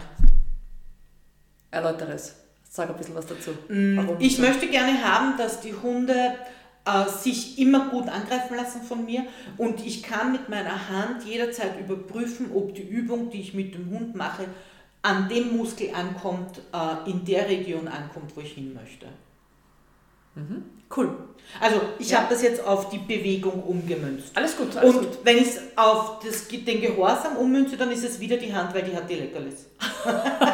Erläutere 1.71 2.13
es. 2.13 2.35
Sag 2.69 2.89
ein 2.89 2.97
bisschen 2.97 3.15
was 3.15 3.27
dazu. 3.27 3.51
Mm, 3.69 3.97
Warum 3.97 4.17
ich 4.21 4.37
so? 4.37 4.43
möchte 4.43 4.69
gerne 4.69 5.05
haben, 5.05 5.37
dass 5.37 5.61
die 5.61 5.75
Hunde 5.75 6.37
äh, 6.85 7.09
sich 7.09 7.59
immer 7.59 7.91
gut 7.91 8.09
angreifen 8.09 8.57
lassen 8.57 8.83
von 8.83 9.05
mir 9.05 9.25
und 9.57 9.85
ich 9.85 10.03
kann 10.03 10.33
mit 10.33 10.49
meiner 10.49 10.89
Hand 10.89 11.25
jederzeit 11.25 11.79
überprüfen, 11.79 12.53
ob 12.55 12.75
die 12.75 12.83
Übung, 12.83 13.31
die 13.31 13.41
ich 13.41 13.55
mit 13.55 13.75
dem 13.75 13.91
Hund 13.91 14.15
mache, 14.15 14.45
an 15.03 15.29
dem 15.29 15.57
Muskel 15.57 15.91
ankommt, 15.95 16.61
äh, 16.73 17.11
in 17.11 17.25
der 17.25 17.49
Region 17.49 17.89
ankommt, 17.89 18.37
wo 18.37 18.41
ich 18.41 18.53
hin 18.53 18.75
möchte. 18.75 19.07
Mhm. 20.41 20.65
Cool. 20.95 21.11
Also 21.61 21.81
ich 21.99 22.11
ja. 22.11 22.19
habe 22.19 22.33
das 22.33 22.43
jetzt 22.43 22.65
auf 22.65 22.91
die 22.91 22.99
Bewegung 22.99 23.63
umgemünzt. 23.63 24.37
Alles 24.37 24.57
gut. 24.57 24.77
Alles 24.77 24.95
und 24.95 25.01
gut. 25.01 25.19
wenn 25.25 25.39
ich 25.39 25.49
es 25.49 25.61
auf 25.77 26.21
das, 26.25 26.49
den 26.49 26.81
Gehorsam 26.81 27.37
ummünze, 27.37 27.77
dann 27.77 27.91
ist 27.91 28.05
es 28.05 28.21
wieder 28.21 28.37
die 28.37 28.55
Hand, 28.55 28.75
weil 28.75 28.83
die 28.83 28.97
hat 28.97 29.09
die 29.09 29.17
Leckerlis. 29.17 29.67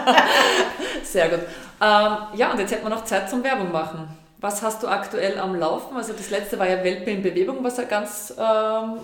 Sehr 1.02 1.28
gut. 1.28 1.40
Ähm, 1.80 2.16
ja, 2.34 2.52
und 2.52 2.58
jetzt 2.58 2.72
hätten 2.72 2.84
wir 2.84 2.90
noch 2.90 3.04
Zeit 3.04 3.28
zum 3.28 3.44
Werbung 3.44 3.72
machen. 3.72 4.08
Was 4.38 4.62
hast 4.62 4.82
du 4.82 4.88
aktuell 4.88 5.38
am 5.38 5.54
Laufen? 5.54 5.96
Also 5.96 6.12
das 6.12 6.30
letzte 6.30 6.58
war 6.58 6.68
ja 6.68 6.82
Welpe 6.82 7.10
in 7.10 7.22
Bewegung, 7.22 7.62
was 7.62 7.76
ja 7.76 7.84
ganz 7.84 8.34
ähm, 8.38 8.98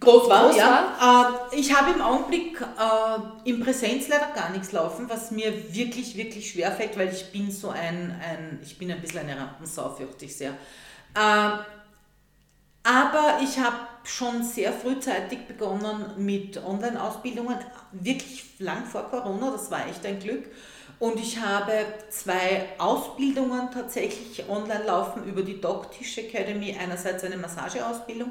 groß 0.00 0.28
war. 0.28 0.46
Groß 0.46 0.56
ja. 0.56 0.94
War. 0.98 1.52
Äh, 1.52 1.56
ich 1.56 1.74
habe 1.74 1.92
im 1.92 2.00
Augenblick 2.00 2.60
äh, 2.60 3.48
im 3.48 3.60
Präsenz 3.60 4.08
leider 4.08 4.28
gar 4.34 4.50
nichts 4.50 4.72
laufen, 4.72 5.08
was 5.08 5.30
mir 5.30 5.74
wirklich, 5.74 6.16
wirklich 6.16 6.50
schwer 6.50 6.72
fällt, 6.72 6.98
weil 6.98 7.08
ich 7.08 7.30
bin 7.32 7.50
so 7.50 7.70
ein, 7.70 8.20
ein 8.20 8.58
ich 8.62 8.78
bin 8.78 8.90
ein 8.90 9.00
bisschen 9.00 9.20
eine 9.20 9.38
Rampensau, 9.38 9.90
fürchte 9.90 10.24
ich 10.24 10.36
sehr. 10.36 10.50
Äh, 11.14 11.58
aber 12.82 13.40
ich 13.42 13.58
habe 13.58 13.76
schon 14.04 14.44
sehr 14.44 14.72
frühzeitig 14.72 15.46
begonnen 15.48 16.04
mit 16.18 16.64
Online-Ausbildungen, 16.64 17.56
wirklich 17.90 18.44
lang 18.60 18.84
vor 18.84 19.10
Corona, 19.10 19.50
das 19.50 19.70
war 19.72 19.88
echt 19.88 20.06
ein 20.06 20.20
Glück. 20.20 20.44
Und 20.98 21.18
ich 21.18 21.38
habe 21.38 21.72
zwei 22.08 22.68
Ausbildungen 22.78 23.70
tatsächlich 23.72 24.48
online 24.48 24.84
laufen 24.84 25.24
über 25.24 25.42
die 25.42 25.60
Dog 25.60 25.90
Tisch 25.92 26.16
Academy. 26.16 26.74
Einerseits 26.80 27.22
eine 27.22 27.36
Massageausbildung, 27.36 28.30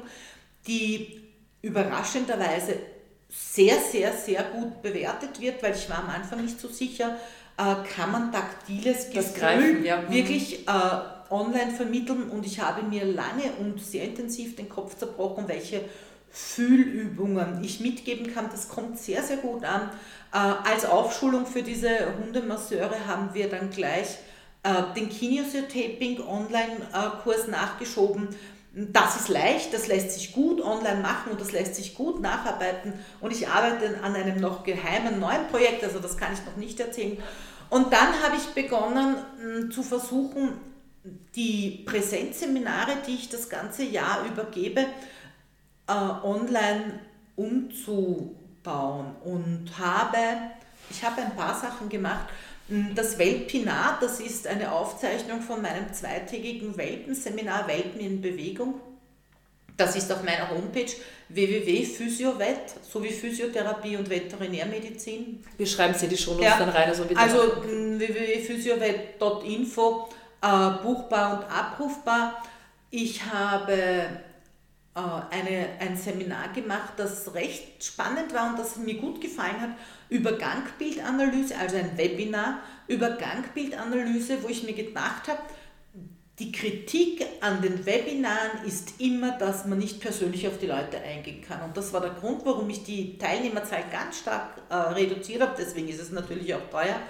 die 0.66 1.25
überraschenderweise 1.66 2.78
sehr, 3.28 3.78
sehr, 3.80 4.12
sehr 4.12 4.44
gut 4.44 4.82
bewertet 4.82 5.40
wird, 5.40 5.62
weil 5.62 5.74
ich 5.74 5.90
war 5.90 5.98
am 5.98 6.10
Anfang 6.10 6.42
nicht 6.42 6.60
so 6.60 6.68
sicher, 6.68 7.16
äh, 7.58 7.74
kann 7.94 8.12
man 8.12 8.32
taktiles 8.32 9.10
Gefühl 9.10 9.84
ja. 9.84 10.02
Mhm. 10.02 10.10
wirklich 10.12 10.66
äh, 10.68 10.70
online 11.30 11.72
vermitteln 11.72 12.30
und 12.30 12.46
ich 12.46 12.60
habe 12.60 12.82
mir 12.82 13.04
lange 13.04 13.50
und 13.58 13.80
sehr 13.80 14.04
intensiv 14.04 14.54
den 14.54 14.68
Kopf 14.68 14.96
zerbrochen, 14.96 15.48
welche 15.48 15.80
Fühlübungen 16.30 17.64
ich 17.64 17.80
mitgeben 17.80 18.32
kann. 18.32 18.48
Das 18.50 18.68
kommt 18.68 18.98
sehr, 18.98 19.22
sehr 19.22 19.38
gut 19.38 19.64
an. 19.64 19.90
Äh, 20.32 20.36
als 20.36 20.84
Aufschulung 20.84 21.46
für 21.46 21.62
diese 21.62 22.14
Hundemasseure 22.18 23.06
haben 23.08 23.30
wir 23.32 23.48
dann 23.48 23.70
gleich 23.70 24.18
äh, 24.62 24.94
den 24.94 25.08
Kinesiotaping 25.08 26.20
Online-Kurs 26.20 27.48
nachgeschoben, 27.48 28.28
das 28.78 29.16
ist 29.16 29.28
leicht, 29.28 29.72
das 29.72 29.86
lässt 29.86 30.10
sich 30.10 30.32
gut 30.32 30.60
online 30.60 31.00
machen 31.00 31.32
und 31.32 31.40
das 31.40 31.52
lässt 31.52 31.74
sich 31.76 31.94
gut 31.94 32.20
nacharbeiten. 32.20 32.92
Und 33.22 33.32
ich 33.32 33.48
arbeite 33.48 34.00
an 34.02 34.14
einem 34.14 34.38
noch 34.38 34.64
geheimen 34.64 35.18
neuen 35.18 35.48
Projekt, 35.48 35.82
also 35.82 35.98
das 35.98 36.18
kann 36.18 36.34
ich 36.34 36.44
noch 36.44 36.56
nicht 36.56 36.78
erzählen. 36.78 37.16
Und 37.70 37.90
dann 37.90 38.22
habe 38.22 38.36
ich 38.36 38.44
begonnen 38.48 39.16
hm, 39.40 39.70
zu 39.70 39.82
versuchen, 39.82 40.60
die 41.34 41.84
Präsenzseminare, 41.86 42.92
die 43.06 43.14
ich 43.14 43.30
das 43.30 43.48
ganze 43.48 43.82
Jahr 43.82 44.26
übergebe, 44.26 44.80
äh, 45.88 45.92
online 45.92 47.00
umzubauen 47.34 49.16
und 49.24 49.70
habe, 49.78 50.18
ich 50.90 51.02
habe 51.02 51.22
ein 51.22 51.34
paar 51.34 51.58
Sachen 51.58 51.88
gemacht. 51.88 52.28
Das 52.68 53.18
Welpinat, 53.18 54.02
das 54.02 54.18
ist 54.18 54.48
eine 54.48 54.72
Aufzeichnung 54.72 55.40
von 55.40 55.62
meinem 55.62 55.92
zweitägigen 55.92 56.76
Welpenseminar 56.76 57.68
Welpen 57.68 58.00
in 58.00 58.20
Bewegung. 58.20 58.80
Das 59.76 59.94
ist 59.94 60.10
auf 60.10 60.24
meiner 60.24 60.50
Homepage 60.50 60.90
www.physiovet 61.28 62.74
sowie 62.82 63.10
Physiotherapie 63.10 63.96
und 63.96 64.10
Veterinärmedizin. 64.10 65.44
Wir 65.56 65.66
schreiben 65.66 65.94
Sie 65.94 66.08
die 66.08 66.16
schon 66.16 66.40
ja. 66.40 66.58
dann 66.58 66.70
rein. 66.70 66.88
Also, 66.88 67.04
also 67.14 67.62
www.physiovet.info, 67.62 70.08
äh, 70.42 70.70
buchbar 70.82 71.38
und 71.38 71.44
abrufbar. 71.44 72.42
Ich 72.90 73.24
habe 73.24 74.08
eine, 74.94 75.68
ein 75.78 75.96
Seminar 75.96 76.48
gemacht, 76.54 76.94
das 76.96 77.34
recht 77.34 77.84
spannend 77.84 78.32
war 78.32 78.50
und 78.50 78.58
das 78.58 78.76
mir 78.76 78.94
gut 78.94 79.20
gefallen 79.20 79.60
hat, 79.60 79.70
über 80.08 80.32
Gangbildanalyse, 80.32 81.56
also 81.56 81.76
ein 81.76 81.96
Webinar 81.96 82.60
über 82.88 83.10
Gangbildanalyse, 83.10 84.42
wo 84.42 84.48
ich 84.48 84.62
mir 84.62 84.74
gedacht 84.74 85.28
habe, 85.28 85.40
die 86.38 86.52
Kritik 86.52 87.24
an 87.40 87.62
den 87.62 87.86
Webinaren 87.86 88.64
ist 88.66 89.00
immer, 89.00 89.32
dass 89.38 89.64
man 89.64 89.78
nicht 89.78 90.00
persönlich 90.00 90.46
auf 90.46 90.58
die 90.58 90.66
Leute 90.66 90.98
eingehen 91.00 91.40
kann. 91.40 91.62
Und 91.62 91.76
das 91.76 91.94
war 91.94 92.02
der 92.02 92.10
Grund, 92.10 92.44
warum 92.44 92.68
ich 92.68 92.84
die 92.84 93.16
Teilnehmerzahl 93.16 93.84
ganz 93.90 94.18
stark 94.18 94.50
äh, 94.68 94.74
reduziert 94.74 95.40
habe. 95.40 95.54
Deswegen 95.56 95.88
ist 95.88 96.00
es 96.00 96.10
natürlich 96.10 96.54
auch 96.54 96.68
teuer. 96.70 97.00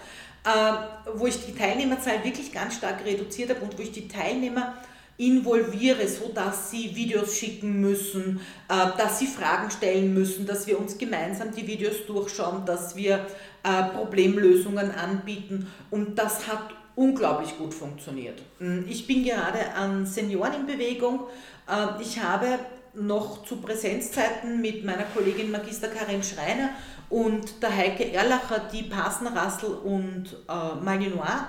Äh, 0.44 1.18
wo 1.18 1.26
ich 1.26 1.44
die 1.44 1.57
Teilnehmerzahl 1.57 2.22
wirklich 2.22 2.53
ganz 2.53 2.76
stark 2.76 3.05
reduziert 3.05 3.51
habe 3.51 3.62
und 3.62 3.76
wo 3.76 3.82
ich 3.82 3.90
die 3.90 4.07
Teilnehmer 4.07 4.74
involviere, 5.18 6.06
so 6.08 6.28
dass 6.28 6.70
sie 6.70 6.94
Videos 6.94 7.36
schicken 7.36 7.80
müssen, 7.80 8.40
äh, 8.68 8.96
dass 8.98 9.18
sie 9.18 9.26
Fragen 9.26 9.70
stellen 9.70 10.12
müssen, 10.12 10.46
dass 10.46 10.66
wir 10.66 10.78
uns 10.78 10.98
gemeinsam 10.98 11.52
die 11.54 11.66
Videos 11.66 12.06
durchschauen, 12.06 12.64
dass 12.66 12.96
wir 12.96 13.26
äh, 13.62 13.82
Problemlösungen 13.94 14.90
anbieten. 14.90 15.70
Und 15.90 16.16
das 16.18 16.46
hat 16.46 16.70
unglaublich 16.94 17.56
gut 17.56 17.72
funktioniert. 17.72 18.40
Hm, 18.58 18.86
ich 18.88 19.06
bin 19.06 19.24
gerade 19.24 19.72
an 19.74 20.06
Senioren 20.06 20.54
in 20.54 20.66
Bewegung. 20.66 21.20
Äh, 21.68 22.02
ich 22.02 22.22
habe 22.22 22.58
noch 22.94 23.44
zu 23.44 23.56
Präsenzzeiten 23.56 24.60
mit 24.60 24.84
meiner 24.84 25.04
Kollegin 25.14 25.50
Magister 25.50 25.88
Karin 25.88 26.22
Schreiner 26.22 26.70
und 27.10 27.62
der 27.62 27.74
Heike 27.74 28.12
Erlacher 28.12 28.68
die 28.72 28.84
Passenrassel 28.84 29.70
und 29.70 30.36
äh, 30.48 30.74
Malinois 30.82 31.48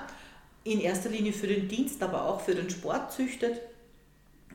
in 0.72 0.80
erster 0.80 1.08
Linie 1.08 1.32
für 1.32 1.46
den 1.46 1.68
Dienst, 1.68 2.02
aber 2.02 2.26
auch 2.26 2.40
für 2.40 2.54
den 2.54 2.70
Sport 2.70 3.12
züchtet, 3.12 3.60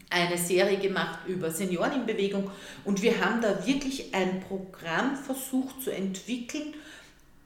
eine 0.09 0.37
Serie 0.37 0.77
gemacht 0.77 1.19
über 1.27 1.49
Senioren 1.49 1.93
in 1.93 2.05
Bewegung. 2.05 2.51
Und 2.85 3.01
wir 3.01 3.19
haben 3.19 3.41
da 3.41 3.65
wirklich 3.65 4.13
ein 4.13 4.41
Programm 4.41 5.15
versucht 5.15 5.81
zu 5.81 5.91
entwickeln, 5.91 6.75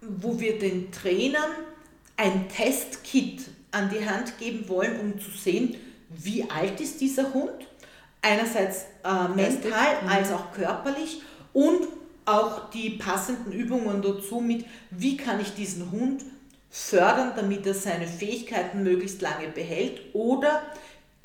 wo 0.01 0.39
wir 0.39 0.59
den 0.59 0.91
Trainern 0.91 1.51
ein 2.17 2.49
Testkit 2.49 3.43
an 3.71 3.89
die 3.89 4.07
Hand 4.07 4.37
geben 4.37 4.67
wollen, 4.67 4.99
um 4.99 5.19
zu 5.19 5.31
sehen, 5.31 5.75
wie 6.09 6.49
alt 6.49 6.79
ist 6.81 6.99
dieser 6.99 7.33
Hund, 7.33 7.67
einerseits 8.21 8.85
äh, 9.03 9.27
mental 9.29 10.01
mhm. 10.03 10.09
als 10.09 10.31
auch 10.31 10.51
körperlich 10.51 11.21
und 11.53 11.87
auch 12.25 12.69
die 12.71 12.91
passenden 12.91 13.53
Übungen 13.53 14.01
dazu 14.01 14.41
mit, 14.41 14.65
wie 14.91 15.15
kann 15.15 15.39
ich 15.39 15.53
diesen 15.53 15.91
Hund 15.91 16.23
fördern, 16.77 17.33
damit 17.35 17.65
er 17.65 17.73
seine 17.73 18.07
Fähigkeiten 18.07 18.83
möglichst 18.83 19.21
lange 19.21 19.47
behält 19.47 20.13
oder 20.13 20.61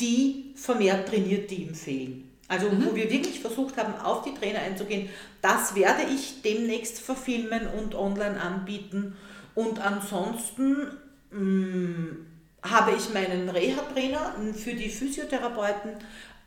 die 0.00 0.55
vermehrt 0.57 1.09
trainiert, 1.09 1.50
die 1.50 1.64
ihm 1.64 1.74
fehlen. 1.74 2.30
Also 2.48 2.68
mhm. 2.68 2.86
wo 2.86 2.94
wir 2.96 3.11
wirklich 3.11 3.40
versucht 3.40 3.76
haben, 3.76 3.94
auf 4.03 4.22
die 4.22 4.34
Trainer 4.34 4.61
einzugehen, 4.61 5.11
das 5.42 5.74
werde 5.74 6.03
ich 6.12 6.42
demnächst 6.42 7.00
verfilmen 7.00 7.68
und 7.68 7.94
online 7.94 8.40
anbieten 8.40 9.16
und 9.55 9.78
ansonsten 9.78 10.88
mh, 11.30 11.40
mm, 11.40 12.26
habe 12.62 12.92
ich 12.92 13.12
meinen 13.12 13.48
Reha-Trainer 13.48 14.36
für 14.55 14.74
die 14.74 14.88
Physiotherapeuten. 14.88 15.90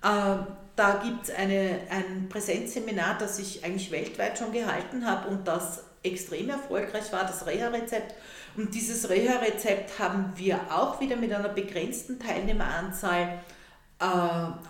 Äh, 0.02 0.38
da 0.76 1.02
gibt 1.04 1.30
es 1.30 1.36
ein 1.36 2.28
Präsenzseminar, 2.30 3.18
das 3.18 3.40
ich 3.40 3.64
eigentlich 3.64 3.92
weltweit 3.92 4.38
schon 4.38 4.52
gehalten 4.52 5.06
habe 5.06 5.30
und 5.30 5.48
das 5.48 5.84
extrem 6.04 6.50
erfolgreich 6.50 7.12
war, 7.12 7.24
das 7.24 7.46
Reha-Rezept. 7.46 8.14
Und 8.58 8.74
dieses 8.74 9.10
Reha-Rezept 9.10 10.00
haben 10.00 10.34
wir 10.36 10.60
auch 10.72 11.00
wieder 11.00 11.16
mit 11.16 11.34
einer 11.34 11.50
begrenzten 11.50 12.20
Teilnehmeranzahl 12.20 13.40
äh, 14.00 14.06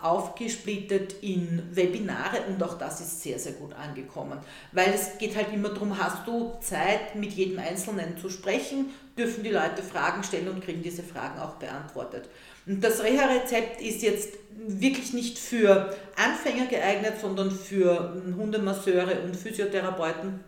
aufgesplittet 0.04 1.16
in 1.22 1.64
Webinare 1.72 2.42
und 2.48 2.62
auch 2.62 2.78
das 2.78 3.02
ist 3.02 3.24
sehr, 3.24 3.40
sehr 3.40 3.54
gut 3.54 3.74
angekommen. 3.74 4.38
Weil 4.72 4.94
es 4.94 5.18
geht 5.18 5.36
halt 5.36 5.52
immer 5.52 5.70
darum, 5.70 5.98
hast 5.98 6.28
du 6.28 6.54
Zeit, 6.62 7.16
mit 7.16 7.34
jedem 7.34 7.58
Einzelnen 7.58 8.18
zu 8.20 8.30
sprechen, 8.30 8.92
dürfen 9.18 9.44
die 9.44 9.50
Leute 9.50 9.82
Fragen 9.82 10.24
stellen 10.24 10.50
und 10.50 10.64
kriegen 10.64 10.84
diese 10.84 11.02
Fragen 11.02 11.40
auch 11.40 11.56
beantwortet. 11.56 12.30
Und 12.68 12.84
das 12.84 13.04
Reha-Rezept 13.04 13.82
ist 13.82 14.04
jetzt 14.04 14.34
wirklich 14.68 15.14
nicht 15.14 15.40
für 15.40 15.96
Anfänger 16.16 16.68
geeignet, 16.68 17.14
sondern 17.20 17.52
für 17.52 18.22
Hundemasseure 18.38 19.22
und 19.22 19.36
Physiotherapeuten, 19.36 20.40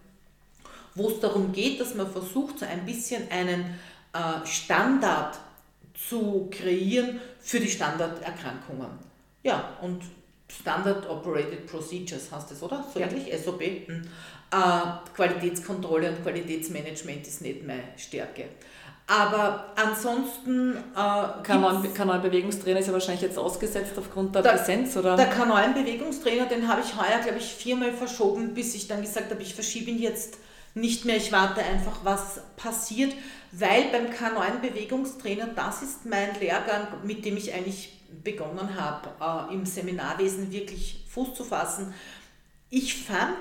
wo 0.97 1.09
es 1.09 1.19
darum 1.19 1.51
geht, 1.51 1.79
dass 1.79 1.95
man 1.95 2.09
versucht, 2.11 2.59
so 2.59 2.65
ein 2.65 2.85
bisschen 2.85 3.29
einen 3.29 3.79
äh, 4.13 4.45
Standard 4.45 5.37
zu 5.93 6.49
kreieren 6.51 7.19
für 7.39 7.59
die 7.59 7.69
Standarderkrankungen. 7.69 8.89
Ja, 9.43 9.77
und 9.81 10.01
Standard 10.49 11.09
Operated 11.09 11.67
Procedures 11.67 12.31
heißt 12.31 12.51
es, 12.51 12.63
oder? 12.63 12.85
So 12.93 12.99
ja. 12.99 13.07
ähnlich, 13.07 13.33
SOP. 13.43 13.61
Hm. 13.61 14.01
Äh, 14.51 14.55
Qualitätskontrolle 15.15 16.09
und 16.09 16.23
Qualitätsmanagement 16.23 17.27
ist 17.27 17.41
nicht 17.41 17.65
meine 17.65 17.83
Stärke. 17.97 18.45
Aber 19.07 19.73
ansonsten. 19.75 20.75
Äh, 20.75 21.43
Kanalbewegungstrainer 21.43 22.79
ist 22.79 22.87
ja 22.87 22.93
wahrscheinlich 22.93 23.21
jetzt 23.21 23.37
ausgesetzt 23.37 23.93
aufgrund 23.97 24.35
der, 24.35 24.41
der 24.41 24.51
Präsenz, 24.51 24.95
oder? 24.97 25.15
Der 25.15 25.27
Kanalbewegungstrainer, 25.27 26.45
den 26.45 26.67
habe 26.67 26.81
ich 26.81 26.95
heuer, 26.95 27.19
glaube 27.21 27.37
ich, 27.37 27.45
viermal 27.45 27.93
verschoben, 27.93 28.53
bis 28.53 28.75
ich 28.75 28.87
dann 28.87 29.01
gesagt 29.01 29.31
habe, 29.31 29.41
ich 29.41 29.53
verschiebe 29.53 29.91
ihn 29.91 29.99
jetzt 29.99 30.37
nicht 30.79 31.05
mehr, 31.05 31.17
ich 31.17 31.31
warte 31.31 31.63
einfach, 31.63 31.99
was 32.03 32.41
passiert, 32.55 33.13
weil 33.51 33.85
beim 33.91 34.07
K9-Bewegungstrainer, 34.07 35.47
das 35.47 35.81
ist 35.81 36.05
mein 36.05 36.39
Lehrgang, 36.39 36.87
mit 37.03 37.25
dem 37.25 37.37
ich 37.37 37.53
eigentlich 37.53 37.93
begonnen 38.23 38.75
habe, 38.79 39.49
äh, 39.49 39.53
im 39.53 39.65
Seminarwesen 39.65 40.51
wirklich 40.51 41.05
Fuß 41.09 41.33
zu 41.33 41.43
fassen. 41.43 41.93
Ich 42.69 43.03
fand, 43.03 43.37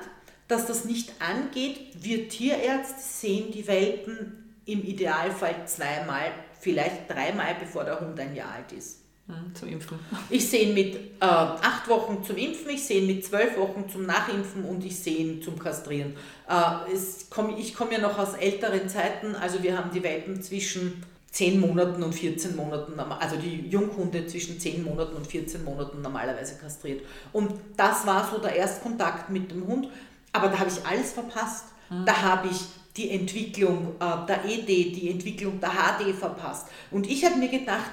dass 0.48 0.66
das 0.66 0.84
nicht 0.84 1.12
angeht. 1.20 1.78
Wir 1.94 2.28
Tierärzte 2.28 3.00
sehen 3.00 3.52
die 3.52 3.66
Welpen 3.66 4.54
im 4.64 4.82
Idealfall 4.82 5.66
zweimal, 5.66 6.32
vielleicht 6.60 7.10
dreimal, 7.10 7.56
bevor 7.58 7.84
der 7.84 8.00
Hund 8.00 8.18
ein 8.18 8.34
Jahr 8.34 8.52
alt 8.52 8.72
ist. 8.72 9.05
Hm, 9.28 9.54
zum 9.54 9.68
Impfen. 9.68 9.98
Ich 10.30 10.48
sehe 10.48 10.68
ihn 10.68 10.74
mit 10.74 10.94
äh, 10.94 11.00
acht 11.20 11.88
Wochen 11.88 12.22
zum 12.24 12.36
Impfen, 12.36 12.70
ich 12.70 12.84
sehe 12.84 13.00
ihn 13.00 13.08
mit 13.08 13.24
zwölf 13.24 13.58
Wochen 13.58 13.88
zum 13.88 14.06
Nachimpfen 14.06 14.64
und 14.64 14.84
ich 14.84 14.98
sehe 14.98 15.16
ihn 15.16 15.42
zum 15.42 15.58
Kastrieren. 15.58 16.14
Äh, 16.48 16.92
es 16.92 17.26
komm, 17.28 17.56
ich 17.56 17.74
komme 17.74 17.94
ja 17.94 17.98
noch 17.98 18.18
aus 18.18 18.34
älteren 18.34 18.88
Zeiten, 18.88 19.34
also 19.34 19.62
wir 19.62 19.76
haben 19.76 19.90
die 19.92 20.02
Welpen 20.02 20.40
zwischen 20.42 21.02
10 21.32 21.60
Monaten 21.60 22.02
und 22.02 22.14
14 22.14 22.56
Monaten, 22.56 22.98
also 22.98 23.36
die 23.36 23.68
Junghunde 23.68 24.26
zwischen 24.26 24.60
10 24.60 24.84
Monaten 24.84 25.16
und 25.16 25.26
14 25.26 25.64
Monaten 25.64 26.00
normalerweise 26.00 26.56
kastriert. 26.56 27.04
Und 27.32 27.52
das 27.76 28.06
war 28.06 28.30
so 28.30 28.38
der 28.38 28.54
Erstkontakt 28.54 29.28
mit 29.28 29.50
dem 29.50 29.66
Hund, 29.66 29.88
aber 30.32 30.48
da 30.48 30.60
habe 30.60 30.70
ich 30.70 30.86
alles 30.86 31.12
verpasst. 31.12 31.66
Mhm. 31.90 32.06
Da 32.06 32.22
habe 32.22 32.48
ich 32.48 32.60
die 32.96 33.10
Entwicklung 33.10 33.96
äh, 34.00 34.26
der 34.26 34.44
ED, 34.46 34.66
die 34.66 35.10
Entwicklung 35.10 35.60
der 35.60 35.70
HD 35.70 36.14
verpasst. 36.14 36.68
Und 36.90 37.06
ich 37.06 37.24
habe 37.24 37.36
mir 37.36 37.48
gedacht, 37.48 37.90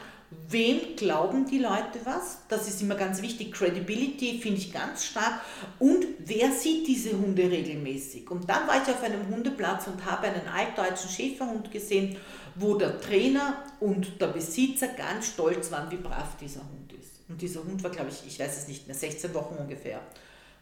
Wem 0.49 0.95
glauben 0.95 1.45
die 1.45 1.59
Leute 1.59 1.99
was? 2.03 2.39
Das 2.47 2.67
ist 2.67 2.81
immer 2.81 2.95
ganz 2.95 3.21
wichtig. 3.21 3.51
Credibility 3.53 4.39
finde 4.39 4.59
ich 4.59 4.71
ganz 4.71 5.05
stark. 5.05 5.41
Und 5.79 6.05
wer 6.19 6.51
sieht 6.51 6.87
diese 6.87 7.11
Hunde 7.11 7.43
regelmäßig? 7.43 8.29
Und 8.29 8.49
dann 8.49 8.67
war 8.67 8.81
ich 8.81 8.89
auf 8.89 9.01
einem 9.01 9.27
Hundeplatz 9.27 9.87
und 9.87 10.05
habe 10.05 10.27
einen 10.27 10.47
altdeutschen 10.47 11.09
Schäferhund 11.09 11.71
gesehen, 11.71 12.17
wo 12.55 12.75
der 12.75 13.01
Trainer 13.01 13.63
und 13.79 14.21
der 14.21 14.27
Besitzer 14.27 14.87
ganz 14.89 15.27
stolz 15.29 15.71
waren, 15.71 15.89
wie 15.91 15.97
brav 15.97 16.37
dieser 16.39 16.61
Hund 16.61 16.93
ist. 16.93 17.21
Und 17.29 17.41
dieser 17.41 17.63
Hund 17.63 17.83
war, 17.83 17.91
glaube 17.91 18.11
ich, 18.11 18.27
ich 18.27 18.39
weiß 18.39 18.57
es 18.57 18.67
nicht 18.67 18.87
mehr, 18.87 18.95
16 18.95 19.33
Wochen 19.33 19.55
ungefähr. 19.55 20.01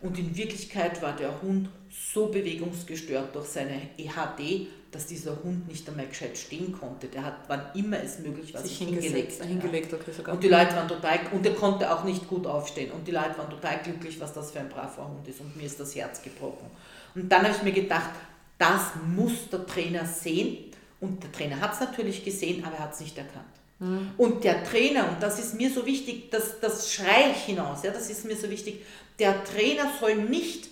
Und 0.01 0.17
in 0.17 0.35
Wirklichkeit 0.35 1.01
war 1.01 1.15
der 1.15 1.41
Hund 1.41 1.69
so 1.89 2.27
bewegungsgestört 2.27 3.35
durch 3.35 3.47
seine 3.47 3.81
EHD, 3.97 4.67
dass 4.91 5.07
dieser 5.07 5.41
Hund 5.43 5.67
nicht 5.67 5.87
einmal 5.87 6.07
gescheit 6.07 6.37
stehen 6.37 6.73
konnte. 6.73 7.07
Der 7.07 7.23
hat, 7.23 7.35
wann 7.47 7.61
immer 7.75 8.01
es 8.03 8.19
möglich 8.19 8.53
war, 8.53 8.61
sich, 8.61 8.77
sich 8.77 8.87
hingelegt. 8.87 9.43
hingelegt 9.43 9.93
okay, 9.93 10.11
sogar. 10.11 10.35
Und 10.35 10.43
die 10.43 10.49
Leute 10.49 10.75
waren 10.75 10.87
total, 10.87 11.19
und 11.31 11.45
er 11.45 11.53
konnte 11.53 11.89
auch 11.93 12.03
nicht 12.03 12.27
gut 12.27 12.45
aufstehen. 12.45 12.91
Und 12.91 13.07
die 13.07 13.11
Leute 13.11 13.37
waren 13.37 13.49
total 13.49 13.79
glücklich, 13.83 14.19
was 14.19 14.33
das 14.33 14.51
für 14.51 14.59
ein 14.59 14.69
braver 14.69 15.07
Hund 15.07 15.27
ist. 15.27 15.39
Und 15.39 15.55
mir 15.55 15.65
ist 15.65 15.79
das 15.79 15.95
Herz 15.95 16.21
gebrochen. 16.21 16.69
Und 17.15 17.31
dann 17.31 17.43
habe 17.43 17.55
ich 17.55 17.63
mir 17.63 17.71
gedacht, 17.71 18.09
das 18.57 18.91
muss 19.15 19.49
der 19.49 19.65
Trainer 19.65 20.05
sehen. 20.05 20.71
Und 20.99 21.23
der 21.23 21.31
Trainer 21.31 21.59
hat 21.61 21.73
es 21.73 21.79
natürlich 21.79 22.23
gesehen, 22.23 22.63
aber 22.65 22.75
er 22.75 22.83
hat 22.83 22.93
es 22.93 22.99
nicht 22.99 23.17
erkannt. 23.17 23.45
Mhm. 23.81 24.11
Und 24.17 24.43
der 24.43 24.63
Trainer, 24.63 25.09
und 25.09 25.21
das 25.21 25.39
ist 25.39 25.55
mir 25.55 25.71
so 25.71 25.85
wichtig, 25.85 26.29
das, 26.29 26.59
das 26.59 26.93
schreie 26.93 27.31
ich 27.31 27.45
hinaus, 27.45 27.81
ja, 27.83 27.91
das 27.91 28.09
ist 28.11 28.25
mir 28.25 28.35
so 28.35 28.47
wichtig, 28.49 28.85
der 29.19 29.43
Trainer 29.43 29.91
soll 29.99 30.15
nicht 30.15 30.69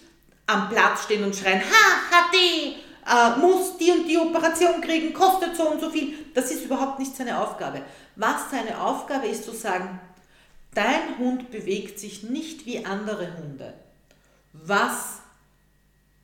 am 0.47 0.69
Platz 0.69 1.03
stehen 1.03 1.23
und 1.23 1.35
schreien, 1.35 1.61
ha, 1.61 2.31
HD, 2.31 2.75
äh, 3.05 3.39
muss 3.39 3.77
die 3.77 3.91
und 3.91 4.07
die 4.07 4.17
Operation 4.17 4.81
kriegen, 4.81 5.13
kostet 5.13 5.55
so 5.55 5.69
und 5.69 5.79
so 5.79 5.89
viel. 5.89 6.13
Das 6.33 6.51
ist 6.51 6.65
überhaupt 6.65 6.99
nicht 6.99 7.15
seine 7.15 7.39
Aufgabe. 7.39 7.81
Was 8.15 8.51
seine 8.51 8.81
Aufgabe 8.81 9.27
ist 9.27 9.45
zu 9.45 9.51
sagen, 9.51 9.99
dein 10.73 11.17
Hund 11.17 11.51
bewegt 11.51 11.99
sich 11.99 12.23
nicht 12.23 12.65
wie 12.65 12.85
andere 12.85 13.37
Hunde. 13.37 13.73
Was 14.53 15.19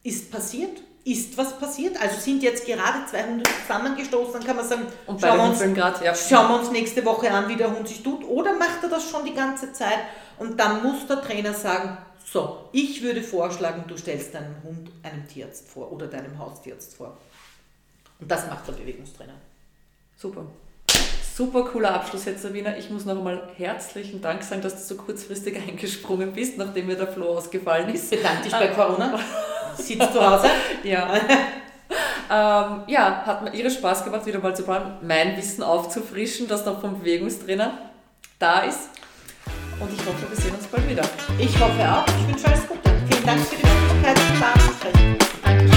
ist 0.04 0.32
passiert? 0.32 0.82
Ist 1.06 1.38
was 1.38 1.60
passiert? 1.60 2.02
Also 2.02 2.20
sind 2.20 2.42
jetzt 2.42 2.66
gerade 2.66 3.06
zwei 3.08 3.24
Hunde 3.28 3.44
zusammengestoßen, 3.62 4.34
dann 4.34 4.44
kann 4.44 4.56
man 4.56 4.68
sagen, 4.68 4.88
und 5.06 5.22
schauen, 5.22 5.38
wir 5.38 5.44
uns, 5.44 5.76
grad, 5.76 6.04
ja. 6.04 6.16
schauen 6.16 6.50
wir 6.50 6.60
uns 6.60 6.72
nächste 6.72 7.06
Woche 7.06 7.30
an, 7.30 7.48
wie 7.48 7.56
der 7.56 7.70
Hund 7.70 7.88
sich 7.88 8.02
tut. 8.02 8.24
Oder 8.26 8.54
macht 8.58 8.82
er 8.82 8.90
das 8.90 9.08
schon 9.08 9.24
die 9.24 9.36
ganze 9.36 9.72
Zeit? 9.72 10.00
Und 10.40 10.60
dann 10.60 10.82
muss 10.82 11.06
der 11.06 11.22
Trainer 11.22 11.54
sagen, 11.54 12.00
so, 12.26 12.70
ich 12.72 13.04
würde 13.04 13.22
vorschlagen, 13.22 13.84
du 13.88 13.96
stellst 13.96 14.34
deinem 14.34 14.56
Hund 14.64 14.90
einem 15.04 15.28
Tierarzt 15.28 15.70
vor 15.70 15.92
oder 15.92 16.08
deinem 16.08 16.40
Haustierarzt 16.40 16.96
vor. 16.96 17.16
Und 18.20 18.32
das 18.32 18.48
macht 18.50 18.68
der 18.68 18.74
Bewegungstrainer. 18.74 19.36
Super. 20.18 20.44
Super 21.36 21.66
cooler 21.66 21.94
Abschluss 21.94 22.26
jetzt, 22.26 22.42
Sabina. 22.42 22.78
Ich 22.78 22.90
muss 22.90 23.06
noch 23.06 23.18
einmal 23.18 23.50
herzlichen 23.58 24.22
Dank 24.22 24.42
sagen, 24.42 24.64
dass 24.64 24.88
du 24.88 24.96
so 24.96 25.02
kurzfristig 25.02 25.56
eingesprungen 25.68 26.34
bist, 26.34 26.58
nachdem 26.58 26.88
mir 26.88 26.96
der 26.96 27.10
Flo 27.10 27.38
ausgefallen 27.38 27.94
ist. 27.94 28.10
Bedanke 28.10 28.44
dich 28.44 28.54
bei 28.54 28.70
Corona. 28.70 29.20
sitzt 29.78 30.14
zu 30.14 30.26
Hause. 30.26 30.48
ja. 30.84 31.14
ähm, 32.32 32.84
ja, 32.88 33.24
hat 33.26 33.44
mir 33.44 33.54
irre 33.54 33.70
Spaß 33.70 34.04
gemacht, 34.04 34.26
wieder 34.26 34.40
mal 34.40 34.56
zu 34.56 34.64
bauen, 34.64 34.98
mein 35.02 35.38
Wissen 35.38 35.64
aufzufrischen, 35.64 36.48
das 36.48 36.66
noch 36.66 36.82
vom 36.82 37.00
Bewegungstrainer 37.00 37.78
da 38.40 38.60
ist. 38.62 38.90
Und 39.80 39.92
ich 39.94 40.00
hoffe, 40.06 40.30
wir 40.30 40.38
sehen 40.38 40.56
uns 40.56 40.68
bald 40.68 40.90
wieder. 40.90 41.04
Ich 41.38 41.60
hoffe 41.60 41.92
auch. 41.92 42.06
Ich 42.08 42.28
wünsche 42.28 42.48
alles 42.48 42.68
Gute. 42.68 42.90
Vielen 43.10 43.26
Dank 43.26 43.40
für 43.42 43.56
die 43.56 43.64
Möglichkeit, 43.64 44.18
da 44.40 44.54
zu 44.60 44.74
sprechen. 44.74 45.18
Danke. 45.44 45.76